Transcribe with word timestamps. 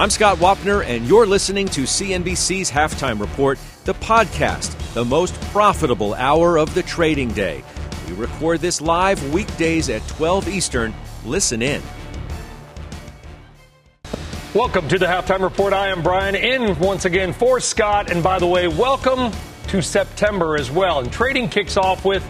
I'm 0.00 0.08
Scott 0.08 0.38
Wapner, 0.38 0.82
and 0.82 1.06
you're 1.06 1.26
listening 1.26 1.68
to 1.68 1.82
CNBC's 1.82 2.70
Halftime 2.70 3.20
Report, 3.20 3.58
the 3.84 3.92
podcast, 3.92 4.94
the 4.94 5.04
most 5.04 5.38
profitable 5.52 6.14
hour 6.14 6.58
of 6.58 6.72
the 6.72 6.82
trading 6.82 7.28
day. 7.32 7.62
We 8.08 8.14
record 8.14 8.60
this 8.60 8.80
live 8.80 9.34
weekdays 9.34 9.90
at 9.90 10.00
12 10.08 10.48
Eastern. 10.48 10.94
Listen 11.26 11.60
in. 11.60 11.82
Welcome 14.54 14.88
to 14.88 14.98
the 14.98 15.04
halftime 15.04 15.42
report. 15.42 15.74
I 15.74 15.88
am 15.88 16.02
Brian 16.02 16.34
in 16.34 16.78
once 16.78 17.04
again 17.04 17.34
for 17.34 17.60
Scott. 17.60 18.10
And 18.10 18.22
by 18.22 18.38
the 18.38 18.46
way, 18.46 18.68
welcome 18.68 19.30
to 19.68 19.82
September 19.82 20.56
as 20.56 20.70
well. 20.70 21.00
And 21.00 21.12
trading 21.12 21.50
kicks 21.50 21.76
off 21.76 22.06
with, 22.06 22.26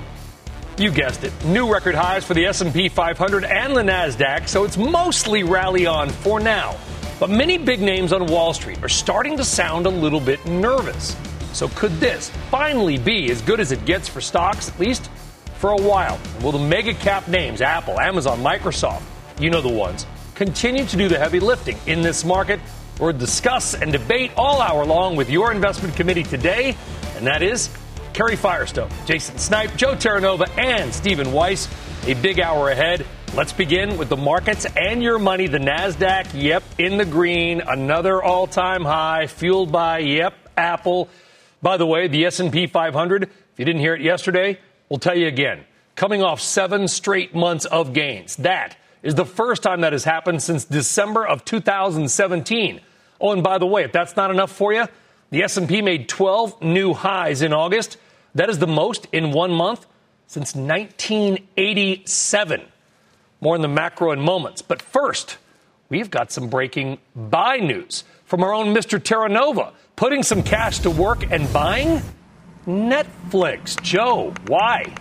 you 0.76 0.90
guessed 0.90 1.22
it, 1.22 1.32
new 1.44 1.72
record 1.72 1.94
highs 1.94 2.24
for 2.24 2.34
the 2.34 2.46
S&P 2.46 2.88
500 2.88 3.44
and 3.44 3.76
the 3.76 3.82
Nasdaq. 3.82 4.48
So 4.48 4.64
it's 4.64 4.76
mostly 4.76 5.44
rally 5.44 5.86
on 5.86 6.08
for 6.08 6.40
now. 6.40 6.76
But 7.20 7.28
many 7.28 7.58
big 7.58 7.82
names 7.82 8.14
on 8.14 8.24
Wall 8.24 8.54
Street 8.54 8.82
are 8.82 8.88
starting 8.88 9.36
to 9.36 9.44
sound 9.44 9.84
a 9.84 9.90
little 9.90 10.20
bit 10.20 10.44
nervous. 10.46 11.14
So 11.52 11.68
could 11.68 11.92
this 12.00 12.30
finally 12.50 12.96
be 12.96 13.30
as 13.30 13.42
good 13.42 13.60
as 13.60 13.72
it 13.72 13.84
gets 13.84 14.08
for 14.08 14.22
stocks, 14.22 14.70
at 14.70 14.80
least 14.80 15.10
for 15.56 15.72
a 15.72 15.76
while? 15.76 16.18
Will 16.42 16.52
the 16.52 16.58
mega 16.58 16.94
cap 16.94 17.28
names, 17.28 17.60
Apple, 17.60 18.00
Amazon, 18.00 18.38
Microsoft, 18.38 19.02
you 19.38 19.50
know 19.50 19.60
the 19.60 19.68
ones, 19.68 20.06
continue 20.34 20.86
to 20.86 20.96
do 20.96 21.08
the 21.08 21.18
heavy 21.18 21.40
lifting 21.40 21.76
in 21.86 22.00
this 22.00 22.24
market. 22.24 22.58
We'll 22.98 23.12
discuss 23.12 23.74
and 23.74 23.92
debate 23.92 24.30
all 24.34 24.62
hour 24.62 24.86
long 24.86 25.14
with 25.14 25.28
your 25.28 25.52
investment 25.52 25.94
committee 25.96 26.22
today, 26.22 26.74
and 27.16 27.26
that 27.26 27.42
is 27.42 27.68
Kerry 28.14 28.36
Firestone, 28.36 28.90
Jason 29.04 29.36
Snipe, 29.36 29.76
Joe 29.76 29.94
Terranova, 29.94 30.48
and 30.58 30.92
Stephen 30.94 31.32
Weiss. 31.32 31.68
A 32.06 32.14
big 32.14 32.40
hour 32.40 32.70
ahead. 32.70 33.04
Let's 33.32 33.52
begin 33.52 33.96
with 33.96 34.08
the 34.08 34.16
markets 34.16 34.66
and 34.76 35.00
your 35.00 35.20
money. 35.20 35.46
The 35.46 35.58
Nasdaq, 35.58 36.30
yep, 36.34 36.64
in 36.78 36.96
the 36.96 37.04
green, 37.04 37.60
another 37.60 38.20
all-time 38.20 38.84
high, 38.84 39.28
fueled 39.28 39.70
by 39.70 40.00
yep, 40.00 40.34
Apple. 40.56 41.08
By 41.62 41.76
the 41.76 41.86
way, 41.86 42.08
the 42.08 42.26
S&P 42.26 42.66
500. 42.66 43.22
If 43.22 43.30
you 43.56 43.64
didn't 43.64 43.82
hear 43.82 43.94
it 43.94 44.00
yesterday, 44.00 44.58
we'll 44.88 44.98
tell 44.98 45.16
you 45.16 45.28
again. 45.28 45.60
Coming 45.94 46.24
off 46.24 46.40
seven 46.40 46.88
straight 46.88 47.32
months 47.32 47.66
of 47.66 47.92
gains. 47.92 48.34
That 48.34 48.76
is 49.00 49.14
the 49.14 49.24
first 49.24 49.62
time 49.62 49.82
that 49.82 49.92
has 49.92 50.02
happened 50.02 50.42
since 50.42 50.64
December 50.64 51.24
of 51.24 51.44
2017. 51.44 52.80
Oh, 53.20 53.30
and 53.30 53.44
by 53.44 53.58
the 53.58 53.66
way, 53.66 53.84
if 53.84 53.92
that's 53.92 54.16
not 54.16 54.32
enough 54.32 54.50
for 54.50 54.72
you, 54.72 54.88
the 55.30 55.44
S&P 55.44 55.82
made 55.82 56.08
12 56.08 56.62
new 56.62 56.94
highs 56.94 57.42
in 57.42 57.52
August. 57.52 57.96
That 58.34 58.50
is 58.50 58.58
the 58.58 58.66
most 58.66 59.06
in 59.12 59.30
one 59.30 59.52
month 59.52 59.86
since 60.26 60.56
1987. 60.56 62.62
More 63.40 63.54
on 63.54 63.62
the 63.62 63.68
macro 63.68 64.12
in 64.12 64.20
moments. 64.20 64.62
But 64.62 64.82
first, 64.82 65.38
we've 65.88 66.10
got 66.10 66.30
some 66.30 66.48
breaking 66.48 66.98
buy 67.16 67.56
news 67.56 68.04
from 68.24 68.42
our 68.42 68.52
own 68.52 68.74
Mr. 68.74 68.98
Terranova, 68.98 69.72
putting 69.96 70.22
some 70.22 70.42
cash 70.42 70.78
to 70.80 70.90
work 70.90 71.30
and 71.30 71.50
buying 71.52 72.02
Netflix. 72.66 73.80
Joe, 73.82 74.34
why? 74.46 74.94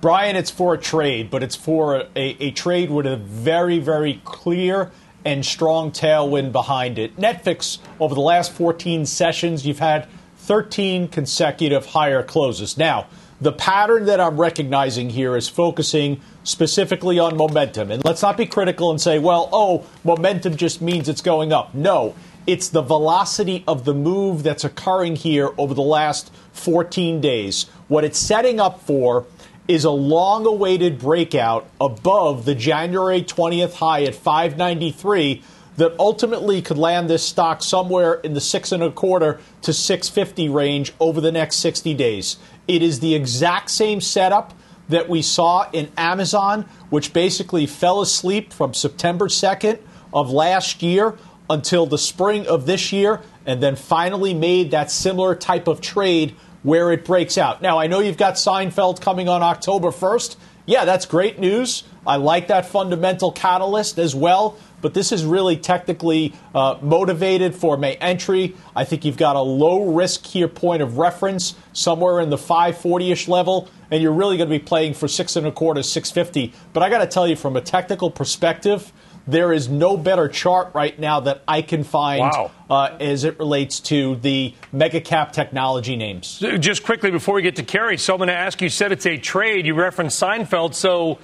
Brian, 0.00 0.34
it's 0.34 0.50
for 0.50 0.74
a 0.74 0.78
trade, 0.78 1.30
but 1.30 1.42
it's 1.42 1.56
for 1.56 2.06
a, 2.16 2.36
a, 2.42 2.50
trade 2.52 2.90
with 2.90 3.04
a 3.04 3.16
very, 3.16 3.78
very 3.78 4.20
clear 4.24 4.90
and 5.26 5.44
strong 5.44 5.92
tailwind 5.92 6.52
behind 6.52 6.98
it. 6.98 7.16
Netflix, 7.16 7.78
over 7.98 8.14
the 8.14 8.20
last 8.22 8.52
14 8.52 9.04
sessions, 9.04 9.66
you've 9.66 9.78
had 9.78 10.08
13 10.38 11.08
consecutive 11.08 11.84
higher 11.86 12.22
closes. 12.22 12.78
Now, 12.78 13.08
the 13.40 13.52
pattern 13.52 14.04
that 14.04 14.20
I'm 14.20 14.38
recognizing 14.38 15.10
here 15.10 15.36
is 15.36 15.48
focusing 15.48 16.20
specifically 16.44 17.18
on 17.18 17.36
momentum. 17.36 17.90
And 17.90 18.04
let's 18.04 18.22
not 18.22 18.36
be 18.36 18.46
critical 18.46 18.90
and 18.90 19.00
say, 19.00 19.18
well, 19.18 19.48
oh, 19.52 19.86
momentum 20.04 20.56
just 20.56 20.82
means 20.82 21.08
it's 21.08 21.22
going 21.22 21.52
up. 21.52 21.74
No, 21.74 22.14
it's 22.46 22.68
the 22.68 22.82
velocity 22.82 23.64
of 23.66 23.84
the 23.84 23.94
move 23.94 24.42
that's 24.42 24.64
occurring 24.64 25.16
here 25.16 25.50
over 25.56 25.72
the 25.72 25.82
last 25.82 26.32
14 26.52 27.20
days. 27.20 27.64
What 27.88 28.04
it's 28.04 28.18
setting 28.18 28.60
up 28.60 28.80
for 28.82 29.26
is 29.68 29.84
a 29.84 29.90
long 29.90 30.46
awaited 30.46 30.98
breakout 30.98 31.68
above 31.80 32.44
the 32.44 32.54
January 32.54 33.22
20th 33.22 33.74
high 33.74 34.02
at 34.02 34.14
593 34.14 35.42
that 35.76 35.94
ultimately 35.98 36.60
could 36.60 36.76
land 36.76 37.08
this 37.08 37.22
stock 37.22 37.62
somewhere 37.62 38.14
in 38.14 38.34
the 38.34 38.40
six 38.40 38.72
and 38.72 38.82
a 38.82 38.90
quarter 38.90 39.40
to 39.62 39.72
650 39.72 40.48
range 40.48 40.92
over 41.00 41.20
the 41.20 41.32
next 41.32 41.56
60 41.56 41.94
days. 41.94 42.36
It 42.70 42.84
is 42.84 43.00
the 43.00 43.16
exact 43.16 43.68
same 43.68 44.00
setup 44.00 44.54
that 44.88 45.08
we 45.08 45.22
saw 45.22 45.68
in 45.72 45.90
Amazon, 45.96 46.66
which 46.88 47.12
basically 47.12 47.66
fell 47.66 48.00
asleep 48.00 48.52
from 48.52 48.74
September 48.74 49.26
2nd 49.26 49.80
of 50.14 50.30
last 50.30 50.80
year 50.80 51.18
until 51.48 51.84
the 51.84 51.98
spring 51.98 52.46
of 52.46 52.66
this 52.66 52.92
year, 52.92 53.22
and 53.44 53.60
then 53.60 53.74
finally 53.74 54.34
made 54.34 54.70
that 54.70 54.88
similar 54.88 55.34
type 55.34 55.66
of 55.66 55.80
trade 55.80 56.36
where 56.62 56.92
it 56.92 57.04
breaks 57.04 57.36
out. 57.36 57.60
Now, 57.60 57.76
I 57.76 57.88
know 57.88 57.98
you've 57.98 58.16
got 58.16 58.34
Seinfeld 58.34 59.00
coming 59.00 59.28
on 59.28 59.42
October 59.42 59.88
1st. 59.88 60.36
Yeah, 60.64 60.84
that's 60.84 61.06
great 61.06 61.40
news. 61.40 61.82
I 62.06 62.16
like 62.16 62.46
that 62.46 62.66
fundamental 62.66 63.32
catalyst 63.32 63.98
as 63.98 64.14
well, 64.14 64.56
but 64.80 64.94
this 64.94 65.12
is 65.12 65.24
really 65.24 65.56
technically 65.56 66.34
uh, 66.54 66.78
motivated 66.82 67.54
for 67.54 67.76
May 67.76 67.96
entry. 67.96 68.54
I 68.74 68.84
think 68.84 69.04
you've 69.04 69.16
got 69.16 69.36
a 69.36 69.40
low 69.40 69.92
risk 69.92 70.26
here 70.26 70.48
point 70.48 70.82
of 70.82 70.98
reference 70.98 71.54
somewhere 71.72 72.20
in 72.20 72.30
the 72.30 72.38
540 72.38 73.12
ish 73.12 73.28
level, 73.28 73.68
and 73.90 74.02
you're 74.02 74.12
really 74.12 74.36
going 74.36 74.48
to 74.48 74.58
be 74.58 74.64
playing 74.64 74.94
for 74.94 75.08
six 75.08 75.36
and 75.36 75.46
a 75.46 75.52
quarter, 75.52 75.82
650. 75.82 76.52
But 76.72 76.82
I 76.82 76.90
got 76.90 76.98
to 76.98 77.06
tell 77.06 77.26
you, 77.26 77.36
from 77.36 77.56
a 77.56 77.60
technical 77.60 78.10
perspective, 78.10 78.92
there 79.26 79.52
is 79.52 79.68
no 79.68 79.96
better 79.96 80.28
chart 80.28 80.70
right 80.74 80.98
now 80.98 81.20
that 81.20 81.42
I 81.46 81.62
can 81.62 81.84
find 81.84 82.20
wow. 82.20 82.50
uh, 82.68 82.96
as 83.00 83.24
it 83.24 83.38
relates 83.38 83.80
to 83.80 84.16
the 84.16 84.54
mega 84.72 85.00
cap 85.00 85.32
technology 85.32 85.96
names. 85.96 86.38
Just 86.58 86.82
quickly 86.82 87.10
before 87.10 87.34
we 87.34 87.42
get 87.42 87.56
to 87.56 87.62
Kerry, 87.62 87.98
so 87.98 88.14
I'm 88.14 88.18
going 88.18 88.28
to 88.28 88.34
ask 88.34 88.60
you 88.60 88.68
said 88.68 88.92
it's 88.92 89.06
a 89.06 89.16
trade. 89.16 89.66
You 89.66 89.74
referenced 89.74 90.20
Seinfeld, 90.20 90.74
so 90.74 91.18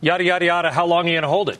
yada, 0.00 0.24
yada, 0.24 0.44
yada. 0.46 0.72
How 0.72 0.86
long 0.86 1.06
are 1.06 1.08
you 1.08 1.14
going 1.14 1.22
to 1.22 1.28
hold 1.28 1.50
it? 1.50 1.58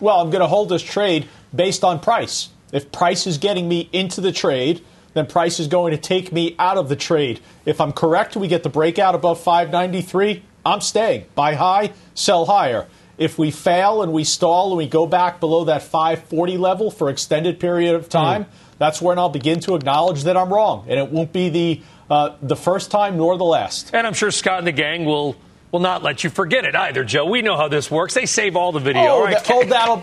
Well, 0.00 0.20
I'm 0.20 0.30
going 0.30 0.40
to 0.40 0.46
hold 0.46 0.68
this 0.68 0.82
trade 0.82 1.28
based 1.54 1.84
on 1.84 2.00
price. 2.00 2.50
If 2.72 2.92
price 2.92 3.26
is 3.26 3.38
getting 3.38 3.68
me 3.68 3.88
into 3.92 4.20
the 4.20 4.32
trade, 4.32 4.84
then 5.14 5.26
price 5.26 5.58
is 5.58 5.66
going 5.66 5.92
to 5.92 5.98
take 5.98 6.32
me 6.32 6.54
out 6.58 6.76
of 6.76 6.88
the 6.88 6.96
trade. 6.96 7.40
If 7.64 7.80
I'm 7.80 7.92
correct, 7.92 8.36
we 8.36 8.48
get 8.48 8.62
the 8.62 8.68
breakout 8.68 9.14
above 9.14 9.40
593. 9.40 10.42
I'm 10.64 10.80
staying. 10.80 11.24
Buy 11.34 11.54
high, 11.54 11.92
sell 12.14 12.46
higher. 12.46 12.86
If 13.16 13.38
we 13.38 13.50
fail 13.50 14.02
and 14.02 14.12
we 14.12 14.22
stall 14.22 14.68
and 14.68 14.78
we 14.78 14.86
go 14.86 15.06
back 15.06 15.40
below 15.40 15.64
that 15.64 15.82
540 15.82 16.56
level 16.56 16.90
for 16.90 17.10
extended 17.10 17.58
period 17.58 17.96
of 17.96 18.08
time, 18.08 18.44
mm. 18.44 18.48
that's 18.78 19.02
when 19.02 19.18
I'll 19.18 19.28
begin 19.28 19.58
to 19.60 19.74
acknowledge 19.74 20.22
that 20.24 20.36
I'm 20.36 20.52
wrong, 20.52 20.86
and 20.88 21.00
it 21.00 21.10
won't 21.10 21.32
be 21.32 21.48
the 21.48 21.82
uh, 22.10 22.36
the 22.40 22.56
first 22.56 22.90
time 22.90 23.16
nor 23.16 23.36
the 23.36 23.44
last. 23.44 23.90
And 23.92 24.06
I'm 24.06 24.14
sure 24.14 24.30
Scott 24.30 24.58
and 24.58 24.66
the 24.66 24.72
gang 24.72 25.04
will 25.04 25.36
will 25.70 25.80
not 25.80 26.02
let 26.02 26.24
you 26.24 26.30
forget 26.30 26.64
it 26.64 26.74
either, 26.74 27.04
Joe. 27.04 27.26
We 27.26 27.42
know 27.42 27.56
how 27.56 27.68
this 27.68 27.90
works. 27.90 28.14
They 28.14 28.26
save 28.26 28.56
all 28.56 28.72
the 28.72 28.80
video. 28.80 29.02
Oh, 29.02 29.24
right. 29.24 29.44
that, 29.44 29.50
oh 29.52 29.64
that'll 29.64 30.02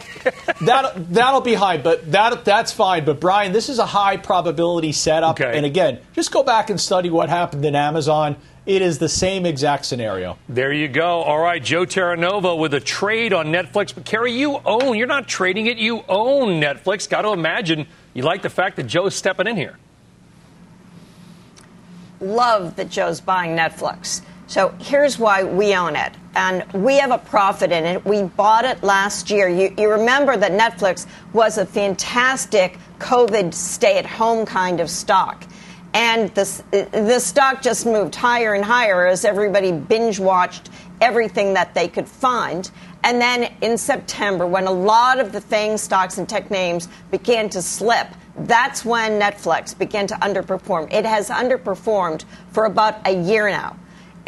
that 0.65 1.13
that'll 1.13 1.41
be 1.41 1.53
high, 1.53 1.77
but 1.77 2.11
that 2.11 2.45
that's 2.45 2.71
fine. 2.71 3.05
But 3.05 3.19
Brian, 3.19 3.51
this 3.51 3.69
is 3.69 3.79
a 3.79 3.85
high 3.85 4.17
probability 4.17 4.91
setup. 4.91 5.39
Okay. 5.39 5.57
And 5.57 5.65
again, 5.65 5.99
just 6.13 6.31
go 6.31 6.43
back 6.43 6.69
and 6.69 6.79
study 6.79 7.09
what 7.09 7.29
happened 7.29 7.65
in 7.65 7.75
Amazon. 7.75 8.35
It 8.65 8.81
is 8.81 8.97
the 8.97 9.09
same 9.09 9.45
exact 9.45 9.85
scenario. 9.85 10.39
There 10.49 10.73
you 10.73 10.87
go. 10.87 11.21
All 11.21 11.39
right, 11.39 11.63
Joe 11.63 11.85
Terranova 11.85 12.57
with 12.57 12.73
a 12.73 12.79
trade 12.79 13.31
on 13.31 13.47
Netflix. 13.47 13.93
But 13.93 14.05
Kerry, 14.05 14.31
you 14.31 14.59
own. 14.65 14.97
You're 14.97 15.05
not 15.05 15.27
trading 15.27 15.67
it. 15.67 15.77
You 15.77 16.03
own 16.09 16.59
Netflix. 16.59 17.07
Got 17.07 17.23
to 17.23 17.29
imagine 17.29 17.85
you 18.15 18.23
like 18.23 18.41
the 18.41 18.49
fact 18.49 18.77
that 18.77 18.83
Joe's 18.83 19.15
stepping 19.15 19.45
in 19.45 19.55
here. 19.55 19.77
Love 22.19 22.75
that 22.77 22.89
Joe's 22.89 23.21
buying 23.21 23.55
Netflix. 23.55 24.21
So 24.47 24.73
here's 24.79 25.17
why 25.17 25.43
we 25.43 25.75
own 25.75 25.95
it. 25.95 26.13
And 26.35 26.65
we 26.73 26.97
have 26.97 27.11
a 27.11 27.17
profit 27.17 27.71
in 27.71 27.85
it. 27.85 28.05
We 28.05 28.23
bought 28.23 28.65
it 28.65 28.83
last 28.83 29.29
year. 29.29 29.47
You, 29.47 29.73
you 29.77 29.89
remember 29.89 30.37
that 30.37 30.51
Netflix 30.51 31.07
was 31.33 31.57
a 31.57 31.65
fantastic 31.65 32.77
COVID 32.99 33.53
stay 33.53 33.97
at 33.97 34.05
home 34.05 34.45
kind 34.45 34.79
of 34.79 34.89
stock 34.89 35.45
and 35.95 36.29
the, 36.35 36.89
the 36.91 37.19
stock 37.19 37.61
just 37.61 37.85
moved 37.85 38.15
higher 38.15 38.53
and 38.53 38.65
higher 38.65 39.07
as 39.07 39.23
everybody 39.23 39.71
binge 39.71 40.19
watched 40.19 40.69
everything 40.99 41.53
that 41.53 41.73
they 41.73 41.87
could 41.87 42.07
find. 42.07 42.69
And 43.05 43.21
then 43.21 43.53
in 43.61 43.77
September, 43.77 44.45
when 44.45 44.67
a 44.67 44.71
lot 44.71 45.21
of 45.21 45.31
the 45.31 45.39
FANG 45.39 45.77
stocks 45.77 46.17
and 46.17 46.27
tech 46.27 46.51
names 46.51 46.89
began 47.11 47.47
to 47.51 47.61
slip, 47.61 48.09
that's 48.39 48.83
when 48.83 49.21
Netflix 49.21 49.77
began 49.77 50.05
to 50.07 50.15
underperform. 50.15 50.91
It 50.91 51.05
has 51.05 51.29
underperformed 51.29 52.25
for 52.51 52.65
about 52.65 53.07
a 53.07 53.15
year 53.15 53.47
now. 53.47 53.77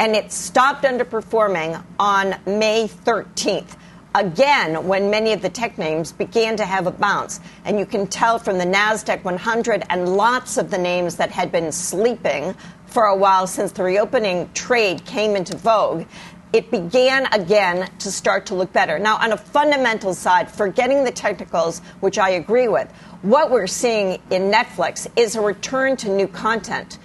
And 0.00 0.14
it 0.14 0.30
stopped 0.30 0.84
underperforming 0.84 1.82
on 1.98 2.36
May 2.46 2.88
13th 2.88 3.76
again 4.14 4.86
when 4.86 5.10
many 5.10 5.32
of 5.32 5.42
the 5.42 5.48
tech 5.48 5.78
names 5.78 6.12
began 6.12 6.56
to 6.56 6.64
have 6.64 6.86
a 6.86 6.90
bounce. 6.90 7.40
And 7.64 7.78
you 7.78 7.86
can 7.86 8.06
tell 8.06 8.38
from 8.38 8.58
the 8.58 8.64
NASDAQ 8.64 9.24
100 9.24 9.84
and 9.90 10.16
lots 10.16 10.56
of 10.56 10.70
the 10.70 10.78
names 10.78 11.16
that 11.16 11.30
had 11.30 11.52
been 11.52 11.72
sleeping 11.72 12.54
for 12.86 13.04
a 13.04 13.16
while 13.16 13.46
since 13.46 13.72
the 13.72 13.82
reopening 13.82 14.50
trade 14.54 15.04
came 15.04 15.36
into 15.36 15.56
vogue. 15.56 16.06
It 16.52 16.70
began 16.70 17.26
again 17.32 17.90
to 17.98 18.10
start 18.10 18.46
to 18.46 18.54
look 18.54 18.72
better. 18.72 18.98
Now, 18.98 19.18
on 19.18 19.32
a 19.32 19.36
fundamental 19.36 20.14
side, 20.14 20.50
forgetting 20.50 21.04
the 21.04 21.12
technicals, 21.12 21.80
which 22.00 22.18
I 22.18 22.30
agree 22.30 22.68
with, 22.68 22.90
what 23.20 23.50
we're 23.50 23.66
seeing 23.66 24.20
in 24.30 24.50
Netflix 24.50 25.06
is 25.16 25.36
a 25.36 25.40
return 25.42 25.96
to 25.98 26.08
new 26.08 26.26
content 26.26 26.98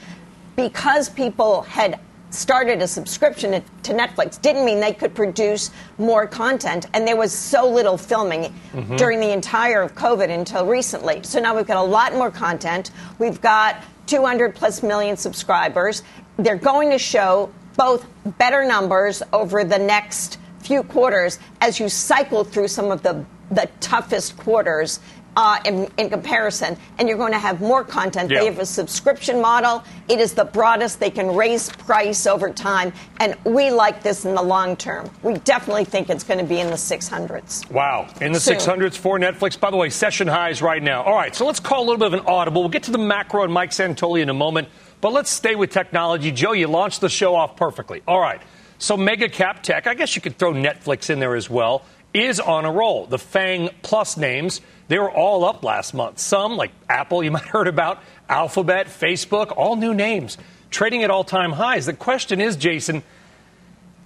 because 0.55 1.09
people 1.09 1.63
had 1.63 1.99
started 2.33 2.81
a 2.81 2.87
subscription 2.87 3.63
to 3.83 3.93
Netflix 3.93 4.41
didn't 4.41 4.65
mean 4.65 4.79
they 4.79 4.93
could 4.93 5.13
produce 5.13 5.71
more 5.97 6.25
content. 6.25 6.87
And 6.93 7.07
there 7.07 7.15
was 7.15 7.31
so 7.31 7.69
little 7.69 7.97
filming 7.97 8.53
mm-hmm. 8.73 8.95
during 8.95 9.19
the 9.19 9.31
entire 9.31 9.81
of 9.81 9.95
COVID 9.95 10.29
until 10.29 10.65
recently. 10.65 11.21
So 11.23 11.39
now 11.39 11.55
we've 11.55 11.67
got 11.67 11.77
a 11.77 11.87
lot 11.87 12.13
more 12.13 12.31
content. 12.31 12.91
We've 13.19 13.41
got 13.41 13.83
200 14.07 14.55
plus 14.55 14.83
million 14.83 15.15
subscribers. 15.15 16.03
They're 16.37 16.55
going 16.55 16.89
to 16.89 16.97
show 16.97 17.51
both 17.77 18.05
better 18.37 18.65
numbers 18.65 19.23
over 19.31 19.63
the 19.63 19.79
next 19.79 20.39
few 20.59 20.83
quarters 20.83 21.39
as 21.61 21.79
you 21.79 21.89
cycle 21.89 22.43
through 22.43 22.67
some 22.67 22.91
of 22.91 23.03
the 23.03 23.25
the 23.51 23.69
toughest 23.79 24.37
quarters 24.37 24.99
uh, 25.35 25.59
in, 25.65 25.89
in, 25.97 26.09
comparison, 26.09 26.77
and 26.97 27.07
you're 27.07 27.17
going 27.17 27.31
to 27.31 27.39
have 27.39 27.61
more 27.61 27.83
content. 27.83 28.31
Yeah. 28.31 28.39
They 28.39 28.45
have 28.45 28.59
a 28.59 28.65
subscription 28.65 29.41
model. 29.41 29.83
It 30.07 30.19
is 30.19 30.33
the 30.33 30.45
broadest. 30.45 30.99
They 30.99 31.09
can 31.09 31.35
raise 31.35 31.69
price 31.69 32.27
over 32.27 32.49
time, 32.51 32.93
and 33.19 33.35
we 33.43 33.71
like 33.71 34.03
this 34.03 34.25
in 34.25 34.35
the 34.35 34.41
long 34.41 34.75
term. 34.75 35.09
We 35.23 35.35
definitely 35.35 35.85
think 35.85 36.09
it's 36.09 36.23
going 36.23 36.39
to 36.39 36.45
be 36.45 36.59
in 36.59 36.67
the 36.67 36.73
600s. 36.73 37.69
Wow, 37.71 38.07
in 38.21 38.31
the 38.31 38.39
Soon. 38.39 38.57
600s 38.57 38.97
for 38.97 39.17
Netflix. 39.17 39.59
By 39.59 39.71
the 39.71 39.77
way, 39.77 39.89
session 39.89 40.27
highs 40.27 40.61
right 40.61 40.81
now. 40.81 41.03
All 41.03 41.15
right, 41.15 41.35
so 41.35 41.45
let's 41.45 41.59
call 41.59 41.79
a 41.79 41.85
little 41.85 41.97
bit 41.97 42.07
of 42.07 42.13
an 42.13 42.25
audible. 42.27 42.61
We'll 42.61 42.69
get 42.69 42.83
to 42.83 42.91
the 42.91 42.97
macro 42.97 43.43
and 43.43 43.53
Mike 43.53 43.71
Santoli 43.71 44.21
in 44.21 44.29
a 44.29 44.33
moment, 44.33 44.67
but 45.01 45.13
let's 45.13 45.29
stay 45.29 45.55
with 45.55 45.71
technology. 45.71 46.31
Joe, 46.31 46.53
you 46.53 46.67
launched 46.67 47.01
the 47.01 47.09
show 47.09 47.35
off 47.35 47.55
perfectly. 47.55 48.01
All 48.07 48.19
right, 48.19 48.41
so 48.77 48.97
mega 48.97 49.29
cap 49.29 49.63
tech. 49.63 49.87
I 49.87 49.93
guess 49.93 50.15
you 50.15 50.21
could 50.21 50.37
throw 50.37 50.53
Netflix 50.53 51.09
in 51.09 51.19
there 51.19 51.35
as 51.35 51.49
well. 51.49 51.83
Is 52.13 52.39
on 52.39 52.65
a 52.65 52.71
roll. 52.71 53.07
The 53.07 53.17
Fang 53.17 53.71
Plus 53.81 54.17
names 54.17 54.61
they 54.87 54.99
were 54.99 55.11
all 55.11 55.45
up 55.45 55.63
last 55.63 55.93
month. 55.93 56.19
Some, 56.19 56.57
like 56.57 56.71
Apple, 56.89 57.23
you 57.23 57.31
might 57.31 57.43
have 57.43 57.51
heard 57.51 57.67
about, 57.67 58.01
Alphabet, 58.29 58.87
Facebook, 58.87 59.53
all 59.55 59.75
new 59.75 59.93
names, 59.93 60.37
trading 60.69 61.03
at 61.03 61.11
all 61.11 61.23
time 61.23 61.51
highs. 61.51 61.85
The 61.85 61.93
question 61.93 62.41
is, 62.41 62.55
Jason, 62.55 63.03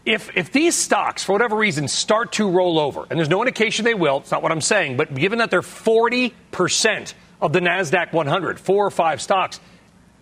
if, 0.06 0.36
if 0.38 0.52
these 0.52 0.76
stocks, 0.76 1.24
for 1.24 1.34
whatever 1.34 1.56
reason, 1.56 1.88
start 1.88 2.34
to 2.34 2.50
roll 2.50 2.80
over, 2.80 3.06
and 3.10 3.20
there's 3.20 3.30
no 3.30 3.42
indication 3.42 3.84
they 3.84 3.94
will, 3.94 4.18
it's 4.18 4.32
not 4.32 4.42
what 4.42 4.52
I'm 4.52 4.62
saying, 4.62 4.98
but 4.98 5.14
given 5.14 5.40
that 5.40 5.52
they're 5.52 5.62
40% 5.62 7.14
of 7.42 7.54
the 7.54 7.60
NASDAQ 7.60 8.14
100, 8.14 8.60
four 8.60 8.86
or 8.86 8.92
five 8.92 9.22
stocks, 9.22 9.60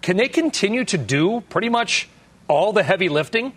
can 0.02 0.18
they 0.18 0.28
continue 0.28 0.84
to 0.86 0.98
do 0.98 1.42
pretty 1.50 1.70
much 1.70 2.10
all 2.48 2.74
the 2.74 2.84
heavy 2.84 3.10
lifting? 3.10 3.54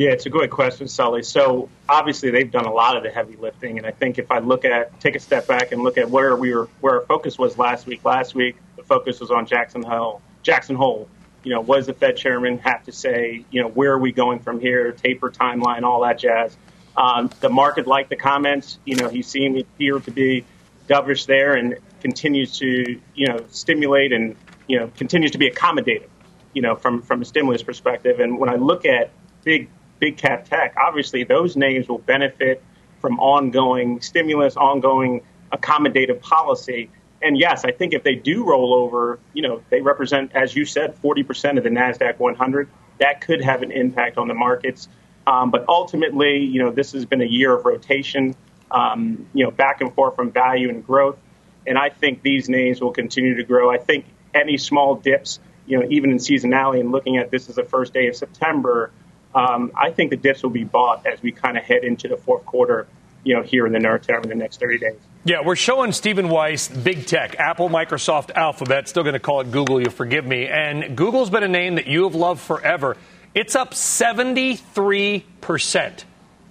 Yeah, 0.00 0.12
it's 0.12 0.24
a 0.24 0.30
great 0.30 0.50
question, 0.50 0.88
Sully. 0.88 1.22
So 1.22 1.68
obviously 1.86 2.30
they've 2.30 2.50
done 2.50 2.64
a 2.64 2.72
lot 2.72 2.96
of 2.96 3.02
the 3.02 3.10
heavy 3.10 3.36
lifting, 3.36 3.76
and 3.76 3.86
I 3.86 3.90
think 3.90 4.16
if 4.16 4.30
I 4.30 4.38
look 4.38 4.64
at 4.64 4.98
take 4.98 5.14
a 5.14 5.20
step 5.20 5.46
back 5.46 5.72
and 5.72 5.82
look 5.82 5.98
at 5.98 6.08
where 6.08 6.34
we 6.34 6.54
were, 6.54 6.70
where 6.80 7.00
our 7.00 7.04
focus 7.04 7.36
was 7.38 7.58
last 7.58 7.86
week. 7.86 8.02
Last 8.02 8.34
week 8.34 8.56
the 8.76 8.82
focus 8.82 9.20
was 9.20 9.30
on 9.30 9.44
Jackson 9.44 9.82
Hole. 9.82 10.22
Jackson 10.42 10.74
Hole. 10.74 11.06
You 11.44 11.52
know, 11.52 11.60
what 11.60 11.76
does 11.76 11.86
the 11.86 11.92
Fed 11.92 12.16
chairman 12.16 12.60
have 12.60 12.82
to 12.84 12.92
say? 12.92 13.44
You 13.50 13.60
know, 13.60 13.68
where 13.68 13.92
are 13.92 13.98
we 13.98 14.10
going 14.10 14.38
from 14.38 14.58
here? 14.58 14.90
Taper 14.92 15.30
timeline, 15.30 15.82
all 15.82 16.00
that 16.00 16.18
jazz. 16.18 16.56
Um, 16.96 17.28
the 17.40 17.50
market 17.50 17.86
liked 17.86 18.08
the 18.08 18.16
comments. 18.16 18.78
You 18.86 18.96
know, 18.96 19.10
he 19.10 19.20
seemed 19.20 19.60
appear 19.60 20.00
to 20.00 20.10
be 20.10 20.46
dovish 20.88 21.26
there 21.26 21.56
and 21.56 21.76
continues 22.00 22.56
to 22.60 22.98
you 23.14 23.26
know 23.26 23.44
stimulate 23.50 24.14
and 24.14 24.34
you 24.66 24.80
know 24.80 24.90
continues 24.96 25.32
to 25.32 25.38
be 25.38 25.50
accommodative. 25.50 26.08
You 26.54 26.62
know, 26.62 26.74
from 26.74 27.02
from 27.02 27.20
a 27.20 27.26
stimulus 27.26 27.62
perspective. 27.62 28.18
And 28.18 28.38
when 28.38 28.48
I 28.48 28.54
look 28.54 28.86
at 28.86 29.10
big 29.44 29.68
big 30.00 30.16
cap 30.16 30.48
tech, 30.48 30.74
obviously 30.76 31.24
those 31.24 31.56
names 31.56 31.88
will 31.88 31.98
benefit 31.98 32.62
from 33.00 33.20
ongoing 33.20 34.00
stimulus, 34.00 34.56
ongoing 34.56 35.22
accommodative 35.52 36.20
policy. 36.20 36.90
And 37.22 37.38
yes, 37.38 37.64
I 37.64 37.72
think 37.72 37.92
if 37.92 38.02
they 38.02 38.14
do 38.14 38.44
roll 38.44 38.74
over, 38.74 39.18
you 39.34 39.42
know, 39.42 39.62
they 39.70 39.80
represent, 39.80 40.32
as 40.34 40.54
you 40.54 40.64
said, 40.64 41.00
40% 41.02 41.58
of 41.58 41.64
the 41.64 41.70
NASDAQ 41.70 42.18
100. 42.18 42.68
That 42.98 43.20
could 43.20 43.42
have 43.42 43.62
an 43.62 43.70
impact 43.70 44.18
on 44.18 44.28
the 44.28 44.34
markets. 44.34 44.88
Um, 45.26 45.50
but 45.50 45.66
ultimately, 45.68 46.38
you 46.38 46.62
know, 46.62 46.70
this 46.70 46.92
has 46.92 47.04
been 47.04 47.20
a 47.20 47.26
year 47.26 47.54
of 47.54 47.64
rotation, 47.64 48.34
um, 48.70 49.26
you 49.34 49.44
know, 49.44 49.50
back 49.50 49.80
and 49.80 49.94
forth 49.94 50.16
from 50.16 50.32
value 50.32 50.70
and 50.70 50.84
growth. 50.84 51.18
And 51.66 51.78
I 51.78 51.90
think 51.90 52.22
these 52.22 52.48
names 52.48 52.80
will 52.80 52.92
continue 52.92 53.36
to 53.36 53.44
grow. 53.44 53.70
I 53.70 53.78
think 53.78 54.06
any 54.34 54.56
small 54.56 54.96
dips, 54.96 55.40
you 55.66 55.78
know, 55.78 55.86
even 55.90 56.10
in 56.10 56.16
seasonality 56.16 56.80
and 56.80 56.90
looking 56.90 57.18
at 57.18 57.30
this 57.30 57.48
as 57.48 57.56
the 57.56 57.64
first 57.64 57.92
day 57.92 58.08
of 58.08 58.16
September, 58.16 58.90
um, 59.34 59.72
I 59.76 59.90
think 59.90 60.10
the 60.10 60.16
dips 60.16 60.42
will 60.42 60.50
be 60.50 60.64
bought 60.64 61.06
as 61.06 61.22
we 61.22 61.32
kind 61.32 61.56
of 61.56 61.64
head 61.64 61.84
into 61.84 62.08
the 62.08 62.16
fourth 62.16 62.44
quarter, 62.44 62.86
you 63.24 63.34
know, 63.34 63.42
here 63.42 63.66
in 63.66 63.72
the 63.72 63.78
near 63.78 63.98
term 63.98 64.22
in 64.24 64.28
the 64.28 64.34
next 64.34 64.60
30 64.60 64.78
days. 64.78 64.96
Yeah, 65.24 65.42
we're 65.44 65.56
showing 65.56 65.92
Stephen 65.92 66.30
Weiss, 66.30 66.68
big 66.68 67.06
tech, 67.06 67.36
Apple, 67.38 67.68
Microsoft, 67.68 68.30
Alphabet, 68.30 68.88
still 68.88 69.02
going 69.02 69.12
to 69.12 69.20
call 69.20 69.42
it 69.42 69.50
Google, 69.50 69.80
you 69.80 69.90
forgive 69.90 70.26
me. 70.26 70.46
And 70.46 70.96
Google's 70.96 71.28
been 71.28 71.42
a 71.42 71.48
name 71.48 71.74
that 71.74 71.86
you 71.86 72.04
have 72.04 72.14
loved 72.14 72.40
forever. 72.40 72.96
It's 73.34 73.54
up 73.54 73.72
73% 73.72 76.04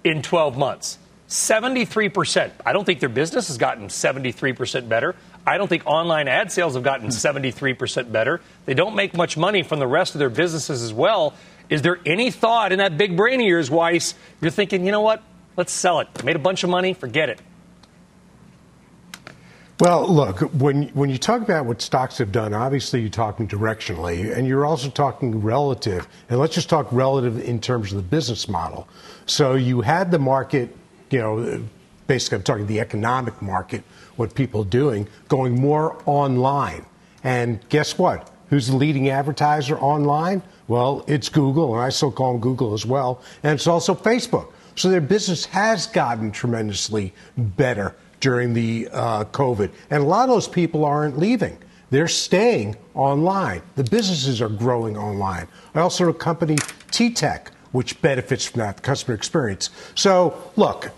in 0.04 0.22
12 0.22 0.56
months. 0.56 0.98
73%. 1.28 2.52
I 2.64 2.72
don't 2.72 2.84
think 2.84 3.00
their 3.00 3.08
business 3.08 3.48
has 3.48 3.58
gotten 3.58 3.88
73% 3.88 4.88
better. 4.88 5.16
I 5.46 5.58
don't 5.58 5.68
think 5.68 5.86
online 5.86 6.28
ad 6.28 6.52
sales 6.52 6.74
have 6.74 6.82
gotten 6.82 7.08
73% 7.08 8.12
better. 8.12 8.40
They 8.66 8.74
don't 8.74 8.94
make 8.94 9.14
much 9.14 9.36
money 9.36 9.62
from 9.62 9.78
the 9.78 9.86
rest 9.86 10.14
of 10.14 10.18
their 10.18 10.30
businesses 10.30 10.82
as 10.82 10.92
well. 10.92 11.34
Is 11.70 11.82
there 11.82 12.00
any 12.04 12.30
thought 12.30 12.72
in 12.72 12.78
that 12.78 12.98
big 12.98 13.16
brain 13.16 13.40
of 13.40 13.46
yours, 13.46 13.70
Weiss? 13.70 14.14
You're 14.42 14.50
thinking, 14.50 14.84
you 14.84 14.92
know 14.92 15.00
what? 15.00 15.22
Let's 15.56 15.72
sell 15.72 16.00
it. 16.00 16.24
Made 16.24 16.36
a 16.36 16.40
bunch 16.40 16.64
of 16.64 16.70
money. 16.70 16.92
Forget 16.92 17.28
it. 17.28 17.40
Well, 19.78 20.06
look, 20.12 20.40
when 20.52 20.88
when 20.88 21.08
you 21.08 21.16
talk 21.16 21.40
about 21.40 21.64
what 21.64 21.80
stocks 21.80 22.18
have 22.18 22.32
done, 22.32 22.52
obviously 22.52 23.00
you're 23.00 23.08
talking 23.08 23.48
directionally, 23.48 24.36
and 24.36 24.46
you're 24.46 24.66
also 24.66 24.90
talking 24.90 25.40
relative. 25.40 26.06
And 26.28 26.38
let's 26.38 26.54
just 26.54 26.68
talk 26.68 26.86
relative 26.92 27.42
in 27.42 27.60
terms 27.60 27.90
of 27.92 27.96
the 27.96 28.02
business 28.02 28.46
model. 28.46 28.86
So 29.24 29.54
you 29.54 29.80
had 29.80 30.10
the 30.10 30.18
market, 30.18 30.76
you 31.08 31.20
know, 31.20 31.62
basically 32.06 32.36
I'm 32.36 32.42
talking 32.42 32.66
the 32.66 32.80
economic 32.80 33.40
market, 33.40 33.82
what 34.16 34.34
people 34.34 34.62
are 34.62 34.66
doing, 34.66 35.08
going 35.28 35.58
more 35.58 36.02
online. 36.04 36.84
And 37.24 37.66
guess 37.70 37.96
what? 37.96 38.29
Who's 38.50 38.66
the 38.66 38.76
leading 38.76 39.08
advertiser 39.08 39.78
online? 39.78 40.42
Well, 40.68 41.04
it's 41.06 41.28
Google, 41.28 41.74
and 41.74 41.82
I 41.82 41.88
still 41.88 42.10
call 42.10 42.32
them 42.32 42.40
Google 42.40 42.74
as 42.74 42.84
well, 42.84 43.22
and 43.42 43.54
it's 43.54 43.66
also 43.66 43.94
Facebook. 43.94 44.52
So 44.74 44.90
their 44.90 45.00
business 45.00 45.44
has 45.46 45.86
gotten 45.86 46.32
tremendously 46.32 47.12
better 47.36 47.94
during 48.18 48.52
the 48.52 48.88
uh, 48.92 49.24
COVID. 49.24 49.70
And 49.90 50.02
a 50.02 50.06
lot 50.06 50.28
of 50.28 50.34
those 50.34 50.48
people 50.48 50.84
aren't 50.84 51.18
leaving. 51.18 51.58
They're 51.90 52.08
staying 52.08 52.76
online. 52.94 53.62
The 53.76 53.84
businesses 53.84 54.40
are 54.40 54.48
growing 54.48 54.96
online. 54.96 55.48
I 55.74 55.80
also 55.80 56.08
a 56.08 56.14
company 56.14 56.56
T-Tech, 56.90 57.50
which 57.72 58.00
benefits 58.02 58.44
from 58.46 58.60
that 58.60 58.82
customer 58.82 59.14
experience. 59.14 59.70
So, 59.94 60.52
look, 60.56 60.90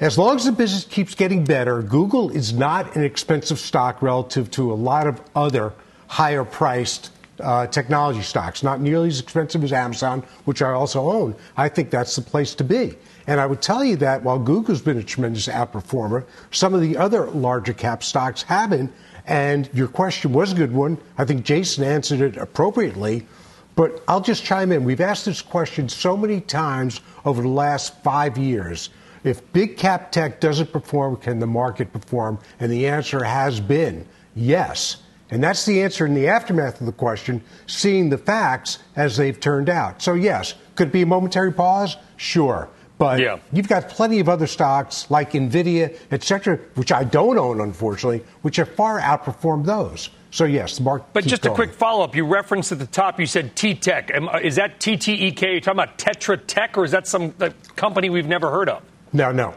as 0.00 0.18
long 0.18 0.36
as 0.36 0.44
the 0.44 0.52
business 0.52 0.84
keeps 0.84 1.14
getting 1.14 1.44
better, 1.44 1.82
Google 1.82 2.30
is 2.30 2.52
not 2.52 2.96
an 2.96 3.04
expensive 3.04 3.58
stock 3.58 4.02
relative 4.02 4.50
to 4.52 4.72
a 4.72 4.74
lot 4.74 5.06
of 5.06 5.20
other 5.34 5.72
higher 6.12 6.44
priced 6.44 7.10
uh, 7.40 7.66
technology 7.68 8.20
stocks, 8.20 8.62
not 8.62 8.82
nearly 8.82 9.08
as 9.08 9.18
expensive 9.18 9.64
as 9.64 9.72
Amazon, 9.72 10.22
which 10.44 10.60
I 10.60 10.72
also 10.72 11.10
own. 11.10 11.34
I 11.56 11.70
think 11.70 11.88
that's 11.88 12.14
the 12.14 12.20
place 12.20 12.54
to 12.56 12.64
be. 12.64 12.98
And 13.26 13.40
I 13.40 13.46
would 13.46 13.62
tell 13.62 13.82
you 13.82 13.96
that 13.96 14.22
while 14.22 14.38
Google's 14.38 14.82
been 14.82 14.98
a 14.98 15.02
tremendous 15.02 15.48
outperformer, 15.48 16.26
some 16.50 16.74
of 16.74 16.82
the 16.82 16.98
other 16.98 17.30
larger 17.30 17.72
cap 17.72 18.04
stocks 18.04 18.42
haven't. 18.42 18.92
And 19.26 19.70
your 19.72 19.88
question 19.88 20.34
was 20.34 20.52
a 20.52 20.54
good 20.54 20.74
one. 20.74 20.98
I 21.16 21.24
think 21.24 21.46
Jason 21.46 21.82
answered 21.82 22.20
it 22.20 22.36
appropriately. 22.36 23.26
But 23.74 24.04
I'll 24.06 24.20
just 24.20 24.44
chime 24.44 24.70
in. 24.70 24.84
We've 24.84 25.00
asked 25.00 25.24
this 25.24 25.40
question 25.40 25.88
so 25.88 26.14
many 26.14 26.42
times 26.42 27.00
over 27.24 27.40
the 27.40 27.48
last 27.48 27.96
five 28.02 28.36
years. 28.36 28.90
If 29.24 29.50
big 29.54 29.78
cap 29.78 30.12
tech 30.12 30.40
doesn't 30.40 30.74
perform, 30.74 31.16
can 31.16 31.38
the 31.38 31.46
market 31.46 31.90
perform? 31.90 32.38
And 32.60 32.70
the 32.70 32.86
answer 32.86 33.24
has 33.24 33.60
been 33.60 34.06
yes. 34.34 34.98
And 35.32 35.42
that's 35.42 35.64
the 35.64 35.82
answer 35.82 36.06
in 36.06 36.14
the 36.14 36.28
aftermath 36.28 36.78
of 36.78 36.86
the 36.86 36.92
question, 36.92 37.42
seeing 37.66 38.10
the 38.10 38.18
facts 38.18 38.78
as 38.94 39.16
they've 39.16 39.40
turned 39.40 39.68
out. 39.70 40.00
So, 40.02 40.14
yes, 40.14 40.54
Could 40.74 40.88
it 40.88 40.92
be 40.92 41.02
a 41.02 41.06
momentary 41.06 41.52
pause? 41.52 41.96
Sure. 42.16 42.68
But 42.98 43.18
yeah. 43.18 43.38
you've 43.52 43.68
got 43.68 43.88
plenty 43.88 44.20
of 44.20 44.28
other 44.28 44.46
stocks 44.46 45.10
like 45.10 45.32
Nvidia, 45.32 45.96
et 46.10 46.22
cetera, 46.22 46.56
which 46.74 46.92
I 46.92 47.04
don't 47.04 47.36
own, 47.36 47.60
unfortunately, 47.60 48.24
which 48.42 48.56
have 48.56 48.68
far 48.74 49.00
outperformed 49.00 49.66
those. 49.66 50.10
So 50.30 50.44
yes, 50.44 50.76
the 50.78 50.84
market. 50.84 51.06
But 51.12 51.26
just 51.26 51.42
going. 51.42 51.52
a 51.52 51.56
quick 51.56 51.72
follow 51.74 52.04
up. 52.04 52.14
You 52.14 52.24
referenced 52.24 52.70
at 52.72 52.78
the 52.78 52.86
top. 52.86 53.18
You 53.18 53.26
said 53.26 53.54
T 53.56 53.74
Tech. 53.74 54.10
Is 54.42 54.56
that 54.56 54.80
TTEK? 54.80 55.40
You're 55.42 55.60
talking 55.60 55.80
about 55.80 55.98
Tetra 55.98 56.40
Tech, 56.46 56.78
or 56.78 56.84
is 56.84 56.92
that 56.92 57.06
some 57.06 57.32
company 57.76 58.08
we've 58.08 58.26
never 58.26 58.50
heard 58.50 58.68
of? 58.68 58.82
No, 59.12 59.30
no. 59.30 59.54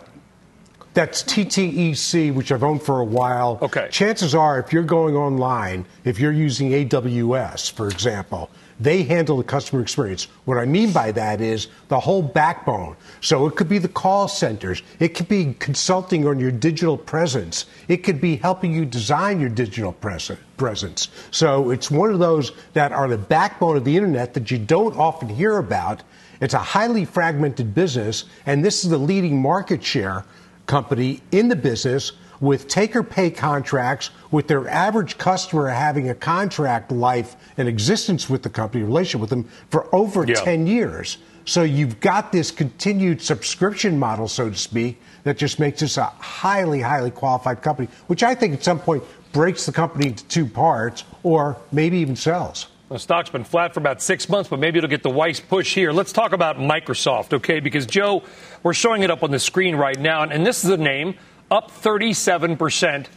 That's 0.95 1.23
TTEC, 1.23 2.33
which 2.33 2.53
I've 2.53 2.63
owned 2.63 2.81
for 2.81 3.01
a 3.01 3.05
while. 3.05 3.59
Okay. 3.61 3.89
Chances 3.91 4.33
are, 4.33 4.59
if 4.59 4.71
you're 4.71 4.81
going 4.81 5.13
online, 5.13 5.85
if 6.05 6.21
you're 6.21 6.31
using 6.31 6.71
AWS, 6.71 7.73
for 7.73 7.89
example, 7.89 8.49
they 8.79 9.03
handle 9.03 9.35
the 9.35 9.43
customer 9.43 9.81
experience. 9.81 10.29
What 10.45 10.57
I 10.57 10.63
mean 10.63 10.93
by 10.93 11.11
that 11.11 11.41
is 11.41 11.67
the 11.89 11.99
whole 11.99 12.21
backbone. 12.21 12.95
So 13.19 13.45
it 13.45 13.57
could 13.57 13.67
be 13.67 13.77
the 13.77 13.89
call 13.89 14.29
centers. 14.29 14.83
It 14.99 15.09
could 15.09 15.27
be 15.27 15.53
consulting 15.59 16.25
on 16.27 16.39
your 16.39 16.51
digital 16.51 16.97
presence. 16.97 17.65
It 17.89 17.97
could 17.97 18.21
be 18.21 18.37
helping 18.37 18.73
you 18.73 18.85
design 18.85 19.41
your 19.41 19.49
digital 19.49 19.91
presence. 19.91 21.09
So 21.31 21.71
it's 21.71 21.91
one 21.91 22.11
of 22.11 22.19
those 22.19 22.53
that 22.71 22.93
are 22.93 23.09
the 23.09 23.17
backbone 23.17 23.75
of 23.75 23.83
the 23.83 23.97
internet 23.97 24.33
that 24.33 24.49
you 24.49 24.57
don't 24.57 24.95
often 24.95 25.27
hear 25.27 25.57
about. 25.57 26.03
It's 26.39 26.53
a 26.53 26.59
highly 26.59 27.03
fragmented 27.03 27.75
business, 27.75 28.23
and 28.45 28.63
this 28.63 28.85
is 28.85 28.91
the 28.91 28.97
leading 28.97 29.41
market 29.41 29.83
share 29.83 30.23
company 30.65 31.21
in 31.31 31.47
the 31.47 31.55
business 31.55 32.13
with 32.41 32.67
take 32.67 32.95
or 32.95 33.03
pay 33.03 33.29
contracts, 33.29 34.09
with 34.31 34.47
their 34.47 34.67
average 34.67 35.17
customer 35.17 35.67
having 35.69 36.09
a 36.09 36.15
contract 36.15 36.91
life 36.91 37.35
and 37.57 37.67
existence 37.67 38.29
with 38.29 38.43
the 38.43 38.49
company, 38.49 38.83
relationship 38.83 39.21
with 39.21 39.29
them 39.29 39.49
for 39.69 39.93
over 39.95 40.25
yeah. 40.25 40.35
10 40.35 40.67
years. 40.67 41.17
So 41.45 41.63
you've 41.63 41.99
got 41.99 42.31
this 42.31 42.51
continued 42.51 43.21
subscription 43.21 43.99
model, 43.99 44.27
so 44.27 44.49
to 44.49 44.55
speak, 44.55 44.99
that 45.23 45.37
just 45.37 45.59
makes 45.59 45.79
this 45.79 45.97
a 45.97 46.05
highly, 46.05 46.81
highly 46.81 47.11
qualified 47.11 47.61
company, 47.61 47.87
which 48.07 48.23
I 48.23 48.35
think 48.35 48.53
at 48.53 48.63
some 48.63 48.79
point 48.79 49.03
breaks 49.31 49.65
the 49.65 49.71
company 49.71 50.07
into 50.07 50.25
two 50.25 50.45
parts 50.45 51.03
or 51.23 51.57
maybe 51.71 51.97
even 51.97 52.15
sells. 52.15 52.67
The 52.87 52.99
stock's 52.99 53.31
been 53.31 53.43
flat 53.43 53.73
for 53.73 53.79
about 53.79 53.99
six 53.99 54.29
months, 54.29 54.47
but 54.47 54.59
maybe 54.59 54.77
it'll 54.77 54.89
get 54.89 55.01
the 55.01 55.09
Weiss 55.09 55.39
push 55.39 55.73
here. 55.73 55.91
Let's 55.91 56.11
talk 56.11 56.33
about 56.33 56.57
Microsoft, 56.57 57.33
okay? 57.33 57.59
Because, 57.59 57.87
Joe, 57.87 58.21
we're 58.61 58.75
showing 58.75 59.01
it 59.01 59.09
up 59.09 59.23
on 59.23 59.31
the 59.31 59.39
screen 59.39 59.75
right 59.75 59.99
now, 59.99 60.21
and 60.21 60.45
this 60.45 60.63
is 60.63 60.69
a 60.69 60.77
name 60.77 61.15
up 61.49 61.71
37% 61.71 63.07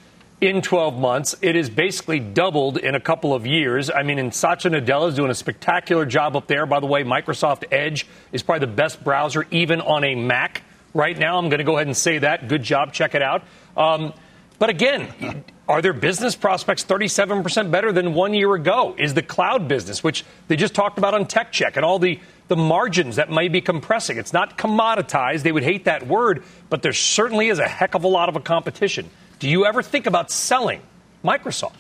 in 0.40 0.62
12 0.62 0.98
months. 0.98 1.36
It 1.42 1.54
is 1.54 1.68
basically 1.68 2.18
doubled 2.18 2.78
in 2.78 2.94
a 2.94 3.00
couple 3.00 3.34
of 3.34 3.46
years. 3.46 3.90
I 3.90 4.04
mean, 4.04 4.18
and 4.18 4.34
Satya 4.34 4.70
Nadella 4.70 5.10
is 5.10 5.16
doing 5.16 5.30
a 5.30 5.34
spectacular 5.34 6.06
job 6.06 6.34
up 6.34 6.46
there. 6.46 6.64
By 6.64 6.80
the 6.80 6.86
way, 6.86 7.04
Microsoft 7.04 7.64
Edge 7.70 8.06
is 8.32 8.42
probably 8.42 8.66
the 8.66 8.72
best 8.72 9.04
browser 9.04 9.46
even 9.50 9.82
on 9.82 10.02
a 10.02 10.14
Mac 10.14 10.62
right 10.94 11.18
now. 11.18 11.36
I'm 11.36 11.50
going 11.50 11.58
to 11.58 11.64
go 11.64 11.76
ahead 11.76 11.88
and 11.88 11.96
say 11.96 12.18
that. 12.18 12.48
Good 12.48 12.62
job. 12.62 12.94
Check 12.94 13.14
it 13.14 13.22
out. 13.22 13.42
Um, 13.76 14.14
but 14.58 14.70
again, 14.70 15.44
are 15.68 15.82
their 15.82 15.92
business 15.92 16.34
prospects 16.34 16.84
37% 16.84 17.70
better 17.70 17.92
than 17.92 18.14
one 18.14 18.32
year 18.32 18.54
ago? 18.54 18.94
Is 18.98 19.14
the 19.14 19.22
cloud 19.22 19.68
business, 19.68 20.02
which 20.02 20.24
they 20.48 20.56
just 20.56 20.74
talked 20.74 20.96
about 20.96 21.14
on 21.14 21.26
Tech 21.26 21.52
Check, 21.52 21.76
and 21.76 21.84
all 21.84 21.98
the 21.98 22.18
the 22.48 22.56
margins 22.56 23.16
that 23.16 23.30
may 23.30 23.48
be 23.48 23.60
compressing. 23.60 24.16
It's 24.16 24.32
not 24.32 24.58
commoditized. 24.58 25.42
They 25.42 25.52
would 25.52 25.62
hate 25.62 25.84
that 25.84 26.06
word, 26.06 26.42
but 26.70 26.82
there 26.82 26.94
certainly 26.94 27.48
is 27.48 27.58
a 27.58 27.68
heck 27.68 27.94
of 27.94 28.04
a 28.04 28.08
lot 28.08 28.28
of 28.28 28.36
a 28.36 28.40
competition. 28.40 29.10
Do 29.38 29.48
you 29.48 29.66
ever 29.66 29.82
think 29.82 30.06
about 30.06 30.30
selling 30.30 30.80
Microsoft? 31.22 31.74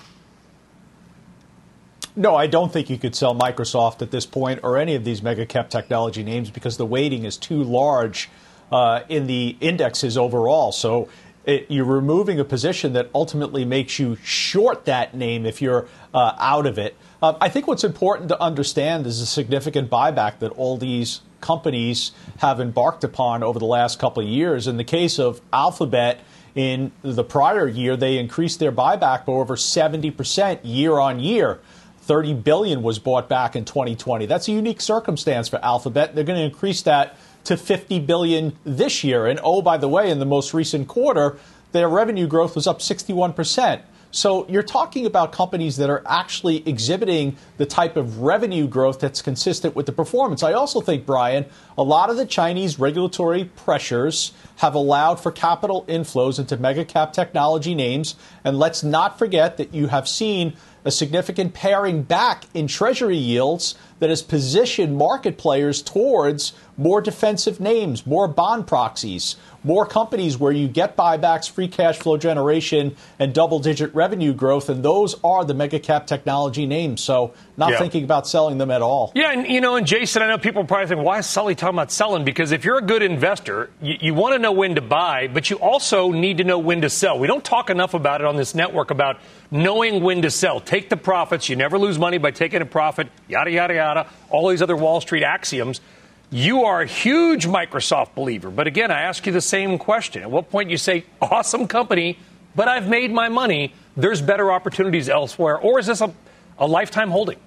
No, 2.14 2.34
I 2.34 2.46
don't 2.46 2.72
think 2.72 2.90
you 2.90 2.98
could 2.98 3.14
sell 3.14 3.34
Microsoft 3.34 4.02
at 4.02 4.10
this 4.10 4.26
point 4.26 4.60
or 4.62 4.76
any 4.76 4.94
of 4.94 5.04
these 5.04 5.22
mega 5.22 5.46
cap 5.46 5.70
technology 5.70 6.22
names 6.22 6.50
because 6.50 6.76
the 6.76 6.86
weighting 6.86 7.24
is 7.24 7.36
too 7.36 7.62
large 7.62 8.28
uh, 8.70 9.00
in 9.08 9.26
the 9.26 9.56
indexes 9.60 10.18
overall. 10.18 10.72
So 10.72 11.08
it, 11.48 11.66
you're 11.70 11.86
removing 11.86 12.38
a 12.38 12.44
position 12.44 12.92
that 12.92 13.08
ultimately 13.14 13.64
makes 13.64 13.98
you 13.98 14.16
short 14.22 14.84
that 14.84 15.14
name 15.14 15.46
if 15.46 15.62
you're 15.62 15.88
uh, 16.12 16.34
out 16.38 16.66
of 16.66 16.78
it. 16.78 16.94
Um, 17.22 17.38
I 17.40 17.48
think 17.48 17.66
what's 17.66 17.84
important 17.84 18.28
to 18.28 18.40
understand 18.40 19.06
is 19.06 19.20
the 19.20 19.26
significant 19.26 19.88
buyback 19.88 20.40
that 20.40 20.50
all 20.52 20.76
these 20.76 21.22
companies 21.40 22.12
have 22.38 22.60
embarked 22.60 23.02
upon 23.02 23.42
over 23.42 23.58
the 23.58 23.64
last 23.64 23.98
couple 23.98 24.22
of 24.22 24.28
years. 24.28 24.66
In 24.66 24.76
the 24.76 24.84
case 24.84 25.18
of 25.18 25.40
Alphabet, 25.50 26.20
in 26.54 26.92
the 27.00 27.24
prior 27.24 27.66
year, 27.66 27.96
they 27.96 28.18
increased 28.18 28.58
their 28.58 28.72
buyback 28.72 29.24
by 29.24 29.32
over 29.32 29.56
70% 29.56 30.60
year 30.64 30.98
on 30.98 31.18
year. 31.18 31.60
30 32.02 32.34
billion 32.34 32.82
was 32.82 32.98
bought 32.98 33.26
back 33.28 33.56
in 33.56 33.64
2020. 33.64 34.26
That's 34.26 34.48
a 34.48 34.52
unique 34.52 34.82
circumstance 34.82 35.48
for 35.48 35.64
Alphabet. 35.64 36.14
They're 36.14 36.24
going 36.24 36.38
to 36.38 36.44
increase 36.44 36.82
that 36.82 37.16
to 37.48 37.56
50 37.56 38.00
billion 38.00 38.56
this 38.64 39.02
year. 39.02 39.26
And 39.26 39.40
oh, 39.42 39.62
by 39.62 39.78
the 39.78 39.88
way, 39.88 40.10
in 40.10 40.18
the 40.18 40.26
most 40.26 40.52
recent 40.52 40.86
quarter, 40.86 41.38
their 41.72 41.88
revenue 41.88 42.26
growth 42.26 42.54
was 42.54 42.66
up 42.66 42.80
61 42.80 43.32
percent. 43.32 43.82
So 44.10 44.46
you're 44.48 44.62
talking 44.62 45.04
about 45.04 45.32
companies 45.32 45.76
that 45.76 45.90
are 45.90 46.02
actually 46.06 46.66
exhibiting 46.66 47.36
the 47.58 47.66
type 47.66 47.96
of 47.96 48.20
revenue 48.20 48.66
growth 48.66 49.00
that's 49.00 49.20
consistent 49.20 49.76
with 49.76 49.84
the 49.84 49.92
performance. 49.92 50.42
I 50.42 50.54
also 50.54 50.80
think, 50.80 51.04
Brian, 51.04 51.44
a 51.76 51.82
lot 51.82 52.08
of 52.08 52.16
the 52.16 52.24
Chinese 52.24 52.78
regulatory 52.78 53.44
pressures 53.44 54.32
have 54.56 54.74
allowed 54.74 55.20
for 55.20 55.30
capital 55.30 55.84
inflows 55.88 56.38
into 56.38 56.56
mega 56.56 56.86
cap 56.86 57.12
technology 57.12 57.74
names. 57.74 58.14
And 58.44 58.58
let's 58.58 58.82
not 58.82 59.18
forget 59.18 59.58
that 59.58 59.74
you 59.74 59.88
have 59.88 60.08
seen 60.08 60.54
a 60.88 60.90
significant 60.90 61.52
paring 61.52 62.02
back 62.02 62.44
in 62.54 62.66
treasury 62.66 63.16
yields 63.16 63.76
that 64.00 64.08
has 64.08 64.22
positioned 64.22 64.96
market 64.96 65.36
players 65.36 65.82
towards 65.82 66.54
more 66.78 67.00
defensive 67.00 67.60
names, 67.60 68.06
more 68.06 68.26
bond 68.26 68.66
proxies, 68.66 69.36
more 69.68 69.84
companies 69.84 70.38
where 70.38 70.50
you 70.50 70.66
get 70.66 70.96
buybacks, 70.96 71.48
free 71.48 71.68
cash 71.68 71.98
flow 71.98 72.16
generation, 72.16 72.96
and 73.18 73.34
double 73.34 73.58
digit 73.58 73.94
revenue 73.94 74.32
growth. 74.32 74.70
And 74.70 74.82
those 74.82 75.14
are 75.22 75.44
the 75.44 75.52
mega 75.52 75.78
cap 75.78 76.06
technology 76.06 76.64
names. 76.64 77.02
So, 77.02 77.34
not 77.58 77.72
yeah. 77.72 77.78
thinking 77.78 78.02
about 78.02 78.26
selling 78.26 78.56
them 78.56 78.70
at 78.70 78.80
all. 78.80 79.12
Yeah, 79.14 79.30
and 79.30 79.46
you 79.46 79.60
know, 79.60 79.76
and 79.76 79.86
Jason, 79.86 80.22
I 80.22 80.28
know 80.28 80.38
people 80.38 80.62
are 80.62 80.66
probably 80.66 80.86
think, 80.86 81.04
why 81.04 81.18
is 81.18 81.26
Sully 81.26 81.54
talking 81.54 81.76
about 81.76 81.92
selling? 81.92 82.24
Because 82.24 82.50
if 82.50 82.64
you're 82.64 82.78
a 82.78 82.82
good 82.82 83.02
investor, 83.02 83.68
you, 83.82 83.96
you 84.00 84.14
want 84.14 84.34
to 84.34 84.38
know 84.38 84.52
when 84.52 84.74
to 84.76 84.80
buy, 84.80 85.28
but 85.28 85.50
you 85.50 85.56
also 85.58 86.12
need 86.12 86.38
to 86.38 86.44
know 86.44 86.58
when 86.58 86.80
to 86.80 86.88
sell. 86.88 87.18
We 87.18 87.26
don't 87.26 87.44
talk 87.44 87.68
enough 87.68 87.92
about 87.92 88.22
it 88.22 88.26
on 88.26 88.36
this 88.36 88.54
network 88.54 88.90
about 88.90 89.20
knowing 89.50 90.02
when 90.02 90.22
to 90.22 90.30
sell. 90.30 90.60
Take 90.60 90.88
the 90.88 90.96
profits. 90.96 91.50
You 91.50 91.56
never 91.56 91.78
lose 91.78 91.98
money 91.98 92.16
by 92.16 92.30
taking 92.30 92.62
a 92.62 92.66
profit, 92.66 93.08
yada, 93.28 93.50
yada, 93.50 93.74
yada, 93.74 94.06
all 94.30 94.48
these 94.48 94.62
other 94.62 94.76
Wall 94.76 95.02
Street 95.02 95.24
axioms. 95.24 95.82
You 96.30 96.64
are 96.64 96.82
a 96.82 96.86
huge 96.86 97.46
Microsoft 97.46 98.14
believer. 98.14 98.50
But 98.50 98.66
again, 98.66 98.90
I 98.90 99.02
ask 99.02 99.24
you 99.26 99.32
the 99.32 99.40
same 99.40 99.78
question. 99.78 100.22
At 100.22 100.30
what 100.30 100.50
point 100.50 100.68
you 100.70 100.76
say, 100.76 101.04
awesome 101.22 101.66
company, 101.66 102.18
but 102.54 102.68
I've 102.68 102.88
made 102.88 103.12
my 103.12 103.28
money, 103.28 103.72
there's 103.96 104.20
better 104.20 104.52
opportunities 104.52 105.08
elsewhere? 105.08 105.56
Or 105.56 105.78
is 105.78 105.86
this 105.86 106.00
a, 106.00 106.12
a 106.58 106.66
lifetime 106.66 107.10
holding? 107.10 107.38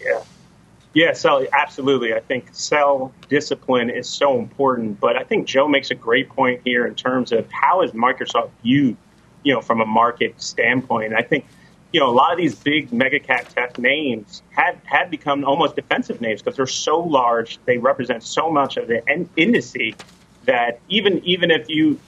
Yeah. 0.00 0.22
Yeah, 0.94 1.12
so 1.12 1.46
absolutely. 1.52 2.12
I 2.12 2.20
think 2.20 2.48
sell 2.52 3.12
discipline 3.28 3.88
is 3.88 4.08
so 4.08 4.38
important. 4.38 4.98
But 5.00 5.16
I 5.16 5.22
think 5.22 5.46
Joe 5.46 5.68
makes 5.68 5.90
a 5.90 5.94
great 5.94 6.28
point 6.28 6.60
here 6.64 6.86
in 6.86 6.94
terms 6.94 7.30
of 7.30 7.50
how 7.50 7.82
is 7.82 7.92
Microsoft 7.92 8.50
viewed, 8.62 8.96
you 9.44 9.54
know, 9.54 9.60
from 9.60 9.80
a 9.80 9.86
market 9.86 10.40
standpoint. 10.42 11.14
I 11.14 11.22
think– 11.22 11.46
you 11.92 12.00
know, 12.00 12.08
a 12.08 12.12
lot 12.12 12.32
of 12.32 12.38
these 12.38 12.54
big 12.54 12.92
mega 12.92 13.20
cap 13.20 13.48
tech 13.54 13.78
names 13.78 14.42
had 14.50 14.80
had 14.84 15.10
become 15.10 15.44
almost 15.44 15.76
defensive 15.76 16.20
names 16.20 16.40
because 16.40 16.56
they're 16.56 16.66
so 16.66 17.00
large. 17.00 17.58
They 17.66 17.76
represent 17.76 18.22
so 18.22 18.50
much 18.50 18.78
of 18.78 18.88
the 18.88 19.02
industry 19.36 19.94
that 20.46 20.80
even 20.88 21.22
even 21.24 21.50
if 21.50 21.68
you 21.68 22.00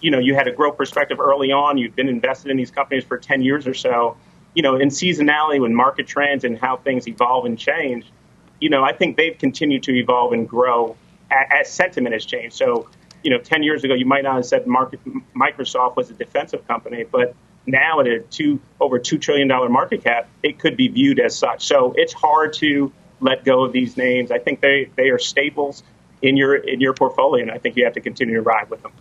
you 0.00 0.10
know 0.10 0.18
you 0.18 0.34
had 0.34 0.48
a 0.48 0.52
growth 0.52 0.78
perspective 0.78 1.20
early 1.20 1.52
on, 1.52 1.76
you've 1.76 1.94
been 1.94 2.08
invested 2.08 2.50
in 2.50 2.56
these 2.56 2.70
companies 2.70 3.04
for 3.04 3.18
ten 3.18 3.42
years 3.42 3.66
or 3.66 3.74
so. 3.74 4.16
You 4.54 4.62
know, 4.62 4.76
in 4.76 4.88
seasonality, 4.88 5.60
when 5.60 5.74
market 5.74 6.06
trends 6.06 6.44
and 6.44 6.58
how 6.58 6.78
things 6.78 7.06
evolve 7.06 7.44
and 7.44 7.58
change, 7.58 8.10
you 8.58 8.70
know, 8.70 8.82
I 8.82 8.94
think 8.94 9.18
they've 9.18 9.36
continued 9.36 9.82
to 9.82 9.94
evolve 9.94 10.32
and 10.32 10.48
grow 10.48 10.96
as, 11.30 11.66
as 11.68 11.70
sentiment 11.70 12.14
has 12.14 12.24
changed. 12.24 12.56
So, 12.56 12.88
you 13.22 13.30
know, 13.30 13.38
ten 13.38 13.62
years 13.62 13.84
ago, 13.84 13.92
you 13.92 14.06
might 14.06 14.24
not 14.24 14.36
have 14.36 14.46
said 14.46 14.66
market, 14.66 15.00
Microsoft 15.34 15.96
was 15.96 16.08
a 16.08 16.14
defensive 16.14 16.66
company, 16.66 17.04
but 17.04 17.34
now 17.66 18.00
at 18.00 18.06
a 18.06 18.20
two 18.20 18.60
over 18.80 18.98
two 18.98 19.18
trillion 19.18 19.48
dollar 19.48 19.68
market 19.68 20.04
cap, 20.04 20.28
it 20.42 20.58
could 20.58 20.76
be 20.76 20.88
viewed 20.88 21.18
as 21.18 21.36
such. 21.36 21.66
So 21.66 21.92
it's 21.96 22.12
hard 22.12 22.54
to 22.54 22.92
let 23.20 23.44
go 23.44 23.64
of 23.64 23.72
these 23.72 23.96
names. 23.96 24.30
I 24.30 24.38
think 24.38 24.60
they, 24.60 24.90
they 24.96 25.08
are 25.08 25.18
staples 25.18 25.82
in 26.22 26.36
your 26.36 26.54
in 26.54 26.80
your 26.80 26.94
portfolio, 26.94 27.42
and 27.42 27.50
I 27.50 27.58
think 27.58 27.76
you 27.76 27.84
have 27.84 27.94
to 27.94 28.00
continue 28.00 28.34
to 28.34 28.42
ride 28.42 28.70
with 28.70 28.82
them. 28.82 28.92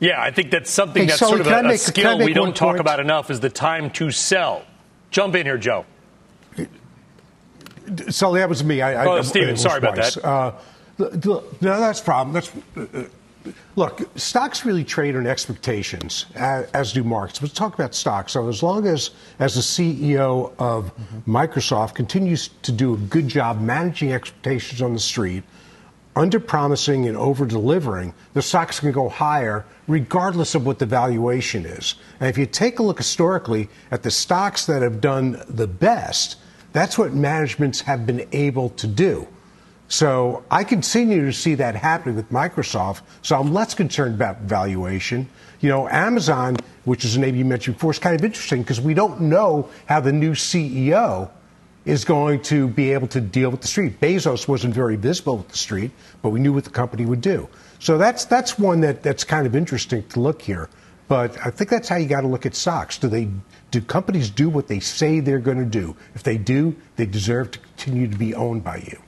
Yeah, 0.00 0.20
I 0.20 0.30
think 0.30 0.50
that's 0.50 0.70
something 0.70 1.02
hey, 1.02 1.08
that's 1.08 1.18
sort 1.18 1.40
of 1.40 1.46
a, 1.46 1.68
a 1.68 1.78
skill 1.78 2.18
we 2.18 2.32
don't 2.32 2.54
talk 2.54 2.70
point? 2.70 2.80
about 2.80 3.00
enough 3.00 3.30
is 3.30 3.40
the 3.40 3.50
time 3.50 3.90
to 3.92 4.10
sell. 4.10 4.62
Jump 5.10 5.34
in 5.34 5.46
here, 5.46 5.58
Joe. 5.58 5.86
Sully, 8.08 8.40
that 8.40 8.48
was 8.48 8.62
me. 8.62 8.82
I, 8.82 9.04
oh, 9.06 9.18
I, 9.18 9.22
Stephen, 9.22 9.56
sorry 9.56 9.78
about 9.78 9.96
that. 9.96 10.24
Uh, 10.24 10.52
no, 10.98 11.42
that's 11.60 12.00
problem. 12.00 12.34
That's 12.34 12.50
uh, 12.76 13.08
look, 13.76 14.08
stocks 14.18 14.64
really 14.64 14.84
trade 14.84 15.16
on 15.16 15.26
expectations, 15.26 16.26
as, 16.34 16.92
do 16.92 17.04
markets. 17.04 17.40
Let's 17.42 17.54
talk 17.54 17.74
about 17.74 17.94
stocks. 17.94 18.32
So, 18.32 18.48
as 18.48 18.62
long 18.62 18.86
as, 18.86 19.10
as 19.38 19.54
the 19.54 19.60
CEO 19.60 20.52
of 20.58 20.94
mm-hmm. 20.96 21.36
Microsoft 21.36 21.94
continues 21.94 22.48
to 22.62 22.72
do 22.72 22.94
a 22.94 22.96
good 22.96 23.28
job 23.28 23.60
managing 23.60 24.12
expectations 24.12 24.82
on 24.82 24.92
the 24.92 25.00
street, 25.00 25.44
under 26.16 26.40
promising 26.40 27.06
and 27.06 27.16
over 27.16 27.46
delivering, 27.46 28.12
the 28.34 28.42
stocks 28.42 28.80
can 28.80 28.90
go 28.90 29.08
higher 29.08 29.64
regardless 29.86 30.56
of 30.56 30.66
what 30.66 30.80
the 30.80 30.86
valuation 30.86 31.64
is. 31.64 31.94
And 32.18 32.28
if 32.28 32.36
you 32.36 32.44
take 32.44 32.80
a 32.80 32.82
look 32.82 32.98
historically 32.98 33.68
at 33.92 34.02
the 34.02 34.10
stocks 34.10 34.66
that 34.66 34.82
have 34.82 35.00
done 35.00 35.40
the 35.48 35.68
best, 35.68 36.36
that's 36.72 36.98
what 36.98 37.14
managements 37.14 37.82
have 37.82 38.04
been 38.04 38.26
able 38.32 38.70
to 38.70 38.86
do. 38.88 39.28
So 39.88 40.44
I 40.50 40.64
continue 40.64 41.24
to 41.24 41.32
see 41.32 41.54
that 41.54 41.74
happening 41.74 42.14
with 42.14 42.30
Microsoft. 42.30 43.00
So 43.22 43.40
I'm 43.40 43.54
less 43.54 43.74
concerned 43.74 44.14
about 44.14 44.42
valuation. 44.42 45.28
You 45.60 45.70
know, 45.70 45.88
Amazon, 45.88 46.56
which 46.84 47.06
is 47.06 47.16
a 47.16 47.20
name 47.20 47.36
you 47.36 47.46
mentioned 47.46 47.76
before, 47.76 47.92
is 47.92 47.98
kind 47.98 48.14
of 48.14 48.22
interesting 48.22 48.62
because 48.62 48.82
we 48.82 48.92
don't 48.92 49.22
know 49.22 49.70
how 49.86 50.00
the 50.00 50.12
new 50.12 50.32
CEO 50.32 51.30
is 51.86 52.04
going 52.04 52.42
to 52.42 52.68
be 52.68 52.92
able 52.92 53.08
to 53.08 53.20
deal 53.20 53.48
with 53.48 53.62
the 53.62 53.66
street. 53.66 53.98
Bezos 53.98 54.46
wasn't 54.46 54.74
very 54.74 54.96
visible 54.96 55.38
with 55.38 55.48
the 55.48 55.56
street, 55.56 55.90
but 56.20 56.30
we 56.30 56.38
knew 56.38 56.52
what 56.52 56.64
the 56.64 56.70
company 56.70 57.06
would 57.06 57.22
do. 57.22 57.48
So 57.78 57.96
that's 57.96 58.26
that's 58.26 58.58
one 58.58 58.82
that, 58.82 59.02
that's 59.02 59.24
kind 59.24 59.46
of 59.46 59.56
interesting 59.56 60.06
to 60.08 60.20
look 60.20 60.42
here. 60.42 60.68
But 61.08 61.38
I 61.44 61.50
think 61.50 61.70
that's 61.70 61.88
how 61.88 61.96
you 61.96 62.06
got 62.06 62.20
to 62.20 62.26
look 62.26 62.44
at 62.44 62.54
stocks. 62.54 62.98
Do 62.98 63.08
they 63.08 63.30
do 63.70 63.80
companies 63.80 64.28
do 64.28 64.50
what 64.50 64.68
they 64.68 64.80
say 64.80 65.20
they're 65.20 65.38
going 65.38 65.58
to 65.58 65.64
do? 65.64 65.96
If 66.14 66.24
they 66.24 66.36
do, 66.36 66.76
they 66.96 67.06
deserve 67.06 67.52
to 67.52 67.58
continue 67.58 68.06
to 68.06 68.18
be 68.18 68.34
owned 68.34 68.62
by 68.62 68.84
you. 68.86 68.98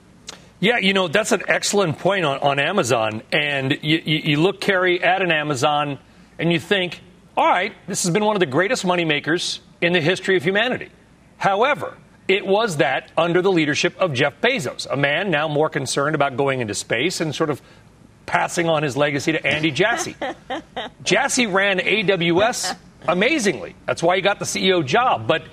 Yeah, 0.61 0.77
you 0.77 0.93
know, 0.93 1.09
that's 1.09 1.33
an 1.33 1.43
excellent 1.49 1.99
point 1.99 2.27
on, 2.27 2.39
on 2.41 2.59
Amazon. 2.59 3.23
And 3.33 3.79
you, 3.83 4.03
you, 4.05 4.19
you 4.19 4.37
look, 4.41 4.61
Kerry, 4.61 5.03
at 5.03 5.23
an 5.23 5.33
Amazon 5.33 5.99
and 6.39 6.53
you 6.53 6.61
think, 6.61 7.01
all 7.35 7.49
right, 7.49 7.73
this 7.87 8.03
has 8.03 8.13
been 8.13 8.25
one 8.25 8.37
of 8.37 8.41
the 8.41 8.47
greatest 8.47 8.85
moneymakers 8.85 9.61
in 9.81 9.95
the 9.95 10.03
history 10.03 10.37
of 10.37 10.43
humanity. 10.43 10.91
However, 11.39 11.97
it 12.29 12.47
was 12.47 12.77
that 12.77 13.11
under 13.17 13.41
the 13.41 13.51
leadership 13.51 13.99
of 13.99 14.13
Jeff 14.13 14.41
Bezos, 14.43 14.87
a 14.91 14.97
man 14.97 15.31
now 15.31 15.49
more 15.49 15.71
concerned 15.71 16.15
about 16.15 16.37
going 16.37 16.61
into 16.61 16.75
space 16.75 17.23
and 17.23 17.35
sort 17.35 17.49
of 17.49 17.63
passing 18.27 18.69
on 18.69 18.83
his 18.83 18.97
legacy 18.97 19.33
to 19.33 19.45
Andy 19.45 19.71
Jassy. 19.71 20.15
Jassy 21.03 21.47
ran 21.47 21.79
AWS 21.79 22.77
amazingly. 23.09 23.75
That's 23.87 24.03
why 24.03 24.17
he 24.17 24.23
got 24.23 24.39
the 24.39 24.45
CEO 24.45 24.85
job. 24.85 25.27
But 25.27 25.45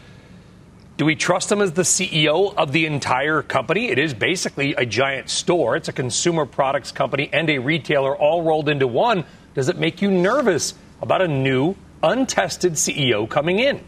do 0.97 1.05
we 1.05 1.15
trust 1.15 1.51
him 1.51 1.61
as 1.61 1.73
the 1.73 1.83
CEO 1.83 2.53
of 2.55 2.71
the 2.71 2.87
entire 2.87 3.43
company? 3.43 3.89
It 3.89 3.99
is 3.99 4.15
basically 4.15 4.73
a 4.73 4.85
giant 4.85 5.29
store. 5.29 5.75
It's 5.75 5.87
a 5.87 5.93
consumer 5.93 6.47
products 6.47 6.91
company 6.91 7.29
and 7.31 7.47
a 7.51 7.59
retailer 7.59 8.17
all 8.17 8.41
rolled 8.41 8.67
into 8.67 8.87
one. 8.87 9.23
Does 9.53 9.69
it 9.69 9.77
make 9.77 10.01
you 10.01 10.09
nervous 10.09 10.73
about 10.99 11.21
a 11.21 11.27
new, 11.27 11.75
untested 12.01 12.73
CEO 12.73 13.29
coming 13.29 13.59
in? 13.59 13.83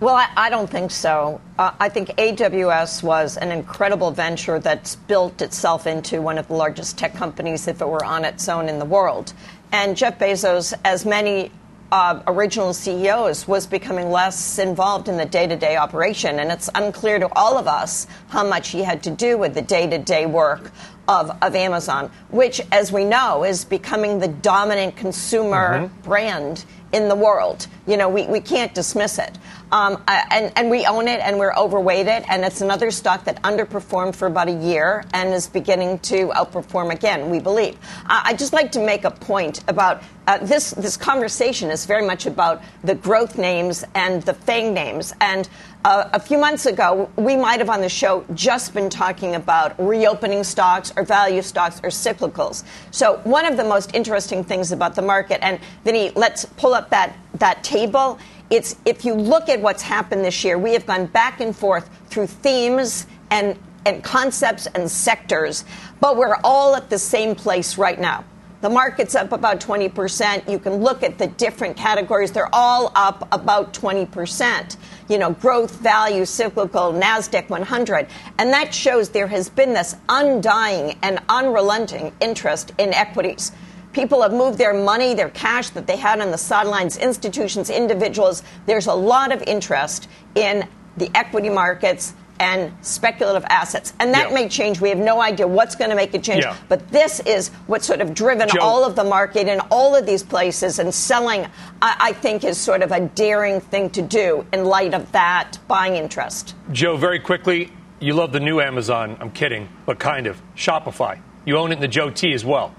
Well, 0.00 0.16
I, 0.16 0.28
I, 0.36 0.50
don't 0.50 0.68
think 0.68 0.90
so. 0.90 1.40
Uh, 1.58 1.70
I 1.80 1.88
think 1.88 2.08
AWS 2.10 3.02
was 3.02 3.38
an 3.38 3.50
incredible 3.50 4.10
venture 4.10 4.58
that's 4.58 4.96
built 4.96 5.40
itself 5.40 5.86
into 5.86 6.20
one 6.20 6.36
of 6.36 6.48
the 6.48 6.54
largest 6.54 6.98
tech 6.98 7.14
companies 7.14 7.66
if 7.66 7.80
it 7.80 7.88
were 7.88 8.04
on 8.04 8.24
its 8.24 8.46
own 8.48 8.68
in 8.68 8.78
the 8.78 8.84
world. 8.84 9.32
And 9.72 9.96
Jeff 9.96 10.18
Bezos, 10.18 10.74
as 10.84 11.06
many 11.06 11.50
uh, 11.92 12.20
original 12.26 12.72
CEOs, 12.72 13.46
was 13.46 13.66
becoming 13.66 14.10
less 14.10 14.58
involved 14.58 15.08
in 15.08 15.16
the 15.16 15.24
day 15.24 15.46
to 15.46 15.56
day 15.56 15.76
operation. 15.76 16.38
And 16.38 16.50
it's 16.50 16.68
unclear 16.74 17.18
to 17.18 17.28
all 17.34 17.58
of 17.58 17.66
us 17.66 18.06
how 18.28 18.46
much 18.46 18.70
he 18.70 18.82
had 18.82 19.02
to 19.04 19.10
do 19.10 19.38
with 19.38 19.54
the 19.54 19.62
day 19.62 19.88
to 19.88 19.98
day 19.98 20.26
work 20.26 20.72
of, 21.08 21.30
of 21.42 21.54
Amazon, 21.54 22.10
which, 22.30 22.60
as 22.72 22.90
we 22.90 23.04
know, 23.04 23.44
is 23.44 23.64
becoming 23.64 24.18
the 24.18 24.28
dominant 24.28 24.96
consumer 24.96 25.80
mm-hmm. 25.80 26.02
brand 26.02 26.64
in 26.92 27.08
the 27.08 27.14
world. 27.14 27.66
You 27.86 27.96
know, 27.96 28.08
we, 28.08 28.26
we 28.26 28.40
can't 28.40 28.74
dismiss 28.74 29.18
it. 29.18 29.38
Um, 29.72 30.02
and, 30.06 30.52
and 30.56 30.70
we 30.70 30.86
own 30.86 31.08
it 31.08 31.20
and 31.20 31.38
we're 31.38 31.54
overweighted. 31.54 32.24
And 32.28 32.44
it's 32.44 32.60
another 32.60 32.90
stock 32.90 33.24
that 33.24 33.42
underperformed 33.42 34.14
for 34.14 34.26
about 34.26 34.48
a 34.48 34.52
year 34.52 35.04
and 35.12 35.34
is 35.34 35.48
beginning 35.48 35.98
to 36.00 36.28
outperform 36.28 36.92
again, 36.92 37.30
we 37.30 37.40
believe. 37.40 37.76
I'd 38.06 38.38
just 38.38 38.52
like 38.52 38.72
to 38.72 38.80
make 38.80 39.04
a 39.04 39.10
point 39.10 39.64
about 39.68 40.02
uh, 40.26 40.38
this. 40.38 40.70
This 40.72 40.96
conversation 40.96 41.70
is 41.70 41.86
very 41.86 42.04
much 42.04 42.26
about 42.26 42.62
the 42.82 42.94
growth 42.94 43.38
names 43.38 43.84
and 43.94 44.22
the 44.22 44.34
FANG 44.34 44.74
names. 44.74 45.12
And 45.20 45.48
uh, 45.84 46.10
a 46.12 46.18
few 46.18 46.36
months 46.36 46.66
ago, 46.66 47.08
we 47.14 47.36
might 47.36 47.60
have 47.60 47.70
on 47.70 47.80
the 47.80 47.88
show 47.88 48.24
just 48.34 48.74
been 48.74 48.90
talking 48.90 49.36
about 49.36 49.78
reopening 49.78 50.42
stocks 50.42 50.92
or 50.96 51.04
value 51.04 51.42
stocks 51.42 51.78
or 51.84 51.90
cyclicals. 51.90 52.64
So, 52.90 53.18
one 53.22 53.46
of 53.46 53.56
the 53.56 53.62
most 53.62 53.94
interesting 53.94 54.42
things 54.42 54.72
about 54.72 54.96
the 54.96 55.02
market, 55.02 55.38
and 55.44 55.60
Vinny, 55.84 56.10
let's 56.16 56.44
pull 56.44 56.74
up 56.74 56.90
that, 56.90 57.16
that 57.34 57.62
table 57.62 58.18
it's 58.50 58.76
if 58.84 59.04
you 59.04 59.14
look 59.14 59.48
at 59.48 59.60
what's 59.60 59.82
happened 59.82 60.24
this 60.24 60.44
year, 60.44 60.58
we 60.58 60.72
have 60.72 60.86
gone 60.86 61.06
back 61.06 61.40
and 61.40 61.54
forth 61.54 61.88
through 62.08 62.26
themes 62.28 63.06
and 63.30 63.58
and 63.86 64.02
concepts 64.02 64.66
and 64.66 64.90
sectors, 64.90 65.64
but 66.00 66.16
we're 66.16 66.36
all 66.42 66.74
at 66.74 66.90
the 66.90 66.98
same 66.98 67.36
place 67.36 67.78
right 67.78 68.00
now. 68.00 68.24
The 68.62 68.70
market's 68.70 69.14
up 69.14 69.32
about 69.32 69.60
20%. 69.60 70.50
You 70.50 70.58
can 70.58 70.76
look 70.76 71.04
at 71.04 71.18
the 71.18 71.28
different 71.28 71.76
categories. 71.76 72.32
They're 72.32 72.52
all 72.52 72.90
up 72.96 73.28
about 73.30 73.72
20%. 73.72 74.76
You 75.08 75.18
know, 75.18 75.32
growth, 75.32 75.76
value, 75.76 76.24
cyclical, 76.24 76.92
NASDAQ 76.92 77.48
100. 77.48 78.08
And 78.38 78.52
that 78.52 78.74
shows 78.74 79.10
there 79.10 79.28
has 79.28 79.48
been 79.48 79.72
this 79.72 79.94
undying 80.08 80.98
and 81.02 81.20
unrelenting 81.28 82.12
interest 82.20 82.72
in 82.78 82.92
equities. 82.92 83.52
People 83.96 84.20
have 84.20 84.34
moved 84.34 84.58
their 84.58 84.74
money, 84.74 85.14
their 85.14 85.30
cash 85.30 85.70
that 85.70 85.86
they 85.86 85.96
had 85.96 86.20
on 86.20 86.30
the 86.30 86.36
sidelines, 86.36 86.98
institutions, 86.98 87.70
individuals. 87.70 88.42
There's 88.66 88.88
a 88.88 88.92
lot 88.92 89.32
of 89.32 89.42
interest 89.44 90.06
in 90.34 90.68
the 90.98 91.10
equity 91.14 91.48
markets 91.48 92.12
and 92.38 92.74
speculative 92.82 93.46
assets. 93.48 93.94
And 93.98 94.12
that 94.12 94.28
yeah. 94.28 94.34
may 94.34 94.48
change. 94.50 94.82
We 94.82 94.90
have 94.90 94.98
no 94.98 95.22
idea 95.22 95.48
what's 95.48 95.76
going 95.76 95.88
to 95.88 95.96
make 95.96 96.12
it 96.12 96.22
change. 96.22 96.44
Yeah. 96.44 96.58
But 96.68 96.86
this 96.90 97.20
is 97.20 97.48
what's 97.68 97.86
sort 97.86 98.02
of 98.02 98.12
driven 98.12 98.50
Joe, 98.50 98.60
all 98.60 98.84
of 98.84 98.96
the 98.96 99.04
market 99.04 99.48
in 99.48 99.60
all 99.70 99.96
of 99.96 100.04
these 100.04 100.22
places. 100.22 100.78
And 100.78 100.92
selling, 100.92 101.46
I, 101.80 101.96
I, 101.98 102.12
think, 102.12 102.44
is 102.44 102.58
sort 102.58 102.82
of 102.82 102.92
a 102.92 103.00
daring 103.00 103.62
thing 103.62 103.88
to 103.92 104.02
do 104.02 104.44
in 104.52 104.66
light 104.66 104.92
of 104.92 105.10
that 105.12 105.58
buying 105.68 105.96
interest. 105.96 106.54
Joe, 106.70 106.98
very 106.98 107.18
quickly, 107.18 107.72
you 108.00 108.12
love 108.12 108.32
the 108.32 108.40
new 108.40 108.60
Amazon. 108.60 109.16
I'm 109.20 109.30
kidding, 109.30 109.70
but 109.86 109.98
kind 109.98 110.26
of. 110.26 110.38
Shopify. 110.54 111.18
You 111.46 111.56
own 111.56 111.72
it 111.72 111.76
in 111.76 111.80
the 111.80 111.88
Joe 111.88 112.10
T 112.10 112.34
as 112.34 112.44
well. 112.44 112.74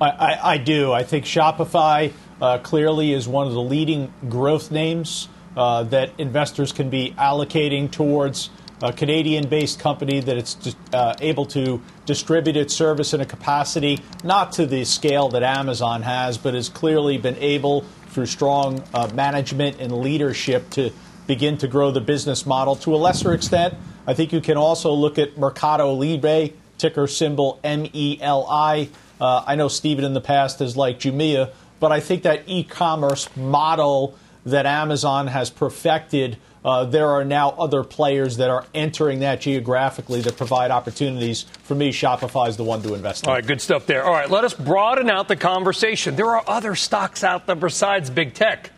I, 0.00 0.38
I, 0.54 0.58
do. 0.58 0.92
I 0.92 1.02
think 1.02 1.26
Shopify 1.26 2.12
uh, 2.40 2.58
clearly 2.58 3.12
is 3.12 3.28
one 3.28 3.46
of 3.46 3.52
the 3.52 3.60
leading 3.60 4.12
growth 4.28 4.70
names 4.70 5.28
uh, 5.56 5.82
that 5.84 6.12
investors 6.16 6.72
can 6.72 6.88
be 6.88 7.14
allocating 7.18 7.90
towards 7.90 8.48
a 8.82 8.94
Canadian 8.94 9.46
based 9.46 9.78
company 9.78 10.20
that 10.20 10.38
it's 10.38 10.74
uh, 10.94 11.14
able 11.20 11.44
to 11.44 11.82
distribute 12.06 12.56
its 12.56 12.74
service 12.74 13.12
in 13.12 13.20
a 13.20 13.26
capacity 13.26 13.98
not 14.24 14.52
to 14.52 14.64
the 14.64 14.84
scale 14.84 15.28
that 15.28 15.42
Amazon 15.42 16.00
has, 16.00 16.38
but 16.38 16.54
has 16.54 16.70
clearly 16.70 17.18
been 17.18 17.36
able, 17.36 17.82
through 18.08 18.24
strong 18.24 18.82
uh, 18.94 19.10
management 19.12 19.80
and 19.80 19.92
leadership, 19.92 20.70
to 20.70 20.90
begin 21.26 21.58
to 21.58 21.68
grow 21.68 21.90
the 21.90 22.00
business 22.00 22.46
model. 22.46 22.74
To 22.76 22.94
a 22.94 22.96
lesser 22.96 23.34
extent, 23.34 23.74
I 24.06 24.14
think 24.14 24.32
you 24.32 24.40
can 24.40 24.56
also 24.56 24.94
look 24.94 25.18
at 25.18 25.36
Mercado 25.36 25.92
Libre, 25.92 26.48
ticker 26.78 27.06
symbol 27.06 27.60
M 27.62 27.86
E 27.92 28.18
L 28.22 28.46
I. 28.48 28.88
Uh, 29.20 29.44
I 29.46 29.54
know 29.54 29.68
Stephen 29.68 30.04
in 30.04 30.14
the 30.14 30.20
past 30.20 30.60
has 30.60 30.76
liked 30.76 31.02
Jumia, 31.02 31.50
but 31.78 31.92
I 31.92 32.00
think 32.00 32.22
that 32.22 32.42
e 32.46 32.64
commerce 32.64 33.28
model 33.36 34.16
that 34.46 34.66
Amazon 34.66 35.26
has 35.26 35.50
perfected, 35.50 36.38
uh, 36.64 36.84
there 36.84 37.08
are 37.08 37.24
now 37.24 37.50
other 37.50 37.82
players 37.82 38.36
that 38.38 38.50
are 38.50 38.66
entering 38.74 39.20
that 39.20 39.40
geographically 39.40 40.20
that 40.22 40.36
provide 40.36 40.70
opportunities. 40.70 41.42
For 41.62 41.74
me, 41.74 41.90
Shopify 41.90 42.48
is 42.48 42.56
the 42.56 42.64
one 42.64 42.82
to 42.82 42.94
invest 42.94 43.24
in. 43.24 43.28
All 43.28 43.34
right, 43.34 43.46
good 43.46 43.60
stuff 43.60 43.86
there. 43.86 44.04
All 44.04 44.12
right, 44.12 44.30
let 44.30 44.44
us 44.44 44.54
broaden 44.54 45.10
out 45.10 45.28
the 45.28 45.36
conversation. 45.36 46.16
There 46.16 46.30
are 46.36 46.44
other 46.46 46.74
stocks 46.74 47.24
out 47.24 47.46
there 47.46 47.56
besides 47.56 48.10
big 48.10 48.34
tech, 48.34 48.70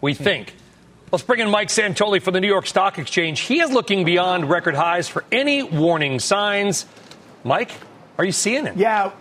we 0.00 0.14
hmm. 0.14 0.24
think. 0.24 0.54
Let's 1.12 1.24
bring 1.24 1.40
in 1.40 1.50
Mike 1.50 1.68
Santoli 1.68 2.22
for 2.22 2.30
the 2.30 2.40
New 2.40 2.48
York 2.48 2.66
Stock 2.66 2.98
Exchange. 2.98 3.40
He 3.40 3.60
is 3.60 3.70
looking 3.70 4.04
beyond 4.04 4.48
record 4.48 4.74
highs 4.74 5.08
for 5.08 5.24
any 5.30 5.62
warning 5.62 6.18
signs. 6.18 6.86
Mike, 7.44 7.70
are 8.16 8.24
you 8.24 8.32
seeing 8.32 8.66
it? 8.66 8.78
Yeah, 8.78 9.12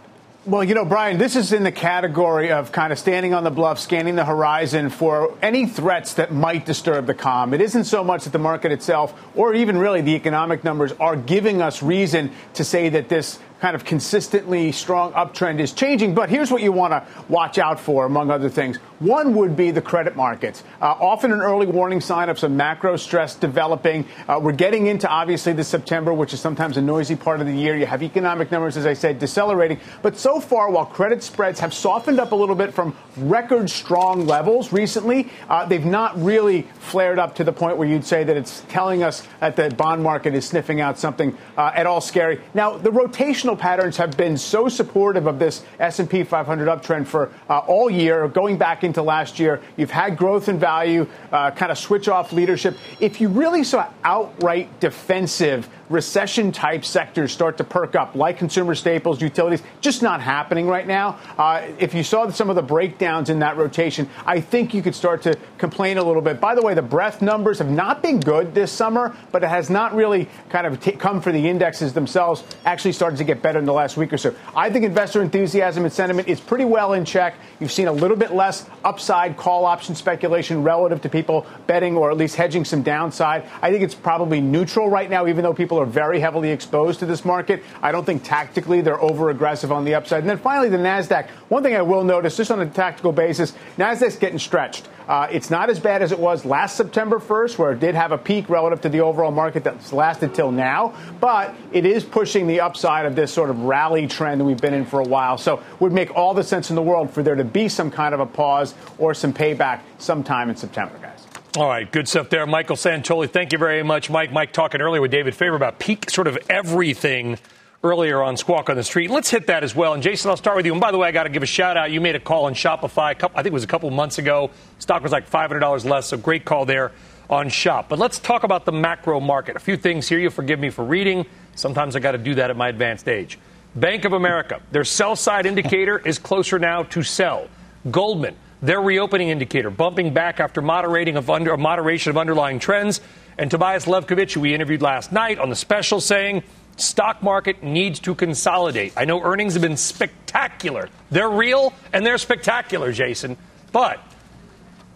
well, 0.44 0.64
you 0.64 0.74
know, 0.74 0.86
Brian, 0.86 1.20
this 1.20 1.36
is 1.36 1.54
in 1.54 1.64
the 1.64 1.72
category 1.72 2.52
of 2.52 2.72
kind 2.72 2.92
of 2.92 2.98
standing 2.98 3.36
on 3.36 3.44
the 3.44 3.52
bluff, 3.52 3.78
scanning 3.78 4.16
the 4.16 4.26
horizon 4.26 4.90
for 4.90 5.38
any 5.40 5.68
threats 5.68 6.16
that 6.16 6.34
might 6.34 6.66
disturb 6.66 7.06
the 7.06 7.14
calm. 7.14 7.54
It 7.54 7.62
isn't 7.62 7.84
so 7.84 8.04
much 8.04 8.24
that 8.24 8.32
the 8.32 8.40
market 8.40 8.72
itself, 8.72 9.14
or 9.36 9.54
even 9.54 9.78
really 9.78 10.02
the 10.02 10.16
economic 10.16 10.64
numbers, 10.64 10.94
are 10.94 11.16
giving 11.16 11.62
us 11.62 11.84
reason 11.84 12.32
to 12.56 12.64
say 12.64 12.90
that 12.90 13.08
this 13.08 13.38
kind 13.60 13.76
of 13.76 13.86
consistently 13.86 14.72
strong 14.72 15.14
uptrend 15.14 15.60
is 15.60 15.74
changing. 15.74 16.16
But 16.16 16.32
here's 16.32 16.50
what 16.50 16.64
you 16.64 16.72
want 16.72 16.94
to 16.94 17.06
watch 17.30 17.60
out 17.60 17.80
for, 17.80 18.06
among 18.06 18.32
other 18.32 18.50
things. 18.50 18.80
One 19.02 19.34
would 19.34 19.56
be 19.56 19.72
the 19.72 19.82
credit 19.82 20.16
markets. 20.16 20.64
Uh, 20.80 20.92
often 20.92 21.32
an 21.32 21.42
early 21.42 21.66
warning 21.66 22.02
sign 22.02 22.30
of 22.30 22.38
some 22.38 22.56
macro 22.56 22.98
stress 22.98 23.34
developing. 23.34 24.06
Uh, 24.28 24.40
we're 24.40 24.52
getting 24.52 24.86
into 24.86 25.10
obviously 25.10 25.54
the 25.54 25.64
September, 25.64 26.14
which 26.14 26.36
is 26.36 26.40
sometimes 26.40 26.78
a 26.78 26.84
noisy 26.84 27.16
part 27.16 27.42
of 27.42 27.48
the 27.48 27.54
year. 27.54 27.76
You 27.76 27.88
have 27.88 28.04
economic 28.04 28.52
numbers, 28.52 28.78
as 28.78 28.86
I 28.86 28.94
said, 28.94 29.18
decelerating. 29.18 29.80
But 30.04 30.18
so 30.18 30.40
far, 30.40 30.70
while 30.70 30.86
credit 30.86 31.24
spreads 31.24 31.60
have 31.62 31.74
softened 31.74 32.20
up 32.20 32.32
a 32.32 32.36
little 32.36 32.54
bit 32.54 32.76
from 32.76 32.96
record 33.18 33.72
strong 33.72 34.28
levels 34.28 34.72
recently, 34.72 35.30
uh, 35.50 35.66
they've 35.66 35.84
not 35.84 36.22
really 36.22 36.68
flared 36.80 37.18
up 37.18 37.34
to 37.36 37.44
the 37.44 37.52
point 37.52 37.78
where 37.78 37.88
you'd 37.88 38.06
say 38.06 38.24
that 38.24 38.38
it's 38.38 38.64
telling 38.70 39.02
us 39.02 39.28
that 39.40 39.56
the 39.56 39.72
bond 39.72 40.04
market 40.04 40.36
is 40.36 40.48
sniffing 40.48 40.80
out 40.80 41.00
something 41.00 41.36
uh, 41.58 41.72
at 41.74 41.88
all 41.88 42.02
scary. 42.02 42.40
Now, 42.54 42.78
the 42.78 42.92
rotational 42.92 43.58
patterns 43.58 43.98
have 43.98 44.16
been 44.16 44.38
so 44.38 44.70
supportive 44.70 45.26
of 45.26 45.40
this 45.40 45.64
S&P 45.80 46.24
500 46.24 46.68
uptrend 46.68 47.08
for 47.08 47.32
uh, 47.50 47.58
all 47.60 47.90
year, 47.90 48.28
going 48.28 48.60
back 48.60 48.84
into 48.92 49.02
last 49.02 49.40
year. 49.40 49.62
You've 49.78 49.92
had 49.92 50.18
growth 50.18 50.50
and 50.50 50.60
value, 50.60 51.08
uh, 51.32 51.52
kind 51.52 51.72
of 51.72 51.78
switch 51.78 52.10
off 52.10 52.34
leadership. 52.34 52.78
If 53.00 53.22
you 53.22 53.30
really 53.30 53.64
saw 53.64 53.88
outright 54.04 54.82
defensive 54.82 55.70
recession 55.92 56.52
type 56.52 56.86
sectors 56.86 57.32
start 57.32 57.58
to 57.58 57.64
perk 57.64 57.96
up, 57.96 58.16
like 58.16 58.38
consumer 58.38 58.76
staples, 58.76 59.22
utilities, 59.22 59.62
just 59.82 60.02
not 60.02 60.22
happening 60.22 60.68
right 60.68 60.88
now. 60.88 61.20
Uh, 61.38 61.68
if 61.78 61.94
you 61.94 62.04
saw 62.04 62.30
some 62.30 62.50
of 62.50 62.56
the 62.56 62.62
breakdowns 62.62 63.30
in 63.30 63.40
that 63.40 63.58
rotation, 63.58 64.10
I 64.26 64.42
think 64.42 64.74
you 64.74 64.82
could 64.82 64.96
start 64.96 65.22
to 65.24 65.38
complain 65.58 65.98
a 65.98 66.04
little 66.04 66.22
bit. 66.22 66.40
By 66.40 66.56
the 66.56 66.62
way, 66.62 66.74
the 66.74 66.82
breadth 66.82 67.22
numbers 67.22 67.60
have 67.60 67.70
not 67.70 68.02
been 68.02 68.20
good 68.20 68.54
this 68.54 68.72
summer, 68.72 69.16
but 69.32 69.44
it 69.44 69.48
has 69.48 69.70
not 69.70 69.94
really 69.94 70.30
kind 70.50 70.66
of 70.66 70.80
t- 70.80 70.94
come 70.94 71.22
for 71.22 71.32
the 71.32 71.48
indexes 71.48 71.94
themselves. 71.94 72.44
Actually, 72.66 72.94
started 72.94 73.18
to 73.18 73.24
get 73.24 73.42
better 73.42 73.60
in 73.60 73.66
the 73.66 73.74
last 73.74 73.98
week 73.98 74.14
or 74.14 74.18
so. 74.18 74.34
I 74.56 74.70
think 74.70 74.86
investor 74.86 75.22
enthusiasm 75.22 75.84
and 75.84 75.94
sentiment 75.94 76.28
is 76.28 76.40
pretty 76.40 76.66
well 76.66 76.94
in 76.94 77.06
check. 77.06 77.36
You've 77.60 77.72
seen 77.72 77.88
a 77.88 77.92
little 77.92 78.18
bit 78.18 78.34
less 78.34 78.66
upside 78.84 79.38
call 79.38 79.66
option 79.66 79.96
speculation 79.96 80.64
relative 80.64 81.02
to 81.02 81.10
people 81.10 81.46
betting 81.68 81.96
or 81.96 82.12
at 82.12 82.18
least 82.18 82.36
hedging 82.36 82.66
some 82.66 82.82
downside. 82.82 83.48
I 83.62 83.72
think 83.72 83.84
it's 83.84 83.96
probably 83.96 84.42
neutral 84.42 84.90
right 84.90 85.10
now, 85.10 85.28
even 85.28 85.44
though 85.44 85.54
people 85.54 85.80
are 85.80 85.81
very 85.86 86.20
heavily 86.20 86.52
exposed 86.52 87.00
to 87.00 87.06
this 87.06 87.26
market. 87.26 87.64
I 87.82 87.92
don't 87.92 88.06
think 88.06 88.24
tactically 88.24 88.82
they're 88.82 89.02
over 89.02 89.30
aggressive 89.30 89.72
on 89.72 89.86
the 89.86 89.96
upside. 89.96 90.22
And 90.22 90.30
then 90.30 90.38
finally, 90.38 90.70
the 90.70 90.78
NASDAQ. 90.78 91.30
One 91.50 91.64
thing 91.64 91.76
I 91.76 91.82
will 91.82 92.04
notice, 92.04 92.38
just 92.38 92.52
on 92.52 92.62
a 92.62 92.66
tactical 92.66 93.12
basis, 93.12 93.54
NASDAQ's 93.78 94.18
getting 94.18 94.40
stretched. 94.40 94.88
Uh, 95.08 95.28
it's 95.32 95.50
not 95.50 95.70
as 95.70 95.80
bad 95.80 96.02
as 96.02 96.12
it 96.12 96.20
was 96.20 96.46
last 96.46 96.78
September 96.78 97.20
1st, 97.20 97.58
where 97.58 97.72
it 97.72 97.80
did 97.80 97.96
have 97.96 98.12
a 98.12 98.18
peak 98.18 98.50
relative 98.50 98.82
to 98.82 98.90
the 98.90 99.02
overall 99.02 99.32
market 99.32 99.64
that's 99.64 99.92
lasted 99.92 100.34
till 100.34 100.52
now, 100.52 100.94
but 101.20 101.54
it 101.74 101.86
is 101.86 102.04
pushing 102.04 102.48
the 102.48 102.62
upside 102.62 103.06
of 103.06 103.16
this 103.16 103.34
sort 103.34 103.50
of 103.50 103.60
rally 103.64 104.08
trend 104.08 104.40
that 104.40 104.46
we've 104.46 104.62
been 104.62 104.74
in 104.74 104.86
for 104.86 105.02
a 105.02 105.04
while. 105.04 105.38
So 105.38 105.58
it 105.58 105.82
would 105.82 105.92
make 105.92 106.16
all 106.16 106.34
the 106.34 106.44
sense 106.44 106.70
in 106.70 106.78
the 106.78 106.82
world 106.82 107.12
for 107.12 107.24
there 107.24 107.36
to 107.36 107.44
be 107.44 107.68
some 107.68 107.92
kind 107.92 108.14
of 108.14 108.20
a 108.20 108.26
pause 108.26 108.74
or 108.98 109.14
some 109.14 109.34
payback 109.34 109.82
sometime 109.98 110.50
in 110.50 110.56
September, 110.56 110.98
guys. 111.02 111.11
All 111.58 111.68
right, 111.68 111.92
good 111.92 112.08
stuff 112.08 112.30
there. 112.30 112.46
Michael 112.48 112.78
Santoli, 112.78 113.30
thank 113.30 113.52
you 113.52 113.58
very 113.58 113.84
much. 113.84 114.10
Mike, 114.10 114.32
Mike 114.32 114.54
talking 114.54 114.80
earlier 114.80 115.02
with 115.02 115.12
David 115.12 115.36
Faber 115.36 115.58
about 115.58 115.80
peak 115.80 116.10
sort 116.10 116.28
of 116.28 116.38
everything 116.50 117.38
earlier 117.84 118.24
on 118.24 118.38
Squawk 118.38 118.70
on 118.70 118.78
the 118.78 118.84
Street. 118.86 119.10
Let's 119.10 119.30
hit 119.30 119.48
that 119.48 119.62
as 119.62 119.76
well. 119.76 119.94
And 119.94 120.02
Jason, 120.02 120.30
I'll 120.30 120.38
start 120.38 120.56
with 120.56 120.66
you. 120.66 120.72
And 120.72 120.80
by 120.80 120.92
the 120.92 120.98
way, 120.98 121.10
I 121.10 121.12
got 121.12 121.24
to 121.24 121.30
give 121.30 121.44
a 121.44 121.48
shout 121.48 121.76
out. 121.76 121.92
You 121.92 122.00
made 122.00 122.16
a 122.16 122.22
call 122.22 122.46
on 122.46 122.54
Shopify, 122.54 123.20
couple, 123.20 123.38
I 123.38 123.44
think 123.44 123.52
it 123.52 123.54
was 123.54 123.66
a 123.66 123.68
couple 123.68 123.90
months 123.90 124.18
ago. 124.18 124.50
Stock 124.80 125.04
was 125.04 125.12
like 125.12 125.30
$500 125.30 125.84
less, 125.84 126.08
so 126.08 126.16
great 126.16 126.46
call 126.46 126.66
there 126.66 126.94
on 127.30 127.50
Shop. 127.50 127.90
But 127.90 128.00
let's 128.00 128.18
talk 128.18 128.46
about 128.46 128.64
the 128.64 128.72
macro 128.72 129.20
market. 129.20 129.58
A 129.58 129.60
few 129.60 129.76
things 129.76 130.08
here. 130.08 130.20
You'll 130.20 130.32
forgive 130.32 130.58
me 130.58 130.70
for 130.70 130.86
reading. 130.86 131.26
Sometimes 131.56 131.98
I 131.98 132.00
got 132.00 132.14
to 132.14 132.18
do 132.18 132.34
that 132.36 132.50
at 132.50 132.56
my 132.56 132.70
advanced 132.70 133.10
age. 133.10 133.38
Bank 133.76 134.06
of 134.06 134.14
America, 134.14 134.62
their 134.72 134.86
sell 134.86 135.18
side 135.18 135.46
indicator 135.46 136.00
is 136.00 136.18
closer 136.18 136.60
now 136.60 136.84
to 136.84 137.04
sell. 137.04 137.50
Goldman, 137.90 138.38
their 138.62 138.82
reopening 138.82 139.30
indicator 139.30 139.70
bumping 139.70 140.14
back 140.14 140.40
after 140.40 140.62
moderating 140.62 141.18
of 141.18 141.30
under, 141.30 141.56
moderation 141.58 142.10
of 142.10 142.18
underlying 142.18 142.60
trends. 142.60 143.02
And 143.38 143.50
Tobias 143.50 143.86
Levkovich, 143.86 144.34
who 144.34 144.42
we 144.42 144.54
interviewed 144.54 144.82
last 144.82 145.12
night 145.12 145.40
on 145.40 145.50
the 145.50 145.56
special, 145.56 146.00
saying 146.00 146.44
stock 146.78 147.24
market 147.24 147.64
needs 147.64 148.00
to 148.02 148.16
consolidate. 148.16 148.94
I 148.96 149.06
know 149.06 149.22
earnings 149.22 149.54
have 149.54 149.62
been 149.62 149.78
spectacular. 149.78 150.90
They're 151.10 151.30
real 151.30 151.74
and 151.94 152.06
they're 152.06 152.18
spectacular, 152.18 152.92
Jason. 152.92 153.38
But 153.72 154.00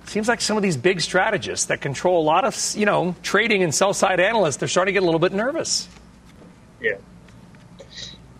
seems 0.05 0.27
like 0.27 0.41
some 0.41 0.57
of 0.57 0.63
these 0.63 0.77
big 0.77 1.01
strategists 1.01 1.65
that 1.67 1.81
control 1.81 2.21
a 2.21 2.25
lot 2.25 2.45
of, 2.45 2.75
you 2.75 2.85
know, 2.85 3.15
trading 3.23 3.63
and 3.63 3.73
sell 3.73 3.93
side 3.93 4.19
analysts, 4.19 4.57
they're 4.57 4.67
starting 4.67 4.93
to 4.93 4.99
get 4.99 5.03
a 5.03 5.05
little 5.05 5.19
bit 5.19 5.33
nervous. 5.33 5.87
Yeah. 6.79 6.97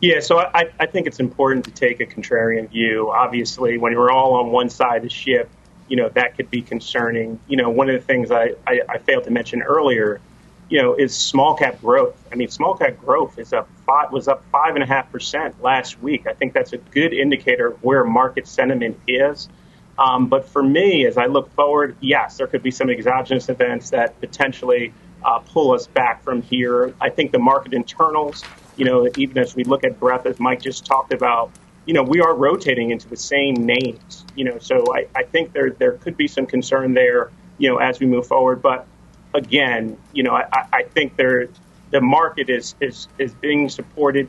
Yeah, 0.02 0.20
so 0.20 0.40
I, 0.40 0.70
I 0.80 0.86
think 0.86 1.08
it's 1.08 1.20
important 1.20 1.66
to 1.66 1.72
take 1.72 2.00
a 2.00 2.06
contrarian 2.06 2.70
view. 2.70 3.12
Obviously, 3.12 3.78
when 3.78 3.94
you're 3.94 4.12
all 4.12 4.34
on 4.36 4.52
one 4.52 4.70
side 4.70 4.98
of 4.98 5.04
the 5.04 5.10
ship, 5.10 5.50
you 5.88 5.96
know, 5.96 6.10
that 6.10 6.36
could 6.36 6.50
be 6.50 6.62
concerning. 6.62 7.40
You 7.48 7.58
know, 7.58 7.70
one 7.70 7.90
of 7.90 8.00
the 8.00 8.06
things 8.06 8.30
I, 8.30 8.56
I, 8.68 8.82
I 8.90 8.98
failed 8.98 9.24
to 9.24 9.32
mention 9.32 9.62
earlier, 9.62 10.20
you 10.70 10.82
know, 10.82 10.96
is 10.96 11.16
small 11.16 11.56
cap 11.56 11.80
growth. 11.80 12.22
I 12.32 12.36
mean, 12.36 12.50
small 12.50 12.76
cap 12.76 12.98
growth 12.98 13.40
is 13.40 13.54
up 13.54 13.70
five, 13.86 14.12
was 14.12 14.28
up 14.28 14.44
five 14.52 14.76
and 14.76 14.84
a 14.84 14.88
half 14.88 15.12
percent 15.12 15.62
last 15.62 16.02
week. 16.02 16.28
I 16.28 16.34
think 16.34 16.54
that's 16.54 16.74
a 16.74 16.78
good 16.78 17.14
indicator 17.14 17.68
of 17.68 17.84
where 17.84 18.04
market 18.04 18.48
sentiment 18.48 19.00
is. 19.08 19.48
Um, 19.98 20.28
but 20.28 20.50
for 20.50 20.62
me, 20.62 21.06
as 21.06 21.18
I 21.18 21.28
look 21.28 21.54
forward, 21.54 21.96
yes, 22.02 22.38
there 22.38 22.48
could 22.48 22.64
be 22.64 22.72
some 22.72 22.90
exogenous 22.90 23.48
events 23.48 23.92
that 23.92 24.20
potentially 24.20 24.94
uh, 25.24 25.40
pull 25.40 25.72
us 25.72 25.88
back 25.88 26.22
from 26.22 26.42
here. 26.42 26.94
I 27.00 27.10
think 27.10 27.32
the 27.32 27.40
market 27.40 27.74
internals 27.74 28.44
you 28.78 28.86
know, 28.86 29.10
even 29.18 29.38
as 29.38 29.56
we 29.56 29.64
look 29.64 29.84
at 29.84 30.00
breadth, 30.00 30.26
as 30.26 30.40
Mike 30.40 30.62
just 30.62 30.86
talked 30.86 31.14
about, 31.14 31.52
you 31.86 31.94
know, 31.94 32.04
we 32.04 32.20
are 32.22 32.34
rotating 32.34 32.92
into 32.92 33.08
the 33.08 33.18
same 33.18 33.56
names, 33.56 34.26
you 34.36 34.44
know, 34.44 34.58
so 34.60 34.94
I, 34.94 35.08
I 35.16 35.24
think 35.24 35.54
there, 35.54 35.70
there 35.70 35.94
could 35.94 36.18
be 36.18 36.28
some 36.28 36.46
concern 36.46 36.94
there, 36.94 37.32
you 37.58 37.70
know, 37.70 37.78
as 37.78 38.00
we 38.00 38.08
move 38.08 38.28
forward. 38.28 38.62
But 38.62 38.88
again, 39.34 39.98
you 40.14 40.24
know, 40.24 40.36
I, 40.36 40.68
I 40.74 40.84
think 40.84 41.16
there, 41.16 41.48
the 41.92 42.02
market 42.02 42.50
is, 42.50 42.76
is, 42.82 43.08
is 43.20 43.34
being 43.36 43.70
supported, 43.70 44.28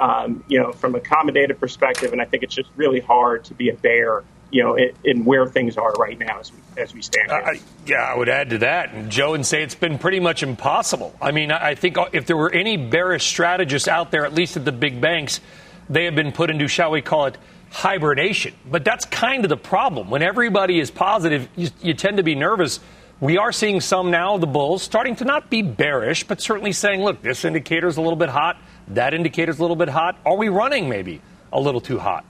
um, 0.00 0.44
you 0.48 0.58
know, 0.58 0.72
from 0.72 0.94
a 0.94 1.00
accommodative 1.00 1.60
perspective. 1.60 2.12
And 2.12 2.20
I 2.20 2.24
think 2.24 2.42
it's 2.42 2.54
just 2.54 2.70
really 2.76 3.00
hard 3.00 3.44
to 3.44 3.54
be 3.54 3.70
a 3.70 3.74
bear 3.74 4.24
you 4.50 4.62
know, 4.62 4.74
in, 4.74 4.92
in, 5.04 5.24
where 5.24 5.46
things 5.46 5.76
are 5.76 5.92
right 5.94 6.18
now 6.18 6.40
as 6.40 6.52
we, 6.52 6.58
as 6.82 6.94
we 6.94 7.02
stand. 7.02 7.30
Uh, 7.30 7.54
yeah, 7.86 7.96
I 7.96 8.16
would 8.16 8.28
add 8.28 8.50
to 8.50 8.58
that, 8.58 8.92
and 8.92 9.10
Joe, 9.10 9.34
and 9.34 9.44
say 9.44 9.62
it's 9.62 9.74
been 9.74 9.98
pretty 9.98 10.20
much 10.20 10.42
impossible. 10.42 11.14
I 11.20 11.32
mean, 11.32 11.50
I 11.50 11.74
think 11.74 11.96
if 12.12 12.26
there 12.26 12.36
were 12.36 12.52
any 12.52 12.76
bearish 12.76 13.26
strategists 13.26 13.88
out 13.88 14.10
there, 14.10 14.24
at 14.24 14.34
least 14.34 14.56
at 14.56 14.64
the 14.64 14.72
big 14.72 15.00
banks, 15.00 15.40
they 15.88 16.04
have 16.04 16.14
been 16.14 16.32
put 16.32 16.50
into, 16.50 16.68
shall 16.68 16.90
we 16.90 17.02
call 17.02 17.26
it, 17.26 17.38
hibernation. 17.70 18.54
But 18.70 18.84
that's 18.84 19.04
kind 19.04 19.44
of 19.44 19.48
the 19.48 19.56
problem. 19.56 20.10
When 20.10 20.22
everybody 20.22 20.78
is 20.78 20.90
positive, 20.90 21.48
you, 21.56 21.68
you 21.82 21.94
tend 21.94 22.18
to 22.18 22.22
be 22.22 22.34
nervous. 22.34 22.80
We 23.20 23.38
are 23.38 23.52
seeing 23.52 23.80
some 23.80 24.10
now, 24.10 24.36
the 24.38 24.46
bulls, 24.46 24.82
starting 24.82 25.16
to 25.16 25.24
not 25.24 25.50
be 25.50 25.62
bearish, 25.62 26.24
but 26.24 26.40
certainly 26.40 26.72
saying, 26.72 27.02
look, 27.02 27.22
this 27.22 27.44
indicator 27.44 27.86
is 27.88 27.96
a 27.96 28.00
little 28.00 28.16
bit 28.16 28.28
hot, 28.28 28.58
that 28.88 29.14
indicator 29.14 29.50
is 29.50 29.58
a 29.58 29.62
little 29.62 29.76
bit 29.76 29.88
hot. 29.88 30.18
Are 30.24 30.36
we 30.36 30.48
running 30.48 30.88
maybe 30.88 31.20
a 31.52 31.60
little 31.60 31.80
too 31.80 31.98
hot? 31.98 32.24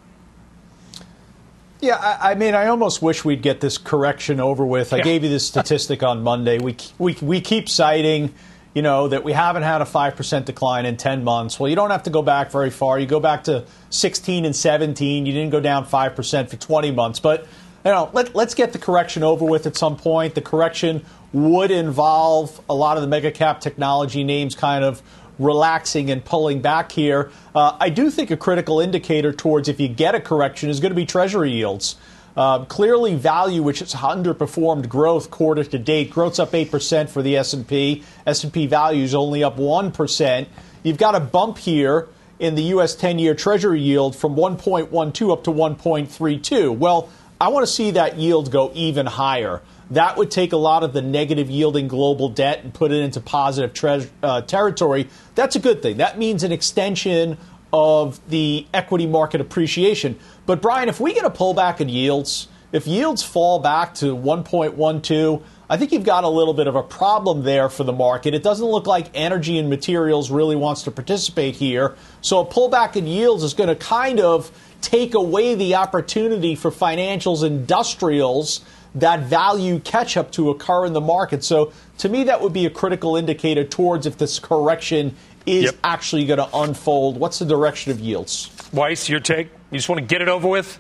Yeah, 1.87 1.99
I, 1.99 2.33
I, 2.33 2.35
mean, 2.35 2.55
I 2.57 2.66
almost 2.66 3.01
wish 3.01 3.25
we'd 3.25 3.42
get 3.42 3.61
this 3.61 3.79
correction 3.79 4.40
over 4.40 4.66
with. 4.66 4.92
I 4.92 4.96
yeah. 4.96 5.05
gave 5.05 5.22
you 5.22 5.31
this 5.31 5.46
statistic 5.46 6.03
on 6.03 6.25
Monday. 6.25 6.59
We, 6.59 6.77
we, 6.99 7.16
we 7.22 7.40
keep 7.40 7.68
citing, 7.68 8.35
you 8.75 8.83
know, 8.83 9.07
that 9.07 9.22
we 9.22 9.33
haven't 9.33 9.62
had 9.62 9.81
a 9.83 9.85
5% 9.85 10.44
decline 10.44 10.85
in 10.85 10.96
10 10.96 11.22
months. 11.22 11.61
Well, 11.61 11.70
you 11.70 11.77
don't 11.77 11.90
have 11.90 12.03
to 12.03 12.11
go 12.11 12.22
back 12.22 12.51
very 12.51 12.70
far. 12.70 12.99
You 12.99 13.07
go 13.07 13.20
back 13.20 13.44
to 13.44 13.66
16 13.90 14.44
and 14.44 14.57
17. 14.57 15.27
You 15.27 15.33
didn't 15.33 15.51
go 15.51 15.61
down 15.61 15.87
5% 15.87 16.51
for 16.51 16.57
20 16.57 16.90
months. 16.90 17.20
But, 17.20 17.42
you 17.85 17.92
know, 17.92 18.11
let, 18.12 18.35
let's 18.35 18.55
get 18.55 18.72
the 18.72 18.81
correction 18.81 19.22
over 19.22 19.44
with 19.44 19.64
at 19.68 19.77
some 19.77 19.96
point. 19.96 20.35
The 20.35 20.42
correction 20.42 21.05
would 21.33 21.70
involve 21.70 22.61
a 22.68 22.75
lot 22.75 22.96
of 22.96 23.03
the 23.03 23.09
mega 23.09 23.31
cap 23.31 23.61
technology 23.61 24.25
names 24.25 24.57
kind 24.57 24.85
of 24.85 25.03
relaxing 25.38 26.11
and 26.11 26.25
pulling 26.25 26.61
back 26.61 26.92
here. 26.92 27.31
Uh, 27.55 27.77
I 27.79 27.88
do 27.88 28.11
think 28.11 28.31
a 28.31 28.37
critical 28.37 28.81
indicator 28.81 29.33
towards 29.33 29.68
if 29.68 29.81
you 29.81 29.88
get 29.88 30.14
a 30.14 30.20
correction 30.20 30.70
is 30.70 30.81
going 30.81 30.90
to 30.90 30.96
be 30.96 31.07
Treasury 31.07 31.53
yields. 31.53 31.96
Uh, 32.37 32.64
clearly, 32.66 33.14
value, 33.14 33.62
which 33.62 33.79
has 33.79 33.94
underperformed 33.94 34.88
growth 34.88 35.31
quarter 35.31 35.64
to 35.64 35.79
date, 35.79 36.11
growth's 36.11 36.38
up 36.38 36.55
eight 36.55 36.70
percent 36.70 37.09
for 37.09 37.22
the 37.22 37.37
S 37.37 37.55
and 37.55 37.66
P. 37.66 38.03
S 38.27 38.44
and 38.44 38.53
P 38.53 38.66
value 38.66 39.05
is 39.05 39.14
only 39.14 39.42
up 39.42 39.57
one 39.57 39.90
percent. 39.90 40.49
You've 40.83 40.99
got 40.99 41.14
a 41.14 41.20
bump 41.20 41.57
here 41.57 42.09
in 42.38 42.55
the 42.55 42.62
U.S. 42.64 42.94
10-year 42.94 43.35
Treasury 43.35 43.81
yield 43.81 44.14
from 44.14 44.37
1.12 44.37 45.33
up 45.33 45.44
to 45.44 45.51
1.32. 45.51 46.77
Well, 46.77 47.09
I 47.40 47.49
want 47.49 47.66
to 47.66 47.72
see 47.72 47.92
that 47.92 48.18
yield 48.18 48.51
go 48.51 48.70
even 48.75 49.07
higher. 49.07 49.62
That 49.90 50.16
would 50.16 50.31
take 50.31 50.53
a 50.53 50.57
lot 50.57 50.83
of 50.83 50.92
the 50.92 51.03
negative 51.03 51.49
yielding 51.49 51.88
global 51.88 52.29
debt 52.29 52.64
and 52.64 52.75
put 52.75 52.90
it 52.90 53.03
into 53.03 53.20
positive 53.20 53.72
tre- 53.72 54.09
uh, 54.22 54.42
territory. 54.42 55.09
That's 55.35 55.55
a 55.55 55.61
good 55.61 55.83
thing. 55.83 55.99
That 55.99 56.18
means 56.18 56.42
an 56.42 56.53
extension 56.53 57.38
of 57.72 58.20
the 58.29 58.66
equity 58.75 59.07
market 59.07 59.40
appreciation. 59.40 60.18
But, 60.44 60.62
Brian, 60.62 60.88
if 60.88 60.99
we 60.99 61.14
get 61.14 61.25
a 61.25 61.31
pullback 61.31 61.81
in 61.81 61.88
yields, 61.88 62.49
if 62.72 62.87
yields 62.87 63.22
fall 63.22 63.59
back 63.59 63.94
to 63.96 64.16
1.12, 64.16 65.42
I 65.68 65.77
think 65.77 65.92
you've 65.92 66.05
got 66.05 66.25
a 66.25 66.29
little 66.29 66.55
bit 66.55 66.66
of 66.66 66.77
a 66.77 66.83
problem 66.83 67.42
there 67.42 67.68
for 67.68 67.85
the 67.85 67.92
market. 67.92 68.35
It 68.35 68.42
doesn't 68.42 68.66
look 68.66 68.87
like 68.87 69.09
energy 69.14 69.59
and 69.59 69.68
materials 69.68 70.31
really 70.31 70.57
wants 70.57 70.83
to 70.83 70.90
participate 70.90 71.57
here. 71.57 71.96
So 72.20 72.40
a 72.40 72.46
pullback 72.46 72.96
in 72.96 73.07
yields 73.07 73.42
is 73.42 73.55
going 73.55 73.68
to 73.68 73.77
kind 73.77 74.20
of 74.20 74.51
take 74.81 75.14
away 75.14 75.55
the 75.55 75.75
opportunity 75.75 76.55
for 76.55 76.70
financials, 76.70 77.44
industrials 77.44 78.61
that 78.96 79.20
value 79.20 79.78
catch 79.80 80.16
up 80.16 80.32
to 80.32 80.50
occur 80.50 80.87
in 80.87 80.92
the 80.92 81.00
market. 81.00 81.44
So 81.44 81.72
to 81.98 82.09
me, 82.09 82.24
that 82.24 82.40
would 82.40 82.52
be 82.52 82.66
a 82.66 82.70
critical 82.70 83.16
indicator 83.16 83.62
towards 83.62 84.06
if 84.06 84.18
this 84.18 84.38
correction 84.38 85.14
is 85.44 85.64
yep. 85.64 85.76
actually 85.85 86.26
going 86.26 86.38
to 86.38 86.48
unfold. 86.56 87.18
What's 87.18 87.38
the 87.38 87.44
direction 87.44 87.92
of 87.92 88.00
yields? 88.00 88.50
Weiss, 88.72 89.09
your 89.09 89.20
take? 89.20 89.48
You 89.70 89.78
just 89.78 89.88
want 89.88 90.00
to 90.00 90.06
get 90.06 90.22
it 90.22 90.28
over 90.28 90.48
with? 90.48 90.78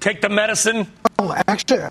Take 0.00 0.20
the 0.20 0.28
medicine? 0.28 0.90
Oh, 1.18 1.34
actually, 1.48 1.88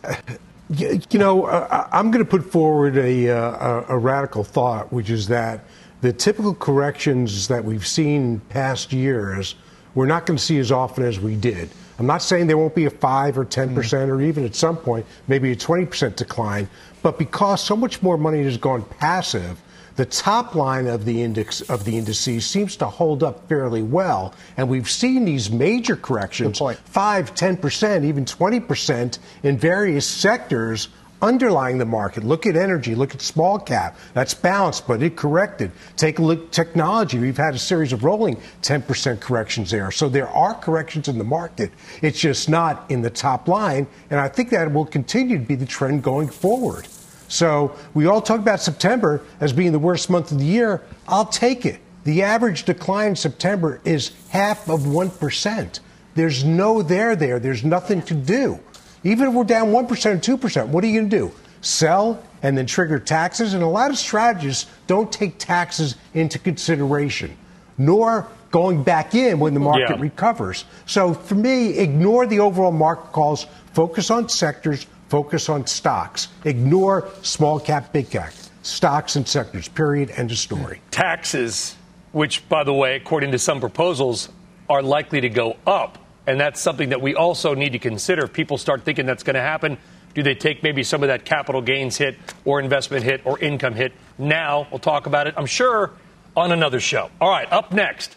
you 0.69 1.19
know, 1.19 1.45
uh, 1.45 1.87
I'm 1.91 2.09
going 2.09 2.23
to 2.23 2.29
put 2.29 2.49
forward 2.49 2.97
a, 2.97 3.29
uh, 3.29 3.83
a 3.89 3.97
radical 3.97 4.43
thought, 4.43 4.93
which 4.93 5.09
is 5.09 5.27
that 5.27 5.65
the 6.01 6.13
typical 6.13 6.55
corrections 6.55 7.47
that 7.47 7.65
we've 7.65 7.85
seen 7.85 8.39
past 8.49 8.93
years, 8.93 9.55
we're 9.93 10.05
not 10.05 10.25
going 10.25 10.37
to 10.37 10.43
see 10.43 10.59
as 10.59 10.71
often 10.71 11.03
as 11.03 11.19
we 11.19 11.35
did. 11.35 11.69
I'm 11.97 12.05
not 12.05 12.21
saying 12.21 12.47
there 12.47 12.57
won't 12.57 12.75
be 12.75 12.85
a 12.85 12.89
5 12.89 13.37
or 13.37 13.45
10% 13.45 13.73
mm. 13.73 14.07
or 14.09 14.21
even 14.21 14.43
at 14.45 14.55
some 14.55 14.77
point 14.77 15.05
maybe 15.27 15.51
a 15.51 15.55
20% 15.55 16.15
decline, 16.15 16.67
but 17.01 17.17
because 17.17 17.63
so 17.63 17.75
much 17.75 18.01
more 18.01 18.17
money 18.17 18.43
has 18.43 18.57
gone 18.57 18.83
passive, 18.99 19.61
the 19.95 20.05
top 20.05 20.55
line 20.55 20.87
of 20.87 21.05
the 21.05 21.21
index 21.21 21.61
of 21.61 21.85
the 21.85 21.97
indices 21.97 22.45
seems 22.45 22.75
to 22.77 22.85
hold 22.85 23.23
up 23.23 23.47
fairly 23.47 23.81
well, 23.81 24.33
and 24.57 24.67
we've 24.67 24.89
seen 24.89 25.23
these 25.23 25.49
major 25.49 25.95
corrections, 25.95 26.59
five, 26.83 27.33
ten 27.33 27.55
percent, 27.55 28.03
even 28.03 28.25
twenty 28.25 28.59
percent 28.59 29.19
in 29.43 29.57
various 29.57 30.05
sectors 30.05 30.89
underlying 31.21 31.77
the 31.77 31.85
market. 31.85 32.23
Look 32.23 32.45
at 32.45 32.55
energy, 32.55 32.95
look 32.95 33.15
at 33.15 33.21
small 33.21 33.59
cap. 33.59 33.97
That's 34.13 34.33
balanced, 34.33 34.87
but 34.87 35.01
it 35.01 35.15
corrected. 35.15 35.71
Take 35.95 36.19
a 36.19 36.21
look 36.21 36.51
technology. 36.51 37.19
We've 37.19 37.37
had 37.37 37.55
a 37.55 37.59
series 37.59 37.93
of 37.93 38.03
rolling 38.03 38.37
10% 38.61 39.19
corrections 39.19 39.71
there. 39.71 39.91
So 39.91 40.09
there 40.09 40.27
are 40.29 40.53
corrections 40.53 41.07
in 41.07 41.17
the 41.17 41.23
market. 41.23 41.71
It's 42.01 42.19
just 42.19 42.49
not 42.49 42.89
in 42.89 43.01
the 43.01 43.09
top 43.09 43.47
line. 43.47 43.87
And 44.09 44.19
I 44.19 44.27
think 44.27 44.49
that 44.49 44.71
will 44.71 44.85
continue 44.85 45.37
to 45.37 45.45
be 45.45 45.55
the 45.55 45.65
trend 45.65 46.03
going 46.03 46.27
forward. 46.27 46.87
So 47.27 47.75
we 47.93 48.05
all 48.05 48.21
talk 48.21 48.39
about 48.39 48.61
September 48.61 49.21
as 49.39 49.51
being 49.51 49.71
the 49.71 49.79
worst 49.79 50.09
month 50.09 50.31
of 50.31 50.39
the 50.39 50.45
year. 50.45 50.81
I'll 51.07 51.25
take 51.25 51.65
it. 51.65 51.79
The 52.03 52.21
average 52.21 52.65
decline 52.65 53.09
in 53.09 53.15
September 53.15 53.81
is 53.83 54.11
half 54.29 54.69
of 54.69 54.81
1%. 54.81 55.79
There's 56.13 56.43
no 56.43 56.81
there 56.81 57.15
there. 57.15 57.39
There's 57.39 57.63
nothing 57.63 58.03
to 58.03 58.13
do. 58.13 58.59
Even 59.05 59.29
if 59.29 59.33
we're 59.33 59.45
down 59.45 59.69
1% 59.69 59.89
or 59.89 60.37
2%, 60.37 60.67
what 60.67 60.83
are 60.83 60.87
you 60.87 60.99
going 60.99 61.09
to 61.09 61.17
do? 61.17 61.31
Sell 61.61 62.21
and 62.43 62.57
then 62.57 62.65
trigger 62.65 62.99
taxes? 62.99 63.53
And 63.53 63.63
a 63.63 63.67
lot 63.67 63.89
of 63.89 63.97
strategists 63.97 64.69
don't 64.87 65.09
take 65.09 65.37
taxes 65.37 65.95
into 66.13 66.37
consideration, 66.37 67.37
nor 67.77 68.27
going 68.51 68.83
back 68.83 69.15
in 69.15 69.39
when 69.39 69.53
the 69.53 69.61
market 69.61 69.95
yeah. 69.95 70.01
recovers. 70.01 70.65
So 70.85 71.13
for 71.13 71.35
me, 71.35 71.77
ignore 71.77 72.27
the 72.27 72.41
overall 72.41 72.73
market 72.73 73.13
calls, 73.13 73.47
focus 73.73 74.11
on 74.11 74.27
sectors, 74.27 74.85
Focus 75.09 75.49
on 75.49 75.67
stocks. 75.67 76.29
Ignore 76.45 77.09
small 77.21 77.59
cap, 77.59 77.93
big 77.93 78.09
cap. 78.09 78.33
Stocks 78.63 79.15
and 79.15 79.27
sectors, 79.27 79.67
period. 79.67 80.11
End 80.11 80.31
of 80.31 80.37
story. 80.37 80.81
Taxes, 80.91 81.75
which, 82.11 82.47
by 82.49 82.63
the 82.63 82.73
way, 82.73 82.95
according 82.95 83.31
to 83.31 83.39
some 83.39 83.59
proposals, 83.59 84.29
are 84.67 84.81
likely 84.81 85.21
to 85.21 85.29
go 85.29 85.57
up. 85.67 85.99
And 86.27 86.39
that's 86.39 86.59
something 86.59 86.89
that 86.89 87.01
we 87.01 87.15
also 87.15 87.53
need 87.53 87.73
to 87.73 87.79
consider. 87.79 88.25
If 88.25 88.33
people 88.33 88.57
start 88.57 88.83
thinking 88.83 89.05
that's 89.05 89.23
going 89.23 89.35
to 89.35 89.41
happen, 89.41 89.77
do 90.13 90.23
they 90.23 90.33
take 90.33 90.63
maybe 90.63 90.81
some 90.83 91.03
of 91.03 91.09
that 91.09 91.25
capital 91.25 91.61
gains 91.61 91.97
hit 91.97 92.17
or 92.45 92.59
investment 92.59 93.03
hit 93.03 93.21
or 93.25 93.37
income 93.39 93.73
hit 93.73 93.93
now? 94.17 94.67
We'll 94.71 94.79
talk 94.79 95.05
about 95.05 95.27
it, 95.27 95.35
I'm 95.37 95.45
sure, 95.45 95.91
on 96.35 96.51
another 96.51 96.79
show. 96.79 97.11
All 97.21 97.29
right, 97.29 97.51
up 97.51 97.71
next, 97.71 98.15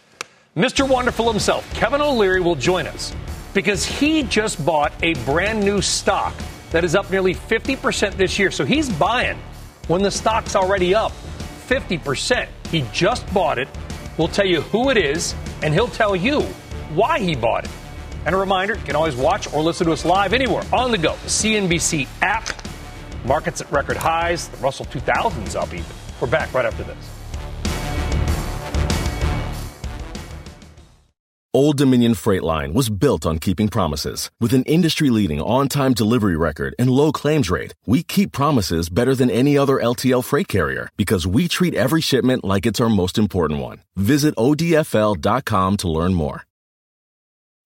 Mr. 0.57 0.89
Wonderful 0.89 1.31
himself, 1.31 1.69
Kevin 1.75 2.01
O'Leary, 2.01 2.41
will 2.41 2.55
join 2.55 2.87
us 2.87 3.15
because 3.53 3.85
he 3.85 4.23
just 4.23 4.65
bought 4.65 4.93
a 5.03 5.15
brand 5.25 5.61
new 5.61 5.83
stock 5.83 6.35
that 6.71 6.85
is 6.85 6.95
up 6.95 7.11
nearly 7.11 7.35
50% 7.35 8.17
this 8.17 8.39
year. 8.39 8.51
So 8.51 8.65
he's 8.65 8.89
buying 8.89 9.39
when 9.89 10.03
the 10.03 10.11
stock's 10.11 10.55
already 10.55 10.95
up 10.95 11.13
50%. 11.67 12.47
He 12.71 12.85
just 12.93 13.33
bought 13.35 13.59
it. 13.59 13.69
We'll 14.17 14.29
tell 14.29 14.47
you 14.47 14.61
who 14.63 14.91
it 14.91 14.97
is, 14.97 15.35
and 15.63 15.75
he'll 15.75 15.89
tell 15.89 16.15
you 16.15 16.43
why 16.95 17.19
he 17.19 17.35
bought 17.35 17.65
it. 17.65 17.71
And 18.29 18.35
a 18.35 18.39
reminder 18.39 18.75
you 18.75 18.85
can 18.85 18.95
always 18.95 19.17
watch 19.17 19.51
or 19.55 19.63
listen 19.63 19.87
to 19.87 19.93
us 19.95 20.05
live 20.05 20.35
anywhere 20.35 20.63
on 20.71 20.91
the 20.91 20.99
go. 20.99 21.13
The 21.13 21.29
CNBC 21.29 22.07
app, 22.21 22.47
markets 23.25 23.63
at 23.63 23.73
record 23.73 23.97
highs, 23.97 24.49
the 24.49 24.59
Russell 24.59 24.85
2000's 24.85 25.57
up 25.57 25.73
even. 25.73 25.87
We're 26.21 26.29
back 26.29 26.53
right 26.53 26.67
after 26.67 26.85
this. 26.85 27.11
Old 31.55 31.79
Dominion 31.79 32.13
Freight 32.13 32.43
Line 32.43 32.75
was 32.75 32.91
built 32.91 33.25
on 33.25 33.39
keeping 33.39 33.69
promises. 33.69 34.31
With 34.39 34.53
an 34.53 34.65
industry 34.65 35.09
leading 35.09 35.41
on 35.41 35.69
time 35.69 35.95
delivery 35.95 36.37
record 36.37 36.75
and 36.79 36.91
low 36.91 37.13
claims 37.13 37.51
rate, 37.51 37.75
we 37.87 38.03
keep 38.03 38.33
promises 38.33 38.91
better 38.91 39.15
than 39.15 39.31
any 39.31 39.57
other 39.57 39.77
LTL 39.77 40.23
freight 40.23 40.49
carrier 40.49 40.91
because 40.99 41.27
we 41.27 41.49
treat 41.49 41.75
every 41.75 42.03
shipment 42.03 42.45
like 42.45 42.67
it's 42.67 42.79
our 42.79 42.91
most 42.91 43.17
important 43.17 43.61
one. 43.61 43.81
Visit 43.97 44.37
ODFL.com 44.37 45.79
to 45.79 45.89
learn 45.89 46.13
more. 46.13 46.45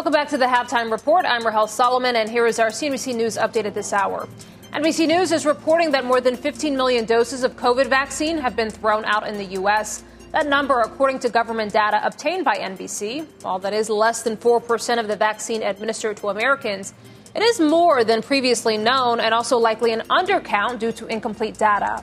Welcome 0.00 0.14
back 0.14 0.30
to 0.30 0.38
the 0.38 0.46
halftime 0.46 0.90
report. 0.90 1.26
I'm 1.26 1.44
Rahel 1.44 1.66
Solomon, 1.66 2.16
and 2.16 2.30
here 2.30 2.46
is 2.46 2.58
our 2.58 2.70
CNBC 2.70 3.14
News 3.14 3.36
update 3.36 3.66
at 3.66 3.74
this 3.74 3.92
hour. 3.92 4.26
NBC 4.72 5.06
News 5.06 5.30
is 5.30 5.44
reporting 5.44 5.90
that 5.90 6.06
more 6.06 6.22
than 6.22 6.38
15 6.38 6.74
million 6.74 7.04
doses 7.04 7.44
of 7.44 7.54
COVID 7.54 7.86
vaccine 7.86 8.38
have 8.38 8.56
been 8.56 8.70
thrown 8.70 9.04
out 9.04 9.28
in 9.28 9.36
the 9.36 9.44
U.S. 9.60 10.02
That 10.32 10.46
number, 10.46 10.80
according 10.80 11.18
to 11.18 11.28
government 11.28 11.74
data 11.74 12.00
obtained 12.02 12.46
by 12.46 12.56
NBC, 12.56 13.26
while 13.42 13.58
that 13.58 13.74
is 13.74 13.90
less 13.90 14.22
than 14.22 14.38
4% 14.38 14.98
of 14.98 15.06
the 15.06 15.16
vaccine 15.16 15.62
administered 15.62 16.16
to 16.16 16.28
Americans, 16.28 16.94
it 17.34 17.42
is 17.42 17.60
more 17.60 18.02
than 18.02 18.22
previously 18.22 18.78
known 18.78 19.20
and 19.20 19.34
also 19.34 19.58
likely 19.58 19.92
an 19.92 20.00
undercount 20.08 20.78
due 20.78 20.92
to 20.92 21.08
incomplete 21.08 21.58
data. 21.58 22.02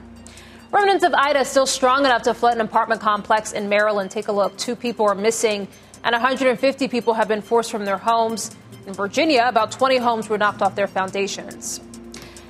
Remnants 0.72 1.04
of 1.04 1.16
Ida 1.16 1.46
still 1.46 1.66
strong 1.66 2.06
enough 2.06 2.22
to 2.24 2.36
flood 2.36 2.54
an 2.56 2.62
apartment 2.62 3.02
complex 3.02 3.54
in 3.54 3.70
Maryland. 3.70 4.12
Take 4.12 4.28
a 4.28 4.34
look. 4.34 4.56
Two 4.58 4.76
people 4.76 5.08
are 5.08 5.16
missing 5.16 5.68
and 6.08 6.13
150 6.13 6.88
people 6.88 7.13
have 7.15 7.28
been 7.28 7.41
forced 7.41 7.70
from 7.70 7.84
their 7.84 7.98
homes. 7.98 8.56
In 8.86 8.93
Virginia, 8.93 9.43
about 9.46 9.74
20 9.74 9.98
homes 9.98 10.30
were 10.30 10.38
knocked 10.38 10.62
off 10.62 10.74
their 10.74 10.88
foundations. 10.88 11.82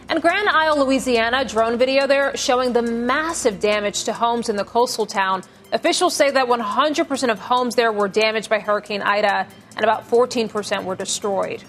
And 0.10 0.22
Grand 0.22 0.48
Isle, 0.48 0.86
Louisiana, 0.86 1.43
drone 1.43 1.76
video 1.76 2.06
there 2.06 2.38
showing 2.38 2.72
the 2.72 2.84
massive 2.84 3.60
damage 3.60 4.04
to 4.04 4.13
homes 4.13 4.50
in 4.50 4.58
the 4.58 4.63
coastal 4.63 5.08
town. 5.08 5.41
Officials 5.72 6.15
say 6.15 6.30
that 6.30 6.46
100% 6.46 7.32
of 7.32 7.39
homes 7.39 7.74
there 7.74 7.91
were 7.91 8.08
damaged 8.08 8.48
by 8.48 8.60
Hurricane 8.60 9.02
Ida 9.02 9.48
and 9.76 9.84
about 9.84 10.08
14% 10.08 10.84
were 10.84 10.96
destroyed. 10.96 11.63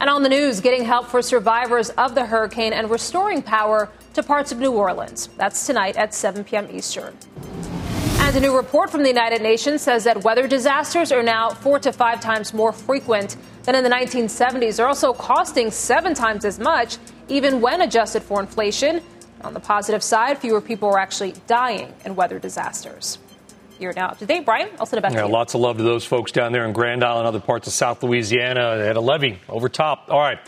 And 0.00 0.10
on 0.10 0.24
the 0.24 0.28
news, 0.28 0.60
getting 0.60 0.84
help 0.84 1.06
for 1.06 1.22
survivors 1.22 1.90
of 1.90 2.16
the 2.16 2.26
hurricane 2.26 2.72
and 2.72 2.90
restoring 2.90 3.42
power 3.42 3.88
to 4.14 4.24
parts 4.24 4.50
of 4.50 4.58
New 4.58 4.72
Orleans. 4.72 5.28
That's 5.36 5.64
tonight 5.68 5.96
at 5.96 6.14
7 6.14 6.42
p.m. 6.42 6.66
Eastern. 6.72 7.16
And 8.22 8.36
a 8.36 8.40
new 8.40 8.56
report 8.56 8.88
from 8.88 9.02
the 9.02 9.08
United 9.08 9.42
Nations 9.42 9.82
says 9.82 10.04
that 10.04 10.22
weather 10.22 10.46
disasters 10.46 11.10
are 11.10 11.24
now 11.24 11.50
four 11.50 11.78
to 11.80 11.92
five 11.92 12.20
times 12.20 12.54
more 12.54 12.72
frequent 12.72 13.36
than 13.64 13.74
in 13.74 13.82
the 13.84 13.90
1970s. 13.90 14.76
They're 14.76 14.86
also 14.86 15.12
costing 15.12 15.70
seven 15.70 16.14
times 16.14 16.44
as 16.44 16.58
much, 16.58 16.96
even 17.28 17.60
when 17.60 17.82
adjusted 17.82 18.22
for 18.22 18.40
inflation. 18.40 19.02
On 19.42 19.52
the 19.52 19.60
positive 19.60 20.02
side, 20.02 20.38
fewer 20.38 20.60
people 20.60 20.88
are 20.88 20.98
actually 20.98 21.34
dying 21.46 21.92
in 22.06 22.14
weather 22.14 22.38
disasters. 22.38 23.18
You're 23.80 23.92
now 23.92 24.10
up 24.10 24.18
to 24.20 24.24
date, 24.24 24.46
Brian. 24.46 24.70
I'll 24.78 24.86
send 24.86 24.98
it 24.98 25.02
back 25.02 25.12
yeah, 25.12 25.22
to 25.22 25.26
you. 25.26 25.32
Lots 25.32 25.54
of 25.54 25.60
love 25.60 25.76
to 25.78 25.82
those 25.82 26.04
folks 26.04 26.30
down 26.30 26.52
there 26.52 26.64
in 26.64 26.72
Grand 26.72 27.04
Island, 27.04 27.26
other 27.26 27.40
parts 27.40 27.66
of 27.66 27.74
South 27.74 28.02
Louisiana. 28.04 28.78
They 28.78 28.86
had 28.86 28.96
a 28.96 29.00
levee 29.00 29.40
over 29.48 29.68
top. 29.68 30.06
All 30.08 30.20
right. 30.20 30.38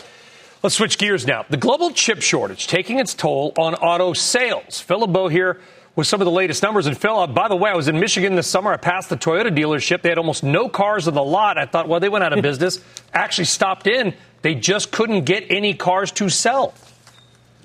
Let's 0.63 0.75
switch 0.75 0.97
gears 0.97 1.27
now. 1.27 1.45
The 1.49 1.57
global 1.57 1.91
chip 1.91 2.21
shortage 2.21 2.65
taking 2.65 2.97
its 2.97 3.13
toll 3.13 3.53
on 3.57 3.75
auto 3.75 4.13
sales. 4.13 4.79
Phil 4.79 5.01
LeBeau 5.01 5.27
here 5.27 5.59
with 5.95 6.07
some 6.07 6.21
of 6.21 6.25
the 6.25 6.31
latest 6.31 6.61
numbers. 6.61 6.87
And 6.87 6.97
Phil, 6.97 7.27
by 7.27 7.47
the 7.47 7.55
way, 7.55 7.69
I 7.69 7.75
was 7.75 7.87
in 7.87 7.99
Michigan 7.99 8.35
this 8.35 8.47
summer. 8.47 8.71
I 8.73 8.77
passed 8.77 9.09
the 9.09 9.17
Toyota 9.17 9.55
dealership. 9.55 10.01
They 10.01 10.09
had 10.09 10.17
almost 10.17 10.43
no 10.43 10.67
cars 10.67 11.07
in 11.07 11.13
the 11.13 11.23
lot. 11.23 11.57
I 11.57 11.65
thought, 11.65 11.87
well, 11.87 11.99
they 11.99 12.09
went 12.09 12.23
out 12.23 12.33
of 12.33 12.41
business. 12.43 12.79
Actually 13.13 13.45
stopped 13.45 13.87
in. 13.87 14.13
They 14.41 14.55
just 14.55 14.91
couldn't 14.91 15.25
get 15.25 15.45
any 15.49 15.73
cars 15.73 16.11
to 16.13 16.29
sell. 16.29 16.73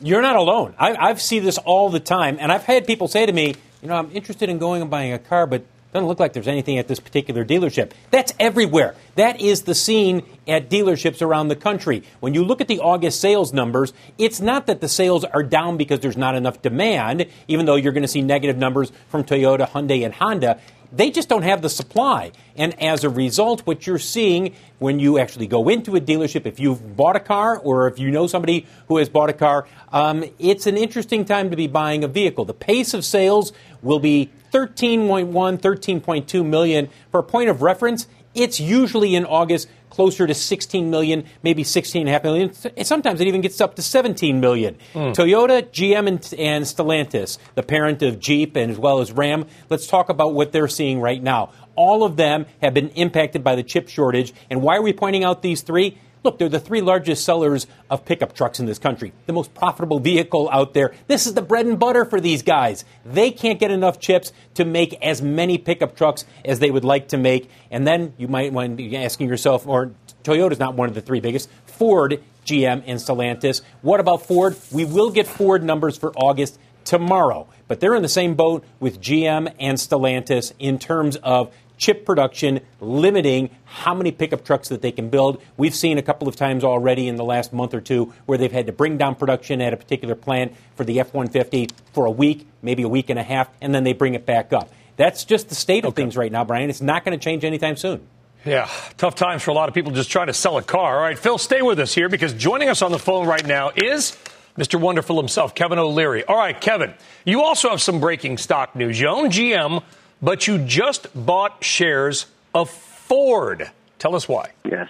You're 0.00 0.22
not 0.22 0.36
alone. 0.36 0.74
I, 0.78 0.94
I've 0.94 1.20
seen 1.20 1.44
this 1.44 1.58
all 1.58 1.90
the 1.90 2.00
time, 2.00 2.38
and 2.40 2.50
I've 2.50 2.64
had 2.64 2.86
people 2.86 3.06
say 3.06 3.26
to 3.26 3.32
me, 3.32 3.54
you 3.82 3.88
know, 3.88 3.96
I'm 3.96 4.10
interested 4.12 4.48
in 4.48 4.58
going 4.58 4.80
and 4.80 4.90
buying 4.90 5.12
a 5.12 5.18
car, 5.18 5.46
but 5.46 5.62
doesn't 5.92 6.06
look 6.06 6.20
like 6.20 6.32
there's 6.32 6.48
anything 6.48 6.78
at 6.78 6.86
this 6.86 7.00
particular 7.00 7.44
dealership. 7.44 7.90
That's 8.10 8.32
everywhere. 8.38 8.94
That 9.16 9.40
is 9.40 9.62
the 9.62 9.74
scene 9.74 10.22
at 10.46 10.70
dealerships 10.70 11.20
around 11.20 11.48
the 11.48 11.56
country. 11.56 12.04
When 12.20 12.32
you 12.32 12.44
look 12.44 12.60
at 12.60 12.68
the 12.68 12.78
August 12.78 13.20
sales 13.20 13.52
numbers, 13.52 13.92
it's 14.16 14.40
not 14.40 14.66
that 14.66 14.80
the 14.80 14.88
sales 14.88 15.24
are 15.24 15.42
down 15.42 15.76
because 15.76 16.00
there's 16.00 16.16
not 16.16 16.36
enough 16.36 16.62
demand, 16.62 17.26
even 17.48 17.66
though 17.66 17.74
you're 17.74 17.92
going 17.92 18.02
to 18.02 18.08
see 18.08 18.22
negative 18.22 18.56
numbers 18.56 18.92
from 19.08 19.24
Toyota, 19.24 19.68
Hyundai, 19.68 20.04
and 20.04 20.14
Honda. 20.14 20.60
They 20.92 21.10
just 21.10 21.28
don't 21.28 21.42
have 21.42 21.62
the 21.62 21.68
supply. 21.68 22.32
And 22.56 22.80
as 22.82 23.04
a 23.04 23.08
result, 23.08 23.60
what 23.66 23.86
you're 23.86 23.98
seeing 23.98 24.54
when 24.78 24.98
you 24.98 25.18
actually 25.18 25.46
go 25.46 25.68
into 25.68 25.96
a 25.96 26.00
dealership, 26.00 26.46
if 26.46 26.58
you've 26.58 26.96
bought 26.96 27.16
a 27.16 27.20
car 27.20 27.56
or 27.58 27.86
if 27.86 27.98
you 27.98 28.10
know 28.10 28.26
somebody 28.26 28.66
who 28.88 28.96
has 28.96 29.08
bought 29.08 29.30
a 29.30 29.34
car, 29.34 29.66
um, 29.92 30.24
it's 30.38 30.66
an 30.66 30.76
interesting 30.76 31.24
time 31.24 31.50
to 31.50 31.56
be 31.56 31.66
buying 31.66 32.02
a 32.02 32.08
vehicle. 32.08 32.44
The 32.44 32.54
pace 32.54 32.92
of 32.94 33.04
sales 33.04 33.52
will 33.82 34.00
be 34.00 34.30
13.1, 34.52 35.30
13.2 35.30 36.44
million. 36.44 36.88
For 37.10 37.20
a 37.20 37.24
point 37.24 37.50
of 37.50 37.62
reference, 37.62 38.08
it's 38.34 38.60
usually 38.60 39.14
in 39.14 39.24
August 39.24 39.68
closer 39.90 40.26
to 40.26 40.34
16 40.34 40.90
million, 40.90 41.24
maybe 41.42 41.62
16.5 41.62 42.22
million. 42.22 42.84
Sometimes 42.84 43.20
it 43.20 43.26
even 43.26 43.40
gets 43.40 43.60
up 43.60 43.74
to 43.74 43.82
17 43.82 44.40
million. 44.40 44.76
Mm. 44.94 45.14
Toyota, 45.14 45.62
GM, 45.62 46.08
and, 46.08 46.34
and 46.38 46.64
Stellantis, 46.64 47.38
the 47.54 47.62
parent 47.62 48.02
of 48.02 48.18
Jeep 48.18 48.56
and 48.56 48.70
as 48.70 48.78
well 48.78 49.00
as 49.00 49.12
Ram, 49.12 49.46
let's 49.68 49.86
talk 49.86 50.08
about 50.08 50.34
what 50.34 50.52
they're 50.52 50.68
seeing 50.68 51.00
right 51.00 51.22
now. 51.22 51.52
All 51.76 52.04
of 52.04 52.16
them 52.16 52.46
have 52.62 52.74
been 52.74 52.90
impacted 52.90 53.44
by 53.44 53.56
the 53.56 53.62
chip 53.62 53.88
shortage. 53.88 54.32
And 54.48 54.62
why 54.62 54.76
are 54.76 54.82
we 54.82 54.92
pointing 54.92 55.24
out 55.24 55.42
these 55.42 55.62
three? 55.62 55.98
Look, 56.22 56.38
they're 56.38 56.50
the 56.50 56.60
three 56.60 56.82
largest 56.82 57.24
sellers 57.24 57.66
of 57.88 58.04
pickup 58.04 58.34
trucks 58.34 58.60
in 58.60 58.66
this 58.66 58.78
country, 58.78 59.12
the 59.26 59.32
most 59.32 59.54
profitable 59.54 60.00
vehicle 60.00 60.50
out 60.52 60.74
there. 60.74 60.94
This 61.06 61.26
is 61.26 61.32
the 61.34 61.42
bread 61.42 61.64
and 61.66 61.78
butter 61.78 62.04
for 62.04 62.20
these 62.20 62.42
guys. 62.42 62.84
They 63.06 63.30
can't 63.30 63.58
get 63.58 63.70
enough 63.70 63.98
chips 63.98 64.32
to 64.54 64.64
make 64.66 64.94
as 65.02 65.22
many 65.22 65.56
pickup 65.56 65.96
trucks 65.96 66.26
as 66.44 66.58
they 66.58 66.70
would 66.70 66.84
like 66.84 67.08
to 67.08 67.16
make. 67.16 67.48
And 67.70 67.86
then 67.86 68.12
you 68.18 68.28
might 68.28 68.52
want 68.52 68.70
to 68.70 68.76
be 68.76 68.96
asking 68.96 69.28
yourself, 69.28 69.66
or 69.66 69.92
Toyota's 70.22 70.58
not 70.58 70.74
one 70.74 70.88
of 70.88 70.94
the 70.94 71.00
three 71.00 71.20
biggest, 71.20 71.48
Ford, 71.64 72.22
GM, 72.44 72.82
and 72.86 72.98
Stellantis. 72.98 73.62
What 73.80 74.00
about 74.00 74.26
Ford? 74.26 74.56
We 74.70 74.84
will 74.84 75.10
get 75.10 75.26
Ford 75.26 75.64
numbers 75.64 75.96
for 75.96 76.12
August 76.12 76.58
tomorrow, 76.84 77.46
but 77.68 77.80
they're 77.80 77.94
in 77.94 78.02
the 78.02 78.08
same 78.08 78.34
boat 78.34 78.64
with 78.78 79.00
GM 79.00 79.52
and 79.58 79.78
Stellantis 79.78 80.52
in 80.58 80.78
terms 80.78 81.16
of 81.16 81.54
chip 81.80 82.04
production, 82.04 82.60
limiting 82.78 83.50
how 83.64 83.94
many 83.94 84.12
pickup 84.12 84.44
trucks 84.44 84.68
that 84.68 84.82
they 84.82 84.92
can 84.92 85.08
build. 85.08 85.42
We've 85.56 85.74
seen 85.74 85.96
a 85.98 86.02
couple 86.02 86.28
of 86.28 86.36
times 86.36 86.62
already 86.62 87.08
in 87.08 87.16
the 87.16 87.24
last 87.24 87.52
month 87.52 87.74
or 87.74 87.80
two 87.80 88.12
where 88.26 88.38
they've 88.38 88.52
had 88.52 88.66
to 88.66 88.72
bring 88.72 88.98
down 88.98 89.14
production 89.16 89.60
at 89.62 89.72
a 89.72 89.76
particular 89.76 90.14
plant 90.14 90.52
for 90.76 90.84
the 90.84 91.00
F 91.00 91.14
150 91.14 91.68
for 91.92 92.04
a 92.04 92.10
week, 92.10 92.46
maybe 92.62 92.82
a 92.82 92.88
week 92.88 93.08
and 93.08 93.18
a 93.18 93.22
half, 93.22 93.48
and 93.62 93.74
then 93.74 93.82
they 93.82 93.94
bring 93.94 94.14
it 94.14 94.26
back 94.26 94.52
up. 94.52 94.70
That's 94.96 95.24
just 95.24 95.48
the 95.48 95.54
state 95.54 95.84
of 95.84 95.88
okay. 95.88 96.02
things 96.02 96.16
right 96.16 96.30
now, 96.30 96.44
Brian. 96.44 96.68
It's 96.68 96.82
not 96.82 97.02
going 97.04 97.18
to 97.18 97.24
change 97.24 97.44
anytime 97.44 97.76
soon. 97.76 98.06
Yeah, 98.44 98.68
tough 98.98 99.14
times 99.14 99.42
for 99.42 99.50
a 99.50 99.54
lot 99.54 99.68
of 99.68 99.74
people 99.74 99.92
just 99.92 100.10
trying 100.10 100.28
to 100.28 100.34
sell 100.34 100.58
a 100.58 100.62
car. 100.62 100.96
All 100.96 101.02
right, 101.02 101.18
Phil, 101.18 101.38
stay 101.38 101.62
with 101.62 101.78
us 101.80 101.94
here 101.94 102.08
because 102.08 102.32
joining 102.34 102.68
us 102.68 102.82
on 102.82 102.92
the 102.92 102.98
phone 102.98 103.26
right 103.26 103.46
now 103.46 103.70
is 103.74 104.16
Mr. 104.58 104.78
Wonderful 104.78 105.16
himself, 105.16 105.54
Kevin 105.54 105.78
O'Leary. 105.78 106.24
All 106.24 106.36
right, 106.36 106.58
Kevin, 106.58 106.92
you 107.24 107.42
also 107.42 107.70
have 107.70 107.80
some 107.80 108.00
breaking 108.00 108.38
stock 108.38 108.76
news. 108.76 109.00
You 109.00 109.08
own 109.08 109.30
GM 109.30 109.82
but 110.22 110.46
you 110.46 110.58
just 110.58 111.08
bought 111.14 111.64
shares 111.64 112.26
of 112.54 112.70
Ford. 112.70 113.70
Tell 113.98 114.14
us 114.14 114.28
why. 114.28 114.50
Yes. 114.64 114.88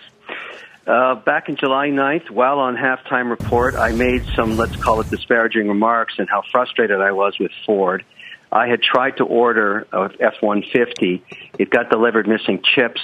Uh, 0.87 1.15
back 1.15 1.49
in 1.49 1.57
July 1.57 1.89
9th, 1.89 2.31
while 2.31 2.59
on 2.59 2.77
halftime 2.77 3.31
report, 3.31 3.75
I 3.75 3.93
made 3.93 4.25
some, 4.35 4.57
let's 4.57 4.75
call 4.77 5.01
it 5.01 5.11
disparaging 5.11 5.69
remarks 5.69 6.15
and 6.19 6.29
how 6.29 6.43
frustrated 6.51 7.01
I 7.01 7.13
was 7.13 7.39
with 7.39 7.53
Ford. 7.67 8.05
I 8.51 8.67
had 8.67 8.83
tried 8.83 9.19
to 9.19 9.25
order 9.25 9.87
a 9.93 10.11
F-150. 10.19 11.23
It 11.59 11.71
got 11.71 11.91
delivered 11.91 12.27
missing 12.27 12.63
chips. 12.63 13.01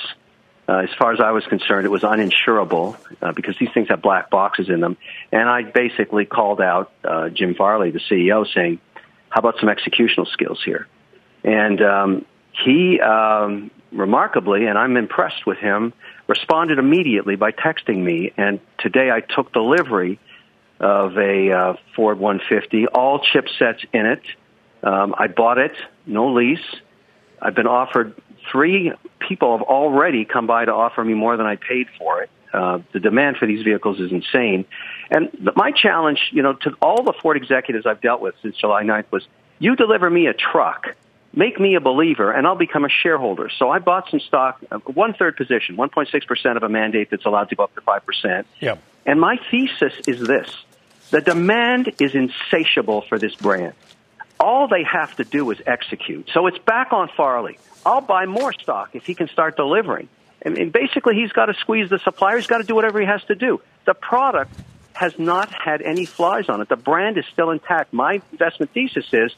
Uh, 0.68 0.78
as 0.78 0.88
far 0.98 1.12
as 1.12 1.20
I 1.20 1.30
was 1.30 1.44
concerned, 1.46 1.86
it 1.86 1.90
was 1.90 2.02
uninsurable 2.02 2.96
uh, 3.22 3.30
because 3.32 3.56
these 3.60 3.70
things 3.72 3.88
have 3.88 4.02
black 4.02 4.30
boxes 4.30 4.68
in 4.68 4.80
them. 4.80 4.96
And 5.30 5.48
I 5.48 5.62
basically 5.62 6.24
called 6.24 6.60
out 6.60 6.92
uh, 7.04 7.28
Jim 7.28 7.54
Farley, 7.54 7.92
the 7.92 8.00
CEO, 8.00 8.52
saying, 8.52 8.80
how 9.28 9.38
about 9.38 9.60
some 9.60 9.68
executional 9.68 10.26
skills 10.26 10.60
here? 10.64 10.88
And 11.46 11.80
um, 11.80 12.26
he, 12.64 13.00
um, 13.00 13.70
remarkably, 13.92 14.66
and 14.66 14.76
I'm 14.76 14.96
impressed 14.96 15.46
with 15.46 15.58
him, 15.58 15.92
responded 16.26 16.78
immediately 16.78 17.36
by 17.36 17.52
texting 17.52 17.98
me. 17.98 18.32
And 18.36 18.60
today 18.78 19.10
I 19.10 19.20
took 19.20 19.52
delivery 19.52 20.18
of 20.80 21.16
a 21.16 21.52
uh, 21.52 21.74
Ford 21.94 22.18
150, 22.18 22.88
all 22.88 23.20
chipsets 23.20 23.86
in 23.92 24.06
it. 24.06 24.22
Um, 24.82 25.14
I 25.16 25.28
bought 25.28 25.58
it, 25.58 25.72
no 26.04 26.32
lease. 26.32 26.58
I've 27.40 27.54
been 27.54 27.68
offered 27.68 28.20
three 28.50 28.92
people 29.20 29.56
have 29.56 29.66
already 29.66 30.24
come 30.24 30.46
by 30.46 30.64
to 30.64 30.72
offer 30.72 31.04
me 31.04 31.14
more 31.14 31.36
than 31.36 31.46
I 31.46 31.56
paid 31.56 31.86
for 31.96 32.22
it. 32.22 32.30
Uh, 32.52 32.80
the 32.92 33.00
demand 33.00 33.36
for 33.36 33.46
these 33.46 33.62
vehicles 33.62 34.00
is 34.00 34.10
insane. 34.10 34.64
And 35.10 35.50
my 35.56 35.70
challenge, 35.70 36.18
you 36.32 36.42
know, 36.42 36.54
to 36.54 36.74
all 36.80 37.02
the 37.02 37.12
Ford 37.12 37.36
executives 37.36 37.86
I've 37.86 38.00
dealt 38.00 38.20
with 38.20 38.34
since 38.42 38.56
July 38.56 38.82
9th 38.82 39.10
was, 39.10 39.26
you 39.58 39.76
deliver 39.76 40.08
me 40.08 40.26
a 40.26 40.34
truck 40.34 40.94
make 41.36 41.60
me 41.60 41.74
a 41.74 41.80
believer 41.80 42.32
and 42.32 42.46
I'll 42.46 42.56
become 42.56 42.84
a 42.84 42.88
shareholder. 42.88 43.50
So 43.58 43.70
I 43.70 43.78
bought 43.78 44.10
some 44.10 44.20
stock, 44.20 44.58
uh, 44.70 44.78
one 44.78 45.12
third 45.14 45.36
position, 45.36 45.76
1.6% 45.76 46.56
of 46.56 46.62
a 46.62 46.68
mandate 46.68 47.10
that's 47.10 47.26
allowed 47.26 47.50
to 47.50 47.54
go 47.54 47.64
up 47.64 47.74
to 47.74 47.82
5%. 47.82 48.44
Yeah. 48.58 48.76
And 49.04 49.20
my 49.20 49.38
thesis 49.50 49.92
is 50.08 50.26
this. 50.26 50.50
The 51.10 51.20
demand 51.20 51.92
is 52.00 52.14
insatiable 52.14 53.02
for 53.02 53.18
this 53.18 53.34
brand. 53.36 53.74
All 54.40 54.66
they 54.66 54.82
have 54.82 55.14
to 55.16 55.24
do 55.24 55.48
is 55.50 55.58
execute. 55.64 56.30
So 56.32 56.46
it's 56.46 56.58
back 56.58 56.92
on 56.92 57.08
Farley. 57.16 57.58
I'll 57.84 58.00
buy 58.00 58.26
more 58.26 58.52
stock 58.52 58.90
if 58.94 59.06
he 59.06 59.14
can 59.14 59.28
start 59.28 59.56
delivering. 59.56 60.08
And, 60.42 60.70
basically, 60.70 61.14
he's 61.14 61.32
got 61.32 61.46
to 61.46 61.54
squeeze 61.54 61.90
the 61.90 61.98
supplier. 61.98 62.36
He's 62.36 62.46
got 62.46 62.58
to 62.58 62.64
do 62.64 62.74
whatever 62.74 63.00
he 63.00 63.06
has 63.06 63.22
to 63.24 63.34
do. 63.34 63.60
The 63.84 63.94
product 63.94 64.52
has 64.92 65.18
not 65.18 65.52
had 65.52 65.82
any 65.82 66.04
flies 66.04 66.48
on 66.48 66.60
it. 66.60 66.68
The 66.68 66.76
brand 66.76 67.18
is 67.18 67.24
still 67.32 67.50
intact. 67.50 67.92
My 67.92 68.20
investment 68.32 68.72
thesis 68.72 69.06
is 69.12 69.34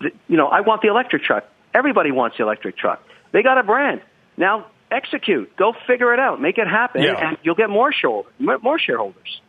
you 0.00 0.36
know, 0.36 0.46
I 0.46 0.60
want 0.60 0.82
the 0.82 0.88
electric 0.88 1.22
truck. 1.22 1.44
Everybody 1.74 2.10
wants 2.10 2.36
the 2.36 2.44
electric 2.44 2.76
truck. 2.76 3.02
They 3.32 3.42
got 3.42 3.58
a 3.58 3.62
brand. 3.62 4.02
Now 4.36 4.66
execute. 4.90 5.54
Go 5.56 5.74
figure 5.86 6.12
it 6.12 6.20
out. 6.20 6.40
Make 6.40 6.58
it 6.58 6.66
happen, 6.66 7.02
yeah. 7.02 7.28
and 7.28 7.38
you'll 7.42 7.54
get 7.54 7.70
more 7.70 7.92
shareholders. 7.92 8.32
more 8.38 8.78
shareholders. 8.78 9.40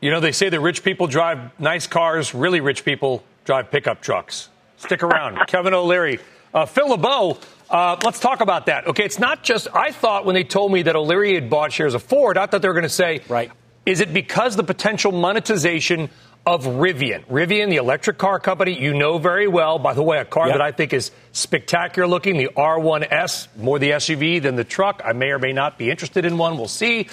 You 0.00 0.10
know, 0.10 0.20
they 0.20 0.32
say 0.32 0.48
that 0.48 0.60
rich 0.60 0.82
people 0.82 1.06
drive 1.06 1.58
nice 1.60 1.86
cars. 1.86 2.34
Really 2.34 2.60
rich 2.60 2.84
people 2.84 3.22
drive 3.44 3.70
pickup 3.70 4.00
trucks. 4.02 4.48
Stick 4.76 5.02
around, 5.02 5.38
Kevin 5.46 5.74
O'Leary, 5.74 6.18
uh, 6.52 6.66
Phil 6.66 6.88
LeBeau. 6.88 7.38
Uh, 7.70 7.96
let's 8.04 8.18
talk 8.18 8.40
about 8.40 8.66
that. 8.66 8.88
Okay, 8.88 9.04
it's 9.04 9.20
not 9.20 9.44
just. 9.44 9.68
I 9.72 9.92
thought 9.92 10.26
when 10.26 10.34
they 10.34 10.44
told 10.44 10.72
me 10.72 10.82
that 10.82 10.96
O'Leary 10.96 11.34
had 11.34 11.48
bought 11.48 11.72
shares 11.72 11.94
of 11.94 12.02
Ford, 12.02 12.36
I 12.36 12.46
thought 12.46 12.62
they 12.62 12.68
were 12.68 12.74
going 12.74 12.82
to 12.82 12.88
say, 12.88 13.22
right. 13.28 13.50
Is 13.84 14.00
it 14.00 14.12
because 14.12 14.54
the 14.54 14.62
potential 14.62 15.10
monetization 15.10 16.08
of 16.44 16.64
Rivian. 16.64 17.24
Rivian, 17.26 17.70
the 17.70 17.76
electric 17.76 18.18
car 18.18 18.40
company 18.40 18.78
you 18.78 18.94
know 18.94 19.18
very 19.18 19.46
well. 19.46 19.78
By 19.78 19.94
the 19.94 20.02
way, 20.02 20.18
a 20.18 20.24
car 20.24 20.48
yep. 20.48 20.56
that 20.56 20.62
I 20.62 20.72
think 20.72 20.92
is 20.92 21.12
spectacular 21.32 22.08
looking, 22.08 22.36
the 22.36 22.50
R1S, 22.56 23.48
more 23.56 23.78
the 23.78 23.90
SUV 23.90 24.42
than 24.42 24.56
the 24.56 24.64
truck. 24.64 25.02
I 25.04 25.12
may 25.12 25.30
or 25.30 25.38
may 25.38 25.52
not 25.52 25.78
be 25.78 25.90
interested 25.90 26.24
in 26.24 26.38
one. 26.38 26.56
We'll 26.56 26.68
see. 26.68 27.08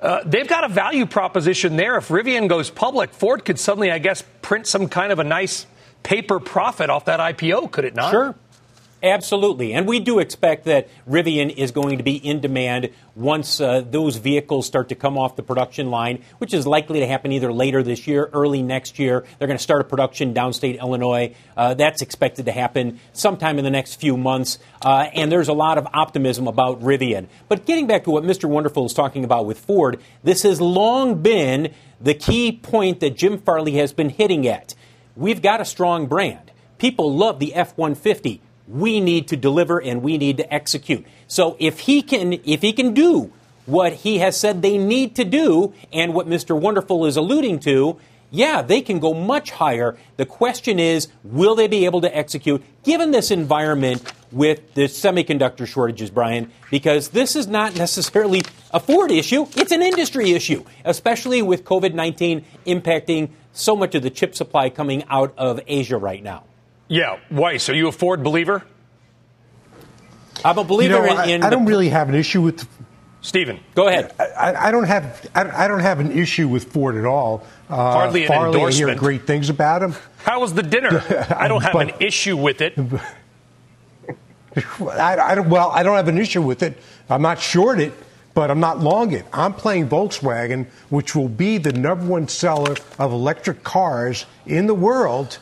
Uh, 0.00 0.20
they've 0.24 0.48
got 0.48 0.64
a 0.64 0.68
value 0.68 1.06
proposition 1.06 1.76
there. 1.76 1.96
If 1.96 2.08
Rivian 2.08 2.48
goes 2.48 2.70
public, 2.70 3.12
Ford 3.12 3.44
could 3.44 3.58
suddenly, 3.58 3.90
I 3.90 3.98
guess, 3.98 4.24
print 4.40 4.66
some 4.66 4.88
kind 4.88 5.12
of 5.12 5.18
a 5.18 5.24
nice 5.24 5.66
paper 6.02 6.40
profit 6.40 6.90
off 6.90 7.04
that 7.04 7.20
IPO, 7.20 7.70
could 7.70 7.84
it 7.84 7.94
not? 7.94 8.10
Sure. 8.10 8.34
Absolutely. 9.02 9.72
And 9.72 9.88
we 9.88 9.98
do 9.98 10.20
expect 10.20 10.64
that 10.66 10.88
Rivian 11.08 11.52
is 11.52 11.72
going 11.72 11.98
to 11.98 12.04
be 12.04 12.14
in 12.14 12.40
demand 12.40 12.90
once 13.16 13.60
uh, 13.60 13.80
those 13.80 14.16
vehicles 14.16 14.64
start 14.64 14.90
to 14.90 14.94
come 14.94 15.18
off 15.18 15.34
the 15.34 15.42
production 15.42 15.90
line, 15.90 16.22
which 16.38 16.54
is 16.54 16.68
likely 16.68 17.00
to 17.00 17.06
happen 17.08 17.32
either 17.32 17.52
later 17.52 17.82
this 17.82 18.06
year, 18.06 18.30
early 18.32 18.62
next 18.62 19.00
year. 19.00 19.24
They're 19.38 19.48
going 19.48 19.58
to 19.58 19.62
start 19.62 19.80
a 19.80 19.84
production 19.84 20.32
downstate 20.32 20.78
Illinois. 20.78 21.34
Uh, 21.56 21.74
that's 21.74 22.00
expected 22.00 22.46
to 22.46 22.52
happen 22.52 23.00
sometime 23.12 23.58
in 23.58 23.64
the 23.64 23.70
next 23.70 23.96
few 23.96 24.16
months. 24.16 24.60
Uh, 24.80 25.08
and 25.12 25.32
there's 25.32 25.48
a 25.48 25.52
lot 25.52 25.78
of 25.78 25.88
optimism 25.92 26.46
about 26.46 26.80
Rivian. 26.80 27.26
But 27.48 27.66
getting 27.66 27.88
back 27.88 28.04
to 28.04 28.10
what 28.10 28.22
Mr. 28.22 28.48
Wonderful 28.48 28.86
is 28.86 28.94
talking 28.94 29.24
about 29.24 29.46
with 29.46 29.58
Ford, 29.58 30.00
this 30.22 30.44
has 30.44 30.60
long 30.60 31.22
been 31.22 31.74
the 32.00 32.14
key 32.14 32.52
point 32.52 33.00
that 33.00 33.16
Jim 33.16 33.38
Farley 33.38 33.72
has 33.72 33.92
been 33.92 34.10
hitting 34.10 34.46
at. 34.46 34.76
We've 35.16 35.42
got 35.42 35.60
a 35.60 35.64
strong 35.64 36.06
brand. 36.06 36.52
People 36.78 37.12
love 37.12 37.40
the 37.40 37.54
F 37.54 37.76
150 37.76 38.40
we 38.66 39.00
need 39.00 39.28
to 39.28 39.36
deliver 39.36 39.80
and 39.80 40.02
we 40.02 40.18
need 40.18 40.36
to 40.38 40.54
execute. 40.54 41.04
So 41.26 41.56
if 41.58 41.80
he 41.80 42.02
can, 42.02 42.34
if 42.44 42.62
he 42.62 42.72
can 42.72 42.94
do 42.94 43.32
what 43.66 43.92
he 43.92 44.18
has 44.18 44.38
said 44.38 44.62
they 44.62 44.78
need 44.78 45.16
to 45.16 45.24
do 45.24 45.72
and 45.92 46.14
what 46.14 46.26
Mr. 46.26 46.58
Wonderful 46.58 47.06
is 47.06 47.16
alluding 47.16 47.60
to, 47.60 47.98
yeah, 48.30 48.62
they 48.62 48.80
can 48.80 48.98
go 48.98 49.12
much 49.12 49.50
higher. 49.50 49.96
The 50.16 50.24
question 50.24 50.78
is, 50.78 51.08
will 51.22 51.54
they 51.54 51.68
be 51.68 51.84
able 51.84 52.00
to 52.00 52.16
execute 52.16 52.62
given 52.82 53.10
this 53.10 53.30
environment 53.30 54.02
with 54.32 54.72
the 54.72 54.84
semiconductor 54.84 55.66
shortages, 55.66 56.10
Brian? 56.10 56.50
Because 56.70 57.10
this 57.10 57.36
is 57.36 57.46
not 57.46 57.76
necessarily 57.76 58.40
a 58.72 58.80
Ford 58.80 59.10
issue, 59.10 59.46
it's 59.54 59.70
an 59.70 59.82
industry 59.82 60.32
issue, 60.32 60.64
especially 60.84 61.42
with 61.42 61.64
COVID 61.64 61.92
19 61.92 62.44
impacting 62.66 63.30
so 63.52 63.76
much 63.76 63.94
of 63.94 64.02
the 64.02 64.10
chip 64.10 64.34
supply 64.34 64.70
coming 64.70 65.04
out 65.10 65.34
of 65.36 65.60
Asia 65.66 65.98
right 65.98 66.22
now. 66.22 66.44
Yeah, 66.92 67.20
Weiss, 67.30 67.70
are 67.70 67.74
you 67.74 67.88
a 67.88 67.92
Ford 67.92 68.22
believer? 68.22 68.62
I'm 70.44 70.58
a 70.58 70.64
believer 70.64 70.98
you 70.98 71.14
know, 71.14 71.22
in. 71.22 71.30
in 71.30 71.42
I, 71.42 71.46
I 71.46 71.50
don't 71.50 71.64
really 71.64 71.88
have 71.88 72.10
an 72.10 72.14
issue 72.14 72.42
with. 72.42 72.68
Stephen, 73.22 73.60
go 73.74 73.88
ahead. 73.88 74.12
I, 74.20 74.68
I 74.68 74.70
don't 74.70 74.84
have 74.84 75.26
I, 75.34 75.68
don't 75.68 75.80
have 75.80 76.00
an 76.00 76.12
issue 76.12 76.48
with 76.48 76.70
Ford 76.70 76.96
at 76.96 77.06
all. 77.06 77.46
Uh, 77.70 77.76
Hardly 77.76 78.24
an 78.24 78.28
Farley, 78.28 78.58
endorsement. 78.58 78.90
I 78.90 78.92
hear 78.92 79.00
great 79.00 79.26
things 79.26 79.48
about 79.48 79.82
him. 79.82 79.94
How 80.18 80.40
was 80.40 80.52
the 80.52 80.62
dinner? 80.62 81.02
I 81.34 81.48
don't 81.48 81.62
have 81.62 81.72
but, 81.72 81.94
an 81.94 82.02
issue 82.02 82.36
with 82.36 82.60
it. 82.60 82.76
I, 84.82 85.16
I 85.16 85.34
don't, 85.34 85.48
well, 85.48 85.70
I 85.70 85.82
don't 85.82 85.96
have 85.96 86.08
an 86.08 86.18
issue 86.18 86.42
with 86.42 86.62
it. 86.62 86.76
I'm 87.08 87.22
not 87.22 87.40
short 87.40 87.80
it, 87.80 87.94
but 88.34 88.50
I'm 88.50 88.60
not 88.60 88.80
long 88.80 89.12
it. 89.12 89.24
I'm 89.32 89.54
playing 89.54 89.88
Volkswagen, 89.88 90.66
which 90.90 91.14
will 91.14 91.30
be 91.30 91.56
the 91.56 91.72
number 91.72 92.04
one 92.04 92.28
seller 92.28 92.76
of 92.98 93.12
electric 93.12 93.64
cars 93.64 94.26
in 94.44 94.66
the 94.66 94.74
world 94.74 95.38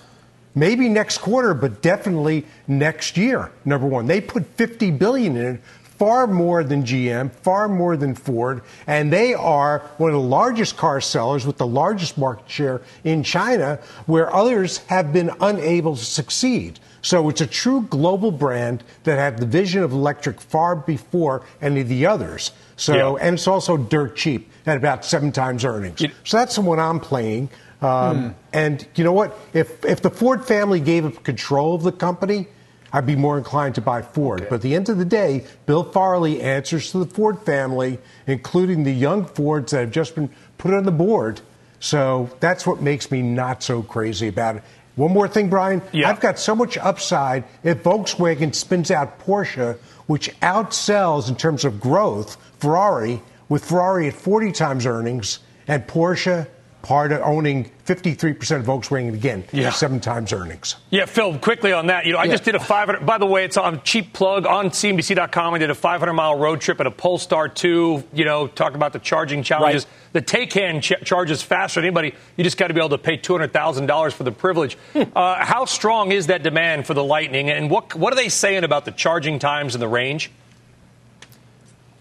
maybe 0.55 0.89
next 0.89 1.19
quarter, 1.19 1.55
but 1.55 1.83
definitely 1.83 2.47
next 2.67 3.17
year. 3.17 3.51
Number 3.65 3.87
one, 3.87 4.07
they 4.07 4.21
put 4.21 4.47
50 4.57 4.91
billion 4.93 5.37
in 5.37 5.55
it, 5.57 5.61
far 6.01 6.27
more 6.27 6.65
than 6.65 6.83
GM, 6.83 7.31
far 7.31 7.69
more 7.69 7.95
than 7.95 8.15
Ford, 8.15 8.63
and 8.87 9.13
they 9.13 9.35
are 9.35 9.81
one 9.99 10.09
of 10.09 10.15
the 10.15 10.29
largest 10.29 10.79
car 10.79 10.99
sellers 10.99 11.45
with 11.45 11.59
the 11.59 11.67
largest 11.67 12.17
market 12.17 12.49
share 12.49 12.81
in 13.05 13.23
China, 13.23 13.79
where 14.07 14.35
others 14.35 14.79
have 14.87 15.13
been 15.13 15.31
unable 15.43 15.95
to 15.95 16.05
succeed. 16.05 16.81
So 17.03 17.29
it's 17.29 17.43
a 17.43 17.47
true 17.47 17.83
global 17.83 18.31
brand 18.31 18.83
that 19.05 19.19
had 19.19 19.39
the 19.39 19.47
vision 19.47 19.83
of 19.83 19.93
electric 19.93 20.41
far 20.41 20.75
before 20.75 21.43
any 21.61 21.81
of 21.81 21.89
the 21.89 22.07
others. 22.07 22.53
So, 22.77 22.95
yeah. 22.95 23.27
and 23.27 23.35
it's 23.35 23.47
also 23.47 23.77
dirt 23.77 24.17
cheap 24.17 24.51
at 24.65 24.79
about 24.79 25.05
seven 25.05 25.33
times 25.33 25.67
earnings. 25.67 26.03
so 26.25 26.37
that's 26.39 26.55
the 26.55 26.63
one 26.63 26.79
I'm 26.79 27.01
playing. 27.01 27.51
Um, 27.83 28.17
hmm. 28.17 28.29
And 28.53 28.87
you 28.95 29.05
know 29.05 29.13
what? 29.13 29.39
If 29.53 29.85
if 29.85 30.03
the 30.03 30.11
Ford 30.11 30.47
family 30.47 30.81
gave 30.81 31.05
up 31.05 31.23
control 31.25 31.75
of 31.75 31.83
the 31.83 31.93
company, 31.93 32.47
I'd 32.93 33.07
be 33.07 33.17
more 33.17 33.39
inclined 33.39 33.77
to 33.77 33.81
buy 33.81 34.03
Ford. 34.03 34.41
Okay. 34.41 34.49
But 34.49 34.57
at 34.57 34.63
the 34.63 34.75
end 34.75 34.89
of 34.89 34.99
the 34.99 35.05
day, 35.05 35.47
Bill 35.67 35.85
Farley 35.85 36.41
answers 36.41 36.91
to 36.93 36.99
the 36.99 37.07
Ford 37.07 37.41
family, 37.43 37.99
including 38.27 38.85
the 38.85 38.93
young 38.93 39.25
Fords 39.25 39.73
that 39.73 39.81
have 39.81 39.91
just 39.91 40.15
been 40.15 40.31
put 40.59 40.75
on 40.75 40.85
the 40.85 40.93
board. 40.93 41.41
So 41.79 42.29
that's 42.41 42.67
what 42.67 42.83
makes 42.83 43.11
me 43.11 43.23
not 43.23 43.63
so 43.63 43.83
crazy 43.83 44.29
about 44.29 44.57
it. 44.57 44.63
One 44.97 45.13
more 45.13 45.29
thing, 45.29 45.49
Brian. 45.49 45.81
Yeah. 45.93 46.11
I've 46.11 46.21
got 46.21 46.39
so 46.39 46.55
much 46.55 46.77
upside 46.77 47.45
if 47.63 47.83
Volkswagen 47.83 48.55
spins 48.55 48.91
out 48.91 49.21
Porsche, 49.21 49.79
which 50.07 50.29
outsells 50.41 51.29
in 51.29 51.37
terms 51.37 51.65
of 51.65 51.81
growth 51.81 52.37
Ferrari, 52.59 53.23
with 53.49 53.65
Ferrari 53.65 54.09
at 54.09 54.15
40 54.15 54.53
times 54.53 54.85
earnings 54.85 55.39
and 55.67 55.87
Porsche 55.87 56.47
part 56.83 57.13
of 57.13 57.21
owning 57.23 57.71
53% 57.85 58.59
of 58.59 58.67
Volkswagen 58.67 59.15
again, 59.15 59.45
yeah. 59.53 59.71
seven 59.71 60.01
times 60.01 60.33
earnings. 60.33 60.77
Yeah, 60.91 61.07
Phil, 61.07 61.39
quickly 61.39 61.73
on 61.73 61.89
that. 61.89 62.07
You 62.07 62.13
know, 62.13 62.19
I 62.19 62.25
yeah. 62.25 62.33
just 62.33 62.45
did 62.45 62.55
a 62.55 62.61
500, 62.61 63.05
by 63.05 63.19
the 63.19 63.27
way, 63.27 63.45
it's 63.45 63.57
on 63.57 63.83
cheap 63.83 64.13
plug 64.13 64.47
on 64.47 64.71
CNBC.com. 64.71 65.55
I 65.55 65.59
did 65.59 65.71
a 65.71 65.75
500 65.75 66.13
mile 66.13 66.39
road 66.39 66.61
trip 66.61 66.81
at 66.81 66.87
a 66.87 66.91
Polestar 66.91 67.49
2, 67.49 68.05
you 68.13 68.25
know, 68.25 68.47
talk 68.47 68.75
about 68.75 68.93
the 68.93 68.99
charging 68.99 69.43
challenges. 69.43 69.87
Right. 69.87 70.13
The 70.13 70.23
Taycan 70.23 70.83
ch- 70.83 71.05
charges 71.05 71.43
faster 71.43 71.81
than 71.81 71.87
anybody. 71.87 72.15
You 72.37 72.45
just 72.45 72.57
got 72.57 72.69
to 72.69 72.75
be 72.75 72.81
able 72.81 72.91
to 72.91 72.99
pay 72.99 73.19
$200,000 73.19 74.13
for 74.13 74.25
the 74.25 74.33
privilege. 74.33 74.77
Hmm. 74.91 75.03
uh, 75.15 75.45
how 75.45 75.67
strong 75.67 76.11
is 76.11 76.27
that 76.27 76.43
demand 76.43 76.85
for 76.85 76.95
the 76.95 77.05
Lightning? 77.05 77.49
And 77.49 77.71
what, 77.71 77.95
what 77.95 78.13
are 78.13 78.17
they 78.17 78.29
saying 78.29 78.65
about 78.65 78.85
the 78.85 78.91
charging 78.91 79.39
times 79.39 79.77
and 79.77 79.83
the 79.83 79.87
range? 79.87 80.33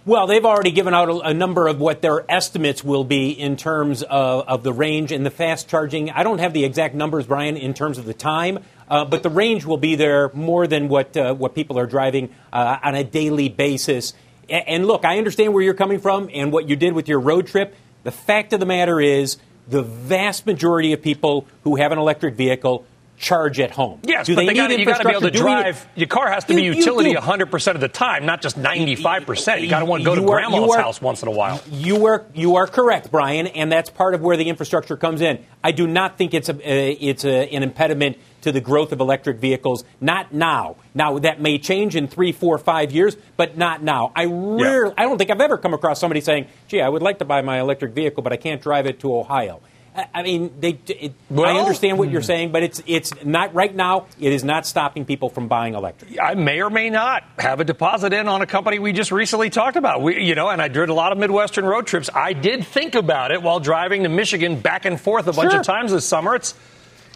Well, 0.10 0.26
they've 0.26 0.43
already 0.43 0.72
given 0.72 0.95
out 0.95 1.07
a, 1.07 1.20
a, 1.20 1.34
number 1.36 1.68
of 1.68 1.80
what 1.80 2.01
their 2.01 2.26
estimates 2.32 2.84
will 2.84 3.03
be 3.03 3.30
in 3.30 3.57
terms 3.57 4.01
of, 4.01 4.47
of, 4.47 4.64
the 4.64 4.74
range 4.74 5.12
and 5.12 5.24
the 5.24 5.30
fast 5.30 5.70
charging. 5.70 6.10
I 6.10 6.24
don't 6.24 6.39
have 6.39 6.51
the 6.51 6.66
exact 6.66 6.95
numbers, 6.95 7.28
Brian, 7.28 7.55
in 7.55 7.76
terms 7.76 7.99
of 7.99 8.05
the 8.05 8.14
time, 8.16 8.57
uh, 8.89 9.05
but 9.05 9.22
the 9.22 9.30
range 9.30 9.66
will 9.66 9.78
be 9.78 9.95
there 9.95 10.32
more 10.34 10.66
than 10.66 10.89
what 10.89 11.16
uh, 11.16 11.36
what 11.36 11.53
people 11.53 11.78
are 11.78 11.86
driving 11.86 12.34
uh, 12.51 12.78
on 12.82 12.95
a 12.95 13.03
daily 13.03 13.49
basis. 13.49 14.16
And, 14.49 14.68
and 14.68 14.88
look, 14.88 15.05
I 15.05 15.20
understand 15.20 15.53
where 15.53 15.62
you're 15.62 15.76
coming 15.76 15.99
from 15.99 16.28
and 16.34 16.51
what 16.51 16.68
you 16.68 16.76
did 16.76 16.93
with 16.93 17.07
your 17.07 17.20
road 17.20 17.45
trip. 17.45 17.76
The 18.01 18.12
fact 18.12 18.51
of 18.51 18.60
the 18.60 18.66
matter 18.66 18.99
is, 18.99 19.38
the 19.68 19.84
vast 19.84 20.47
majority 20.47 20.91
of 20.91 21.03
people 21.03 21.45
who 21.64 21.76
have 21.76 21.91
an 21.91 21.99
electric 21.99 22.34
vehicle 22.34 22.84
charge 23.20 23.59
at 23.59 23.70
home. 23.70 23.99
Yes, 24.03 24.26
Do 24.26 24.36
but 24.36 24.45
they, 24.45 24.53
got 24.53 24.72
you 24.72 24.86
got 24.86 25.01
to 25.01 25.07
be 25.07 25.11
able 25.11 25.22
to 25.22 25.32
drive. 25.32 25.86
Your 25.95 26.07
car 26.07 26.32
has 26.32 26.45
to 26.45 26.53
you, 26.53 26.72
be 26.72 26.78
utility 26.78 27.13
100% 27.13 27.76
of 27.76 27.82
the 27.82 27.89
time, 27.89 28.26
not 28.26 28.41
just 28.41 28.57
95%. 28.57 29.61
You 29.61 29.70
got 29.70 29.80
to 29.80 29.86
want 29.86 30.01
to 30.01 30.05
go 30.05 30.15
to 30.15 30.24
are, 30.24 30.26
grandma's 30.26 30.74
are, 30.74 30.82
house 30.82 31.01
once 31.01 31.22
in 31.22 31.28
a 31.28 31.32
while. 31.32 31.61
You 31.70 32.05
are 32.05 32.26
you 32.34 32.55
are 32.55 32.65
correct, 32.65 33.11
Brian, 33.11 33.47
and 33.47 33.72
that's 33.72 33.89
part 33.89 34.15
of 34.15 34.22
where 34.22 34.38
the 34.38 34.47
infrastructure 34.47 34.95
comes 34.95 35.22
in. 35.22 35.45
I 35.63 35.74
do 35.74 35.86
not 35.86 36.17
think 36.17 36.34
it's 36.34 36.47
a 36.47 36.53
uh, 36.53 36.95
it's 36.99 37.26
a, 37.26 37.53
an 37.53 37.61
impediment 37.61 38.17
to 38.41 38.53
the 38.53 38.61
growth 38.61 38.93
of 38.93 39.01
electric 39.01 39.39
vehicles. 39.39 39.84
Not 39.99 40.34
now. 40.34 40.78
Now 40.93 41.20
that 41.20 41.41
may 41.41 41.59
change 41.59 41.97
in 41.97 42.07
three, 42.07 42.32
four, 42.32 42.57
five 42.57 42.93
years, 42.93 43.17
but 43.36 43.57
not 43.57 43.84
now. 43.84 44.13
I 44.15 44.26
rarely, 44.26 44.89
yeah. 44.89 44.93
I 44.97 45.03
don't 45.03 45.17
think 45.17 45.30
I've 45.30 45.41
ever 45.41 45.57
come 45.57 45.74
across 45.74 45.99
somebody 45.99 46.22
saying, 46.22 46.47
"Gee, 46.70 46.82
I 46.82 46.88
would 46.88 47.01
like 47.01 47.20
to 47.20 47.26
buy 47.26 47.41
my 47.41 47.59
electric 47.59 47.93
vehicle, 47.93 48.24
but 48.24 48.32
I 48.32 48.38
can't 48.38 48.61
drive 48.61 48.86
it 48.86 49.01
to 49.01 49.13
Ohio." 49.13 49.61
I 49.96 50.24
mean, 50.24 50.54
they. 50.60 50.80
It, 50.88 51.14
well, 51.30 51.46
I 51.46 51.60
understand 51.60 51.98
what 51.98 52.10
you're 52.10 52.22
hmm. 52.22 52.26
saying, 52.26 52.52
but 52.52 52.64
it's 52.64 52.82
it's 52.86 53.12
not 53.24 53.54
right 53.54 53.74
now. 53.74 54.08
It 54.20 54.34
is 54.34 54.44
not 54.44 54.66
stopping 54.66 55.06
people 55.06 55.30
from 55.30 55.48
buying 55.48 55.74
electric. 55.74 56.20
I 56.22 56.36
may 56.36 56.62
or 56.62 56.70
may 56.70 56.90
not 56.90 57.24
have 57.38 57.60
a 57.60 57.64
deposit 57.64 58.14
in 58.14 58.28
on 58.28 58.42
a 58.42 58.46
company 58.46 58.80
we 58.80 58.94
just 58.94 59.12
recently 59.12 59.50
talked 59.50 59.78
about. 59.78 60.02
We, 60.02 60.24
you 60.24 60.36
know, 60.36 60.50
and 60.50 60.62
I 60.62 60.68
did 60.68 60.90
a 60.90 60.94
lot 60.94 61.12
of 61.12 61.18
Midwestern 61.18 61.66
road 61.66 61.88
trips. 61.88 62.10
I 62.14 62.34
did 62.34 62.66
think 62.66 62.96
about 62.96 63.32
it 63.32 63.42
while 63.42 63.60
driving 63.60 64.04
to 64.04 64.10
Michigan 64.10 64.60
back 64.60 64.86
and 64.86 65.00
forth 65.00 65.28
a 65.28 65.34
bunch 65.34 65.52
sure. 65.52 65.60
of 65.60 65.66
times 65.66 65.92
this 65.92 66.06
summer. 66.06 66.36
It's 66.36 66.54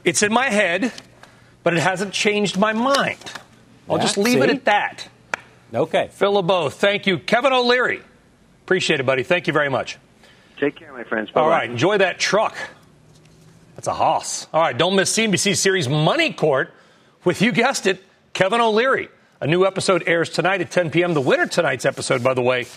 it's 0.03 0.23
in 0.23 0.33
my 0.33 0.49
head, 0.49 0.91
but 1.63 1.73
it 1.73 1.79
hasn't 1.79 2.13
changed 2.13 2.57
my 2.57 2.73
mind. 2.73 3.19
I'll 3.89 3.97
yeah, 3.97 4.03
just 4.03 4.17
leave 4.17 4.39
see? 4.39 4.41
it 4.41 4.49
at 4.49 4.65
that. 4.65 5.07
Okay. 5.73 6.09
Phil 6.11 6.33
LeBeau, 6.33 6.69
thank 6.69 7.07
you. 7.07 7.17
Kevin 7.17 7.51
O'Leary, 7.51 8.01
appreciate 8.63 8.99
it, 8.99 9.05
buddy. 9.05 9.23
Thank 9.23 9.47
you 9.47 9.53
very 9.53 9.69
much. 9.69 9.97
Take 10.63 10.77
care, 10.77 10.93
my 10.93 11.03
friends. 11.03 11.29
Bye-bye. 11.29 11.41
All 11.41 11.49
right, 11.49 11.69
enjoy 11.69 11.97
that 11.97 12.19
truck. 12.19 12.55
That's 13.75 13.87
a 13.87 13.93
hoss. 13.93 14.47
All 14.53 14.61
right, 14.61 14.77
don't 14.77 14.95
miss 14.95 15.13
CNBC 15.13 15.57
series 15.57 15.89
Money 15.89 16.31
Court 16.31 16.73
with, 17.25 17.41
you 17.41 17.51
guessed 17.51 17.85
it, 17.85 18.01
Kevin 18.31 18.61
O'Leary. 18.61 19.09
A 19.41 19.47
new 19.47 19.65
episode 19.65 20.05
airs 20.07 20.29
tonight 20.29 20.61
at 20.61 20.71
10 20.71 20.89
p.m. 20.89 21.13
The 21.13 21.19
winner 21.19 21.47
tonight's 21.47 21.83
episode, 21.83 22.23
by 22.23 22.33
the 22.33 22.41
way, 22.41 22.67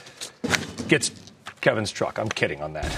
gets 0.88 1.12
Kevin's 1.60 1.92
truck. 1.92 2.18
I'm 2.18 2.28
kidding 2.28 2.60
on 2.60 2.72
that. 2.72 2.92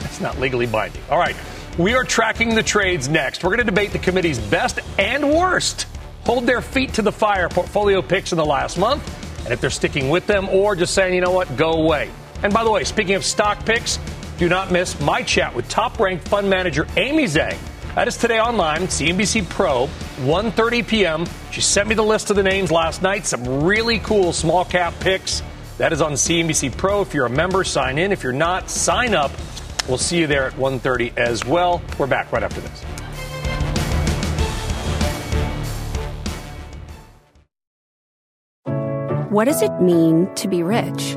It's 0.00 0.20
not 0.20 0.40
legally 0.40 0.66
binding. 0.66 1.02
All 1.08 1.18
right, 1.18 1.36
we 1.78 1.94
are 1.94 2.02
tracking 2.02 2.56
the 2.56 2.64
trades 2.64 3.08
next. 3.08 3.44
We're 3.44 3.50
going 3.50 3.58
to 3.58 3.64
debate 3.64 3.92
the 3.92 4.00
committee's 4.00 4.40
best 4.40 4.80
and 4.98 5.30
worst. 5.30 5.86
Hold 6.24 6.46
their 6.46 6.62
feet 6.62 6.94
to 6.94 7.02
the 7.02 7.12
fire 7.12 7.48
portfolio 7.48 8.02
picks 8.02 8.32
in 8.32 8.38
the 8.38 8.44
last 8.44 8.76
month, 8.76 9.04
and 9.44 9.52
if 9.52 9.60
they're 9.60 9.70
sticking 9.70 10.10
with 10.10 10.26
them 10.26 10.48
or 10.48 10.74
just 10.74 10.94
saying, 10.94 11.14
you 11.14 11.20
know 11.20 11.30
what, 11.30 11.56
go 11.56 11.74
away. 11.74 12.10
And 12.42 12.52
by 12.52 12.64
the 12.64 12.72
way, 12.72 12.82
speaking 12.82 13.14
of 13.14 13.24
stock 13.24 13.64
picks, 13.64 14.00
do 14.42 14.48
not 14.48 14.72
miss 14.72 14.98
my 14.98 15.22
chat 15.22 15.54
with 15.54 15.68
top-ranked 15.68 16.26
fund 16.26 16.50
manager 16.50 16.84
Amy 16.96 17.26
Zhang. 17.26 17.56
That 17.94 18.08
is 18.08 18.16
today 18.16 18.40
online, 18.40 18.88
CNBC 18.88 19.48
Pro, 19.48 19.86
1.30 20.22 20.88
p.m. 20.88 21.26
She 21.52 21.60
sent 21.60 21.88
me 21.88 21.94
the 21.94 22.02
list 22.02 22.28
of 22.28 22.34
the 22.34 22.42
names 22.42 22.72
last 22.72 23.02
night, 23.02 23.24
some 23.24 23.62
really 23.62 24.00
cool 24.00 24.32
small 24.32 24.64
cap 24.64 24.94
picks. 24.98 25.44
That 25.78 25.92
is 25.92 26.02
on 26.02 26.14
CNBC 26.14 26.76
Pro. 26.76 27.02
If 27.02 27.14
you're 27.14 27.26
a 27.26 27.30
member, 27.30 27.62
sign 27.62 27.98
in. 27.98 28.10
If 28.10 28.24
you're 28.24 28.32
not, 28.32 28.68
sign 28.68 29.14
up. 29.14 29.30
We'll 29.86 29.96
see 29.96 30.18
you 30.18 30.26
there 30.26 30.46
at 30.46 30.54
1.30 30.54 31.16
as 31.16 31.44
well. 31.44 31.80
We're 31.96 32.08
back 32.08 32.32
right 32.32 32.42
after 32.42 32.60
this. 32.60 32.82
What 39.30 39.44
does 39.44 39.62
it 39.62 39.80
mean 39.80 40.34
to 40.34 40.48
be 40.48 40.64
rich? 40.64 41.16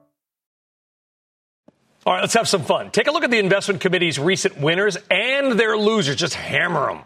All 2.03 2.13
right, 2.13 2.21
let's 2.21 2.33
have 2.33 2.47
some 2.47 2.63
fun. 2.63 2.89
Take 2.89 3.07
a 3.07 3.11
look 3.11 3.23
at 3.23 3.29
the 3.29 3.37
investment 3.37 3.79
committee's 3.79 4.17
recent 4.17 4.57
winners 4.59 4.97
and 5.11 5.59
their 5.59 5.77
losers. 5.77 6.15
Just 6.15 6.33
hammer 6.33 6.87
them. 6.87 7.03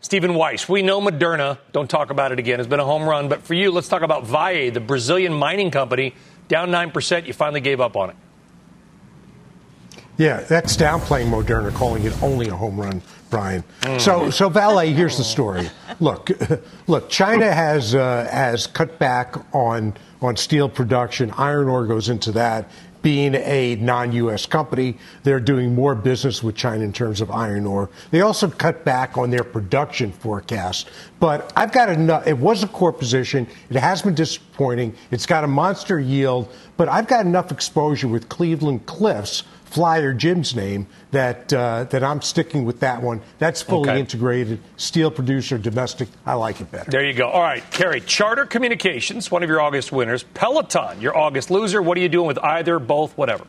Stephen 0.00 0.34
Weiss, 0.34 0.68
we 0.68 0.82
know 0.82 1.00
Moderna, 1.00 1.56
don't 1.72 1.88
talk 1.88 2.10
about 2.10 2.30
it 2.30 2.38
again, 2.38 2.60
It's 2.60 2.68
been 2.68 2.80
a 2.80 2.84
home 2.84 3.08
run. 3.08 3.28
But 3.28 3.42
for 3.42 3.54
you, 3.54 3.70
let's 3.70 3.88
talk 3.88 4.02
about 4.02 4.26
Vale, 4.26 4.72
the 4.72 4.80
Brazilian 4.80 5.32
mining 5.32 5.70
company, 5.70 6.14
down 6.48 6.70
9%. 6.70 7.26
You 7.26 7.32
finally 7.32 7.60
gave 7.60 7.80
up 7.80 7.96
on 7.96 8.10
it. 8.10 8.16
Yeah, 10.16 10.40
that's 10.40 10.76
downplaying 10.76 11.30
Moderna, 11.30 11.72
calling 11.74 12.04
it 12.04 12.22
only 12.22 12.48
a 12.48 12.54
home 12.54 12.78
run, 12.78 13.02
Brian. 13.30 13.64
Mm. 13.80 14.00
So, 14.00 14.30
so 14.30 14.48
Vale, 14.48 14.94
here's 14.94 15.16
the 15.16 15.24
story. 15.24 15.70
Look, 16.00 16.30
look, 16.86 17.08
China 17.08 17.50
has 17.50 17.94
uh, 17.94 18.28
has 18.30 18.66
cut 18.68 18.98
back 18.98 19.34
on 19.54 19.96
on 20.20 20.36
steel 20.36 20.68
production. 20.68 21.32
Iron 21.32 21.68
ore 21.68 21.86
goes 21.86 22.08
into 22.08 22.30
that 22.32 22.70
being 23.04 23.34
a 23.34 23.76
non-U.S. 23.76 24.46
company, 24.46 24.96
they're 25.24 25.38
doing 25.38 25.74
more 25.74 25.94
business 25.94 26.42
with 26.42 26.56
China 26.56 26.82
in 26.82 26.92
terms 26.92 27.20
of 27.20 27.30
iron 27.30 27.66
ore. 27.66 27.90
They 28.10 28.22
also 28.22 28.48
cut 28.48 28.82
back 28.82 29.18
on 29.18 29.28
their 29.28 29.44
production 29.44 30.10
forecast. 30.10 30.88
But 31.20 31.52
I've 31.54 31.70
got 31.70 31.90
enough. 31.90 32.26
It 32.26 32.38
was 32.38 32.62
a 32.62 32.66
core 32.66 32.94
position. 32.94 33.46
It 33.68 33.76
has 33.76 34.00
been 34.00 34.14
disappointing. 34.14 34.96
It's 35.10 35.26
got 35.26 35.44
a 35.44 35.46
monster 35.46 36.00
yield, 36.00 36.50
but 36.78 36.88
I've 36.88 37.06
got 37.06 37.26
enough 37.26 37.52
exposure 37.52 38.08
with 38.08 38.30
Cleveland 38.30 38.86
Cliffs 38.86 39.42
Flyer 39.74 40.14
Jim's 40.14 40.54
name 40.54 40.86
that 41.10 41.52
uh, 41.52 41.82
that 41.90 42.04
I'm 42.04 42.22
sticking 42.22 42.64
with 42.64 42.78
that 42.78 43.02
one. 43.02 43.20
That's 43.40 43.60
fully 43.60 43.90
okay. 43.90 43.98
integrated, 43.98 44.60
steel 44.76 45.10
producer, 45.10 45.58
domestic. 45.58 46.08
I 46.24 46.34
like 46.34 46.60
it 46.60 46.70
better. 46.70 46.88
There 46.92 47.04
you 47.04 47.12
go. 47.12 47.28
All 47.28 47.42
right, 47.42 47.68
Kari, 47.72 48.00
Charter 48.00 48.46
Communications, 48.46 49.32
one 49.32 49.42
of 49.42 49.48
your 49.48 49.60
August 49.60 49.90
winners. 49.90 50.22
Peloton, 50.22 51.00
your 51.00 51.18
August 51.18 51.50
loser. 51.50 51.82
What 51.82 51.98
are 51.98 52.00
you 52.00 52.08
doing 52.08 52.28
with 52.28 52.38
either, 52.38 52.78
both, 52.78 53.18
whatever? 53.18 53.44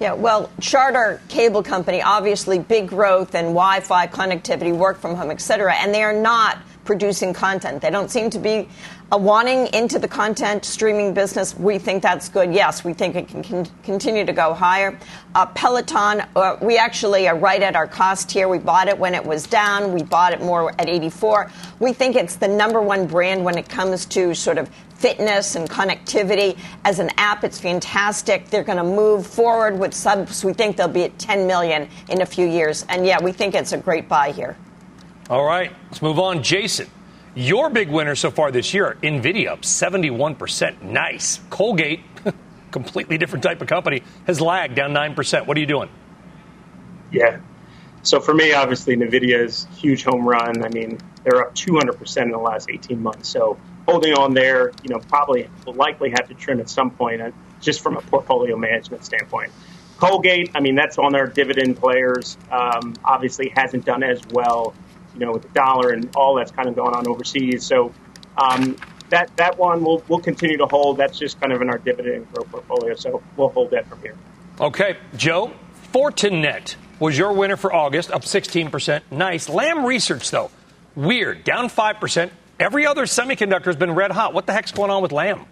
Yeah, 0.00 0.14
well, 0.14 0.50
Charter 0.58 1.20
Cable 1.28 1.62
Company, 1.62 2.00
obviously 2.00 2.58
big 2.58 2.88
growth 2.88 3.34
and 3.34 3.48
Wi-Fi 3.48 4.06
connectivity, 4.06 4.74
work 4.74 4.98
from 4.98 5.14
home, 5.16 5.30
et 5.30 5.40
cetera, 5.40 5.74
and 5.74 5.94
they 5.94 6.02
are 6.02 6.14
not 6.14 6.58
producing 6.84 7.32
content. 7.32 7.82
They 7.82 7.90
don't 7.90 8.10
seem 8.10 8.30
to 8.30 8.38
be 8.38 8.68
uh, 9.12 9.18
wanting 9.18 9.66
into 9.74 9.98
the 9.98 10.08
content 10.08 10.64
streaming 10.64 11.14
business. 11.14 11.56
We 11.56 11.78
think 11.78 12.02
that's 12.02 12.28
good. 12.28 12.52
Yes, 12.52 12.84
we 12.84 12.92
think 12.92 13.16
it 13.16 13.28
can 13.28 13.42
con- 13.42 13.66
continue 13.82 14.24
to 14.24 14.32
go 14.32 14.54
higher. 14.54 14.98
Uh, 15.34 15.46
Peloton, 15.46 16.24
uh, 16.36 16.56
we 16.60 16.78
actually 16.78 17.28
are 17.28 17.36
right 17.36 17.62
at 17.62 17.76
our 17.76 17.86
cost 17.86 18.30
here. 18.30 18.48
We 18.48 18.58
bought 18.58 18.88
it 18.88 18.98
when 18.98 19.14
it 19.14 19.24
was 19.24 19.46
down. 19.46 19.92
We 19.92 20.02
bought 20.02 20.32
it 20.32 20.40
more 20.40 20.72
at 20.80 20.88
84. 20.88 21.50
We 21.80 21.92
think 21.92 22.16
it's 22.16 22.36
the 22.36 22.48
number 22.48 22.80
one 22.80 23.06
brand 23.06 23.44
when 23.44 23.58
it 23.58 23.68
comes 23.68 24.06
to 24.06 24.34
sort 24.34 24.58
of 24.58 24.70
fitness 24.96 25.54
and 25.54 25.68
connectivity. 25.68 26.56
As 26.84 26.98
an 26.98 27.10
app, 27.18 27.44
it's 27.44 27.60
fantastic. 27.60 28.48
They're 28.48 28.64
going 28.64 28.78
to 28.78 28.84
move 28.84 29.26
forward 29.26 29.78
with 29.78 29.92
subs. 29.92 30.44
We 30.44 30.54
think 30.54 30.76
they'll 30.76 30.88
be 30.88 31.04
at 31.04 31.18
10 31.18 31.46
million 31.46 31.88
in 32.08 32.22
a 32.22 32.26
few 32.26 32.46
years. 32.46 32.86
And 32.88 33.06
yeah, 33.06 33.22
we 33.22 33.32
think 33.32 33.54
it's 33.54 33.72
a 33.72 33.78
great 33.78 34.08
buy 34.08 34.32
here. 34.32 34.56
All 35.30 35.42
right, 35.42 35.72
let's 35.86 36.02
move 36.02 36.18
on. 36.18 36.42
Jason, 36.42 36.90
your 37.34 37.70
big 37.70 37.88
winner 37.88 38.14
so 38.14 38.30
far 38.30 38.50
this 38.50 38.74
year, 38.74 38.98
NVIDIA 39.02 39.48
up 39.48 39.62
71%. 39.62 40.82
Nice. 40.82 41.40
Colgate, 41.48 42.00
completely 42.70 43.16
different 43.16 43.42
type 43.42 43.62
of 43.62 43.66
company, 43.66 44.02
has 44.26 44.42
lagged 44.42 44.74
down 44.74 44.92
9%. 44.92 45.46
What 45.46 45.56
are 45.56 45.60
you 45.60 45.66
doing? 45.66 45.88
Yeah. 47.10 47.40
So 48.02 48.20
for 48.20 48.34
me, 48.34 48.52
obviously, 48.52 48.96
NVIDIA's 48.96 49.66
huge 49.78 50.04
home 50.04 50.28
run. 50.28 50.62
I 50.62 50.68
mean, 50.68 50.98
they're 51.22 51.40
up 51.46 51.54
200% 51.54 52.22
in 52.22 52.30
the 52.30 52.36
last 52.36 52.68
18 52.68 53.02
months. 53.02 53.30
So 53.30 53.58
holding 53.88 54.12
on 54.12 54.34
there, 54.34 54.72
you 54.82 54.90
know, 54.90 54.98
probably 54.98 55.48
will 55.64 55.72
likely 55.72 56.10
have 56.10 56.28
to 56.28 56.34
trim 56.34 56.60
at 56.60 56.68
some 56.68 56.90
point, 56.90 57.22
uh, 57.22 57.30
just 57.62 57.80
from 57.80 57.96
a 57.96 58.02
portfolio 58.02 58.58
management 58.58 59.06
standpoint. 59.06 59.52
Colgate, 59.96 60.50
I 60.54 60.60
mean, 60.60 60.74
that's 60.74 60.98
on 60.98 61.12
their 61.12 61.28
dividend 61.28 61.78
players. 61.78 62.36
Um, 62.50 62.94
obviously, 63.02 63.48
hasn't 63.56 63.86
done 63.86 64.02
as 64.02 64.20
well 64.30 64.74
you 65.14 65.24
know, 65.24 65.32
with 65.32 65.42
the 65.42 65.48
dollar 65.48 65.90
and 65.90 66.10
all 66.16 66.34
that's 66.34 66.50
kind 66.50 66.68
of 66.68 66.76
going 66.76 66.94
on 66.94 67.06
overseas. 67.06 67.64
So 67.64 67.92
um, 68.36 68.76
that 69.10 69.34
that 69.36 69.58
one 69.58 69.84
we'll 69.84 70.02
we'll 70.08 70.20
continue 70.20 70.56
to 70.58 70.66
hold. 70.66 70.96
That's 70.96 71.18
just 71.18 71.40
kind 71.40 71.52
of 71.52 71.62
in 71.62 71.70
our 71.70 71.78
dividend 71.78 72.32
growth 72.32 72.50
portfolio. 72.50 72.94
So 72.94 73.22
we'll 73.36 73.50
hold 73.50 73.70
that 73.70 73.86
from 73.88 74.00
here. 74.00 74.16
Okay, 74.60 74.96
Joe. 75.16 75.52
Fortinet 75.92 76.74
was 76.98 77.16
your 77.16 77.32
winner 77.32 77.56
for 77.56 77.72
August, 77.72 78.10
up 78.10 78.22
16%. 78.22 79.02
Nice. 79.12 79.48
Lam 79.48 79.84
Research, 79.84 80.28
though, 80.30 80.50
weird, 80.96 81.44
down 81.44 81.68
5%. 81.68 82.30
Every 82.58 82.84
other 82.84 83.04
semiconductor 83.04 83.66
has 83.66 83.76
been 83.76 83.92
red 83.92 84.10
hot. 84.10 84.34
What 84.34 84.46
the 84.46 84.52
heck's 84.52 84.72
going 84.72 84.90
on 84.90 85.02
with 85.02 85.12
Lam? 85.12 85.46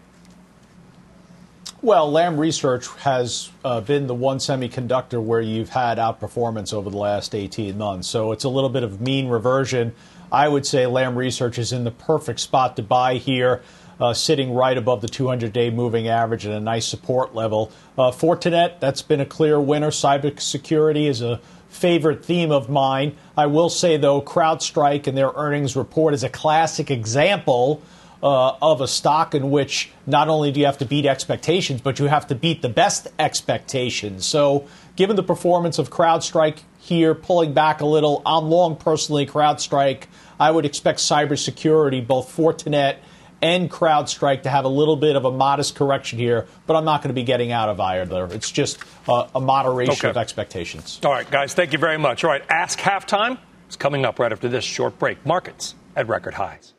Well, 1.85 2.13
Lam 2.13 2.39
Research 2.39 2.87
has 2.99 3.51
uh, 3.65 3.81
been 3.81 4.07
the 4.07 4.15
one 4.15 4.39
semiconductor 4.39 5.21
where 5.21 5.41
you've 5.41 5.71
had 5.71 5.99
outperformance 5.99 6.73
over 6.73 6.89
the 6.89 6.97
last 6.97 7.35
18 7.35 7.77
months. 7.77 8.07
So 8.07 8.31
it's 8.31 8.45
a 8.45 8.49
little 8.49 8.71
bit 8.71 8.85
of 8.85 9.01
mean 9.01 9.27
reversion. 9.27 9.93
I 10.31 10.47
would 10.47 10.65
say 10.65 10.87
Lam 10.87 11.17
Research 11.17 11.59
is 11.59 11.73
in 11.73 11.83
the 11.83 11.91
perfect 11.91 12.39
spot 12.39 12.77
to 12.77 12.85
buy 12.85 13.15
here, 13.15 13.63
uh, 13.99 14.15
sitting 14.15 14.55
right 14.55 14.79
above 14.79 15.01
the 15.01 15.09
200 15.09 15.53
day 15.53 15.71
moving 15.71 16.07
average 16.07 16.45
and 16.45 16.55
a 16.55 16.61
nice 16.61 16.87
support 16.87 17.35
level. 17.35 17.73
Uh, 17.99 18.13
Fortinet, 18.13 18.79
that's 18.79 19.03
been 19.03 19.21
a 19.21 19.27
clear 19.27 19.61
winner. 19.61 19.91
Cybersecurity 19.91 21.09
is 21.09 21.21
a 21.21 21.41
favorite 21.69 22.25
theme 22.25 22.53
of 22.53 22.71
mine. 22.71 23.17
I 23.37 23.47
will 23.47 23.69
say, 23.69 23.97
though, 23.97 24.23
CrowdStrike 24.23 25.09
and 25.09 25.19
their 25.19 25.33
earnings 25.35 25.75
report 25.75 26.15
is 26.15 26.23
a 26.23 26.29
classic 26.29 26.93
example 26.93 27.83
uh, 28.23 28.57
of 28.63 28.81
a 28.81 28.89
stock 28.89 29.35
in 29.35 29.51
which 29.51 29.91
not 30.07 30.29
only 30.29 30.53
do 30.53 30.61
you 30.61 30.67
have 30.67 30.79
to 30.79 30.85
beat 30.85 31.07
expectations, 31.07 31.81
but 31.81 31.99
you 31.99 32.07
have 32.07 32.27
to 32.29 32.35
beat 32.35 32.63
the 32.63 32.69
best 32.69 33.09
expectations. 33.19 34.25
So, 34.25 34.69
given 34.97 35.17
the 35.17 35.23
performance 35.23 35.79
of 35.79 35.91
CrowdStrike 35.91 36.59
here, 36.79 37.15
pulling 37.15 37.53
back 37.53 37.81
a 37.81 37.87
little, 37.87 38.23
I'm 38.25 38.45
long 38.45 38.77
personally 38.77 39.27
CrowdStrike. 39.27 40.05
I 40.39 40.51
would 40.51 40.65
expect 40.65 41.01
cybersecurity, 41.01 42.07
both 42.07 42.35
Fortinet 42.35 42.97
and 43.41 43.69
CrowdStrike, 43.69 44.45
to 44.45 44.51
have 44.51 44.65
a 44.65 44.69
little 44.69 44.97
bit 44.97 45.17
of 45.17 45.25
a 45.25 45.33
modest 45.33 45.75
correction 45.75 46.19
here, 46.19 46.47
but 46.67 46.77
I'm 46.77 46.85
not 46.85 47.03
going 47.03 47.09
to 47.09 47.15
be 47.15 47.25
getting 47.25 47.51
out 47.51 47.69
of 47.69 47.81
either. 47.81 48.27
It's 48.27 48.53
just 48.53 48.79
uh, 49.09 49.27
a 49.35 49.41
moderation 49.41 49.95
okay. 49.95 50.11
of 50.11 50.17
expectations. 50.17 51.01
All 51.05 51.11
right, 51.11 51.29
guys, 51.29 51.55
thank 51.55 51.73
you 51.73 51.79
very 51.79 51.99
much. 51.99 52.23
All 52.23 52.31
right, 52.31 52.45
Ask 52.49 52.79
Halftime 52.79 53.39
is 53.69 53.75
coming 53.75 54.05
up 54.05 54.21
right 54.21 54.31
after 54.31 54.49
this 54.49 54.65
short 54.65 54.97
break. 55.01 55.25
Markets 55.27 55.75
at 55.97 56.07
record 56.07 56.35
highs. 56.35 56.73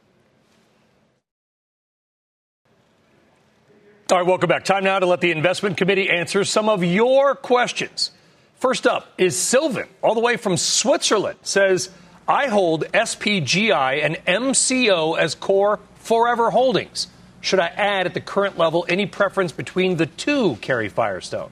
All 4.11 4.17
right, 4.17 4.27
welcome 4.27 4.49
back. 4.49 4.65
Time 4.65 4.83
now 4.83 4.99
to 4.99 5.05
let 5.05 5.21
the 5.21 5.31
investment 5.31 5.77
committee 5.77 6.09
answer 6.09 6.43
some 6.43 6.67
of 6.67 6.83
your 6.83 7.35
questions. 7.35 8.11
First 8.55 8.85
up 8.85 9.07
is 9.17 9.37
Sylvan, 9.37 9.87
all 10.01 10.13
the 10.13 10.19
way 10.19 10.35
from 10.35 10.57
Switzerland, 10.57 11.39
says, 11.41 11.89
I 12.27 12.47
hold 12.47 12.83
SPGI 12.91 14.03
and 14.03 14.17
MCO 14.27 15.17
as 15.17 15.35
core 15.35 15.79
forever 15.95 16.49
holdings. 16.49 17.07
Should 17.39 17.61
I 17.61 17.67
add 17.67 18.05
at 18.05 18.13
the 18.13 18.19
current 18.19 18.57
level 18.57 18.85
any 18.89 19.05
preference 19.05 19.53
between 19.53 19.95
the 19.95 20.05
two, 20.05 20.57
Kari 20.57 20.89
Firestone? 20.89 21.51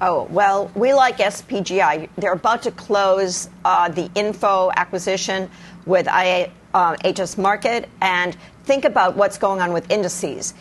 Oh, 0.00 0.24
well, 0.30 0.72
we 0.74 0.94
like 0.94 1.18
SPGI. 1.18 2.08
They're 2.18 2.32
about 2.32 2.62
to 2.64 2.72
close 2.72 3.48
uh, 3.64 3.88
the 3.88 4.10
info 4.16 4.72
acquisition 4.74 5.48
with 5.86 6.08
IA, 6.08 6.50
uh, 6.74 6.96
HS 6.96 7.36
Markit, 7.36 7.86
and 8.00 8.36
think 8.64 8.84
about 8.84 9.16
what's 9.16 9.38
going 9.38 9.60
on 9.60 9.72
with 9.72 9.90
indices. 9.90 10.54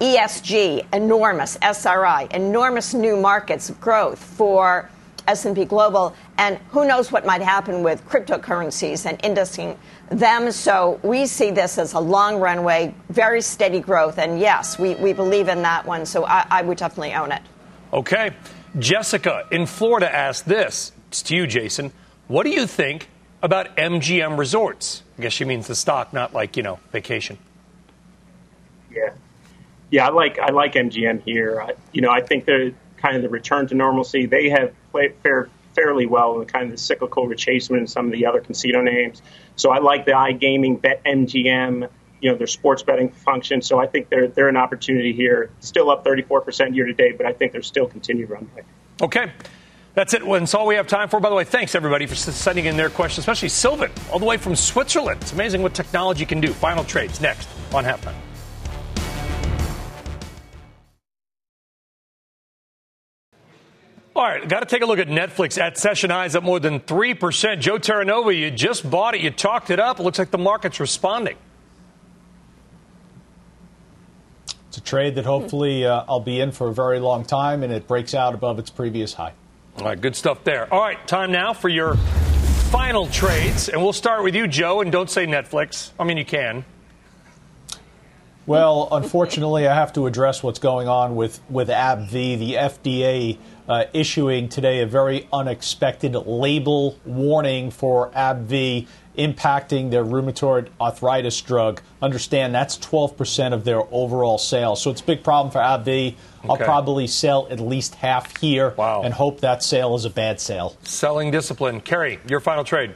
ESG, 0.00 0.86
enormous, 0.92 1.56
SRI, 1.62 2.28
enormous 2.32 2.94
new 2.94 3.16
markets 3.16 3.70
growth 3.80 4.18
for 4.18 4.90
S&P 5.26 5.64
Global, 5.64 6.14
and 6.36 6.58
who 6.70 6.86
knows 6.86 7.10
what 7.10 7.24
might 7.24 7.40
happen 7.40 7.82
with 7.82 8.04
cryptocurrencies 8.06 9.06
and 9.06 9.18
indexing 9.24 9.78
them. 10.10 10.50
So 10.52 11.00
we 11.02 11.26
see 11.26 11.50
this 11.50 11.78
as 11.78 11.94
a 11.94 12.00
long 12.00 12.40
runway, 12.40 12.94
very 13.08 13.40
steady 13.40 13.80
growth, 13.80 14.18
and 14.18 14.38
yes, 14.38 14.78
we, 14.78 14.94
we 14.96 15.12
believe 15.12 15.48
in 15.48 15.62
that 15.62 15.86
one. 15.86 16.04
So 16.04 16.26
I, 16.26 16.46
I 16.50 16.62
would 16.62 16.76
definitely 16.76 17.14
own 17.14 17.32
it. 17.32 17.42
Okay. 17.92 18.32
Jessica 18.78 19.46
in 19.52 19.66
Florida 19.66 20.12
asked 20.12 20.46
this. 20.46 20.92
It's 21.08 21.22
to 21.22 21.36
you, 21.36 21.46
Jason. 21.46 21.92
What 22.26 22.44
do 22.44 22.50
you 22.50 22.66
think 22.66 23.08
about 23.44 23.76
MGM 23.76 24.38
Resorts? 24.38 25.02
I 25.18 25.22
guess 25.22 25.32
she 25.32 25.44
means 25.44 25.66
the 25.66 25.74
stock, 25.74 26.12
not 26.12 26.32
like, 26.32 26.56
you 26.56 26.62
know, 26.62 26.80
vacation. 26.90 27.38
Yeah. 28.90 29.10
Yeah, 29.90 30.08
I 30.08 30.10
like 30.10 30.38
I 30.38 30.50
like 30.50 30.72
MGM 30.72 31.22
here. 31.22 31.60
I, 31.60 31.74
you 31.92 32.00
know, 32.00 32.10
I 32.10 32.22
think 32.22 32.46
they're 32.46 32.72
kind 32.96 33.16
of 33.16 33.22
the 33.22 33.28
return 33.28 33.68
to 33.68 33.74
normalcy. 33.74 34.26
They 34.26 34.48
have 34.48 34.72
played 34.90 35.14
fair, 35.22 35.48
fairly 35.74 36.06
well 36.06 36.34
in 36.34 36.40
the 36.40 36.46
kind 36.46 36.64
of 36.64 36.70
the 36.70 36.78
cyclical 36.78 37.28
retracement 37.28 37.78
in 37.78 37.86
some 37.86 38.06
of 38.06 38.12
the 38.12 38.26
other 38.26 38.40
casino 38.40 38.80
names. 38.80 39.20
So 39.56 39.70
I 39.70 39.78
like 39.78 40.06
the 40.06 40.12
iGaming 40.12 40.80
BetMGM. 40.80 41.88
You 42.20 42.30
know, 42.30 42.38
their 42.38 42.46
sports 42.46 42.82
betting 42.82 43.10
function. 43.10 43.60
So 43.60 43.78
I 43.78 43.86
think 43.86 44.08
they're 44.08 44.28
they're 44.28 44.48
an 44.48 44.56
opportunity 44.56 45.12
here. 45.12 45.50
Still 45.60 45.90
up 45.90 46.04
34% 46.04 46.74
year 46.74 46.86
to 46.86 46.94
date, 46.94 47.18
but 47.18 47.26
I 47.26 47.34
think 47.34 47.52
there's 47.52 47.66
still 47.66 47.86
continued 47.86 48.30
runway. 48.30 48.62
Okay. 49.02 49.30
That's 49.94 50.12
it. 50.12 50.26
That's 50.26 50.54
all 50.54 50.66
we 50.66 50.74
have 50.74 50.88
time 50.88 51.08
for. 51.08 51.20
By 51.20 51.28
the 51.28 51.36
way, 51.36 51.44
thanks 51.44 51.74
everybody 51.74 52.06
for 52.06 52.16
sending 52.16 52.66
in 52.66 52.76
their 52.76 52.90
questions, 52.90 53.20
especially 53.20 53.48
Sylvan, 53.48 53.92
all 54.12 54.18
the 54.18 54.24
way 54.24 54.36
from 54.36 54.56
Switzerland. 54.56 55.22
It's 55.22 55.32
amazing 55.32 55.62
what 55.62 55.72
technology 55.72 56.26
can 56.26 56.40
do. 56.40 56.52
Final 56.52 56.82
trades 56.84 57.20
next 57.20 57.48
on 57.72 57.84
halftime. 57.84 58.14
All 64.16 64.22
right, 64.22 64.48
got 64.48 64.60
to 64.60 64.66
take 64.66 64.82
a 64.82 64.86
look 64.86 65.00
at 65.00 65.08
Netflix 65.08 65.60
at 65.60 65.76
session 65.76 66.10
highs 66.10 66.36
up 66.36 66.44
more 66.44 66.60
than 66.60 66.78
3%. 66.78 67.60
Joe 67.60 67.78
Terranova, 67.78 68.36
you 68.36 68.48
just 68.52 68.88
bought 68.88 69.16
it, 69.16 69.22
you 69.22 69.30
talked 69.30 69.70
it 69.70 69.80
up. 69.80 69.98
It 69.98 70.04
looks 70.04 70.20
like 70.20 70.30
the 70.30 70.38
market's 70.38 70.78
responding. 70.78 71.36
It's 74.68 74.76
a 74.76 74.80
trade 74.80 75.16
that 75.16 75.24
hopefully 75.24 75.84
uh, 75.84 76.04
I'll 76.08 76.20
be 76.20 76.40
in 76.40 76.52
for 76.52 76.68
a 76.68 76.74
very 76.74 77.00
long 77.00 77.24
time, 77.24 77.64
and 77.64 77.72
it 77.72 77.88
breaks 77.88 78.14
out 78.14 78.34
above 78.34 78.60
its 78.60 78.70
previous 78.70 79.14
high. 79.14 79.32
All 79.78 79.86
right, 79.86 80.00
good 80.00 80.14
stuff 80.14 80.44
there. 80.44 80.72
All 80.72 80.80
right, 80.80 81.04
time 81.08 81.32
now 81.32 81.52
for 81.52 81.68
your 81.68 81.96
final 82.70 83.08
trades, 83.08 83.68
and 83.68 83.82
we'll 83.82 83.92
start 83.92 84.22
with 84.22 84.36
you, 84.36 84.46
Joe, 84.46 84.80
and 84.80 84.92
don't 84.92 85.10
say 85.10 85.26
Netflix. 85.26 85.90
I 85.98 86.04
mean, 86.04 86.16
you 86.16 86.24
can. 86.24 86.64
Well, 88.46 88.88
unfortunately, 88.92 89.66
I 89.66 89.74
have 89.74 89.92
to 89.94 90.06
address 90.06 90.44
what's 90.44 90.60
going 90.60 90.86
on 90.86 91.16
with, 91.16 91.40
with 91.50 91.68
AbbVie. 91.68 92.38
The 92.38 92.54
FDA 92.54 93.38
uh, 93.68 93.86
issuing 93.92 94.48
today 94.48 94.80
a 94.80 94.86
very 94.86 95.26
unexpected 95.32 96.14
label 96.14 96.96
warning 97.04 97.72
for 97.72 98.10
AbbVie 98.10 98.86
impacting 99.16 99.90
their 99.90 100.04
rheumatoid 100.04 100.68
arthritis 100.80 101.40
drug. 101.40 101.80
Understand 102.02 102.54
that's 102.54 102.76
12% 102.78 103.52
of 103.52 103.64
their 103.64 103.82
overall 103.92 104.38
sales. 104.38 104.82
So 104.82 104.90
it's 104.90 105.00
a 105.00 105.04
big 105.04 105.22
problem 105.22 105.50
for 105.52 105.58
AbbVie. 105.58 106.14
I'll 106.48 106.56
probably 106.56 107.06
sell 107.06 107.46
at 107.50 107.60
least 107.60 107.94
half 107.94 108.36
here 108.38 108.74
Wow. 108.76 109.02
and 109.02 109.14
hope 109.14 109.40
that 109.40 109.62
sale 109.62 109.94
is 109.94 110.04
a 110.04 110.10
bad 110.10 110.40
sale. 110.40 110.76
Selling 110.82 111.30
discipline. 111.30 111.80
Kari, 111.80 112.18
your 112.28 112.40
final 112.40 112.64
trade. 112.64 112.94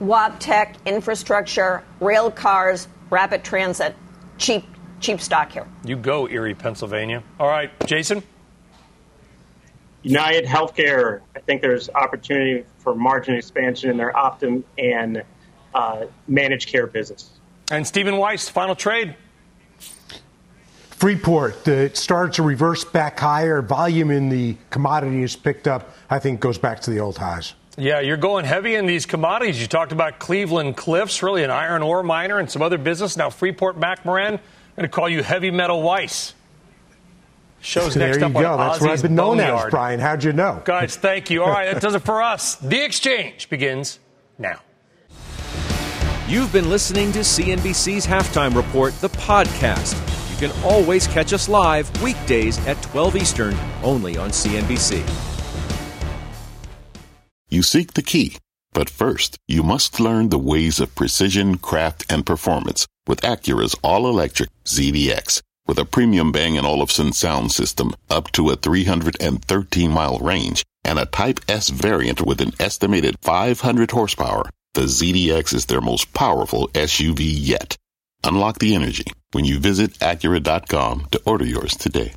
Wabtec, 0.00 0.74
infrastructure, 0.84 1.82
rail 2.00 2.30
cars, 2.30 2.88
rapid 3.10 3.42
transit, 3.44 3.94
cheap, 4.38 4.64
cheap 5.00 5.20
stock 5.20 5.52
here. 5.52 5.66
You 5.84 5.96
go, 5.96 6.28
Erie, 6.28 6.54
Pennsylvania. 6.54 7.22
All 7.40 7.48
right, 7.48 7.70
Jason. 7.86 8.22
United 10.06 10.44
Healthcare, 10.44 11.20
I 11.34 11.40
think 11.40 11.62
there's 11.62 11.90
opportunity 11.90 12.64
for 12.78 12.94
margin 12.94 13.34
expansion 13.34 13.90
in 13.90 13.96
their 13.96 14.12
Optum 14.12 14.62
and 14.78 15.24
uh, 15.74 16.06
managed 16.28 16.68
care 16.68 16.86
business. 16.86 17.30
And 17.72 17.84
Stephen 17.84 18.16
Weiss, 18.16 18.48
final 18.48 18.76
trade. 18.76 19.16
Freeport, 20.90 21.66
it 21.66 21.96
started 21.96 22.34
to 22.34 22.44
reverse 22.44 22.84
back 22.84 23.18
higher. 23.18 23.60
Volume 23.60 24.12
in 24.12 24.28
the 24.28 24.56
commodity 24.70 25.22
has 25.22 25.34
picked 25.34 25.66
up. 25.66 25.92
I 26.08 26.20
think 26.20 26.38
goes 26.38 26.56
back 26.56 26.80
to 26.82 26.92
the 26.92 27.00
old 27.00 27.18
highs. 27.18 27.54
Yeah, 27.76 27.98
you're 27.98 28.16
going 28.16 28.44
heavy 28.44 28.76
in 28.76 28.86
these 28.86 29.06
commodities. 29.06 29.60
You 29.60 29.66
talked 29.66 29.90
about 29.90 30.20
Cleveland 30.20 30.76
Cliffs, 30.76 31.20
really 31.20 31.42
an 31.42 31.50
iron 31.50 31.82
ore 31.82 32.04
miner, 32.04 32.38
and 32.38 32.48
some 32.48 32.62
other 32.62 32.78
business. 32.78 33.16
Now 33.16 33.28
Freeport 33.28 33.76
McMoran, 33.78 34.34
I'm 34.34 34.40
going 34.76 34.82
to 34.82 34.88
call 34.88 35.08
you 35.08 35.24
Heavy 35.24 35.50
Metal 35.50 35.82
Weiss. 35.82 36.32
Shows 37.60 37.94
there 37.94 38.08
next 38.08 38.20
you 38.20 38.26
up 38.26 38.32
go. 38.32 38.52
on 38.52 38.58
That's 38.58 38.80
what 38.80 38.90
I've 38.90 39.02
been 39.02 39.14
known 39.14 39.40
as, 39.40 39.70
Brian. 39.70 39.98
How'd 39.98 40.22
you 40.22 40.32
know? 40.32 40.62
Guys, 40.64 40.96
thank 40.96 41.30
you. 41.30 41.42
All 41.42 41.50
right, 41.50 41.72
that 41.72 41.82
does 41.82 41.94
it 41.94 42.02
for 42.02 42.22
us. 42.22 42.56
The 42.56 42.84
exchange 42.84 43.48
begins 43.48 43.98
now. 44.38 44.60
You've 46.28 46.52
been 46.52 46.70
listening 46.70 47.12
to 47.12 47.20
CNBC's 47.20 48.06
Halftime 48.06 48.54
Report, 48.54 48.92
the 49.00 49.08
podcast. 49.10 49.94
You 50.30 50.48
can 50.48 50.64
always 50.64 51.06
catch 51.06 51.32
us 51.32 51.48
live 51.48 51.90
weekdays 52.02 52.58
at 52.66 52.80
12 52.82 53.16
Eastern, 53.16 53.56
only 53.82 54.16
on 54.16 54.30
CNBC. 54.30 55.02
You 57.48 57.62
seek 57.62 57.94
the 57.94 58.02
key, 58.02 58.38
but 58.72 58.90
first, 58.90 59.38
you 59.46 59.62
must 59.62 60.00
learn 60.00 60.30
the 60.30 60.38
ways 60.38 60.80
of 60.80 60.94
precision, 60.96 61.58
craft, 61.58 62.04
and 62.10 62.26
performance 62.26 62.86
with 63.06 63.20
Acura's 63.20 63.76
all-electric 63.82 64.50
ZDX. 64.64 65.42
With 65.66 65.78
a 65.80 65.84
premium 65.84 66.30
Bang 66.30 66.56
& 66.58 66.64
Olufsen 66.64 67.12
sound 67.12 67.50
system 67.50 67.92
up 68.08 68.30
to 68.32 68.50
a 68.50 68.56
313-mile 68.56 70.18
range 70.20 70.64
and 70.84 70.96
a 70.96 71.06
Type 71.06 71.40
S 71.48 71.70
variant 71.70 72.22
with 72.22 72.40
an 72.40 72.52
estimated 72.60 73.16
500 73.22 73.90
horsepower, 73.90 74.48
the 74.74 74.82
ZDX 74.82 75.52
is 75.52 75.66
their 75.66 75.80
most 75.80 76.12
powerful 76.12 76.68
SUV 76.68 77.18
yet. 77.20 77.76
Unlock 78.22 78.60
the 78.60 78.76
energy 78.76 79.06
when 79.32 79.44
you 79.44 79.58
visit 79.58 79.98
Acura.com 79.98 81.08
to 81.10 81.20
order 81.24 81.44
yours 81.44 81.76
today. 81.76 82.12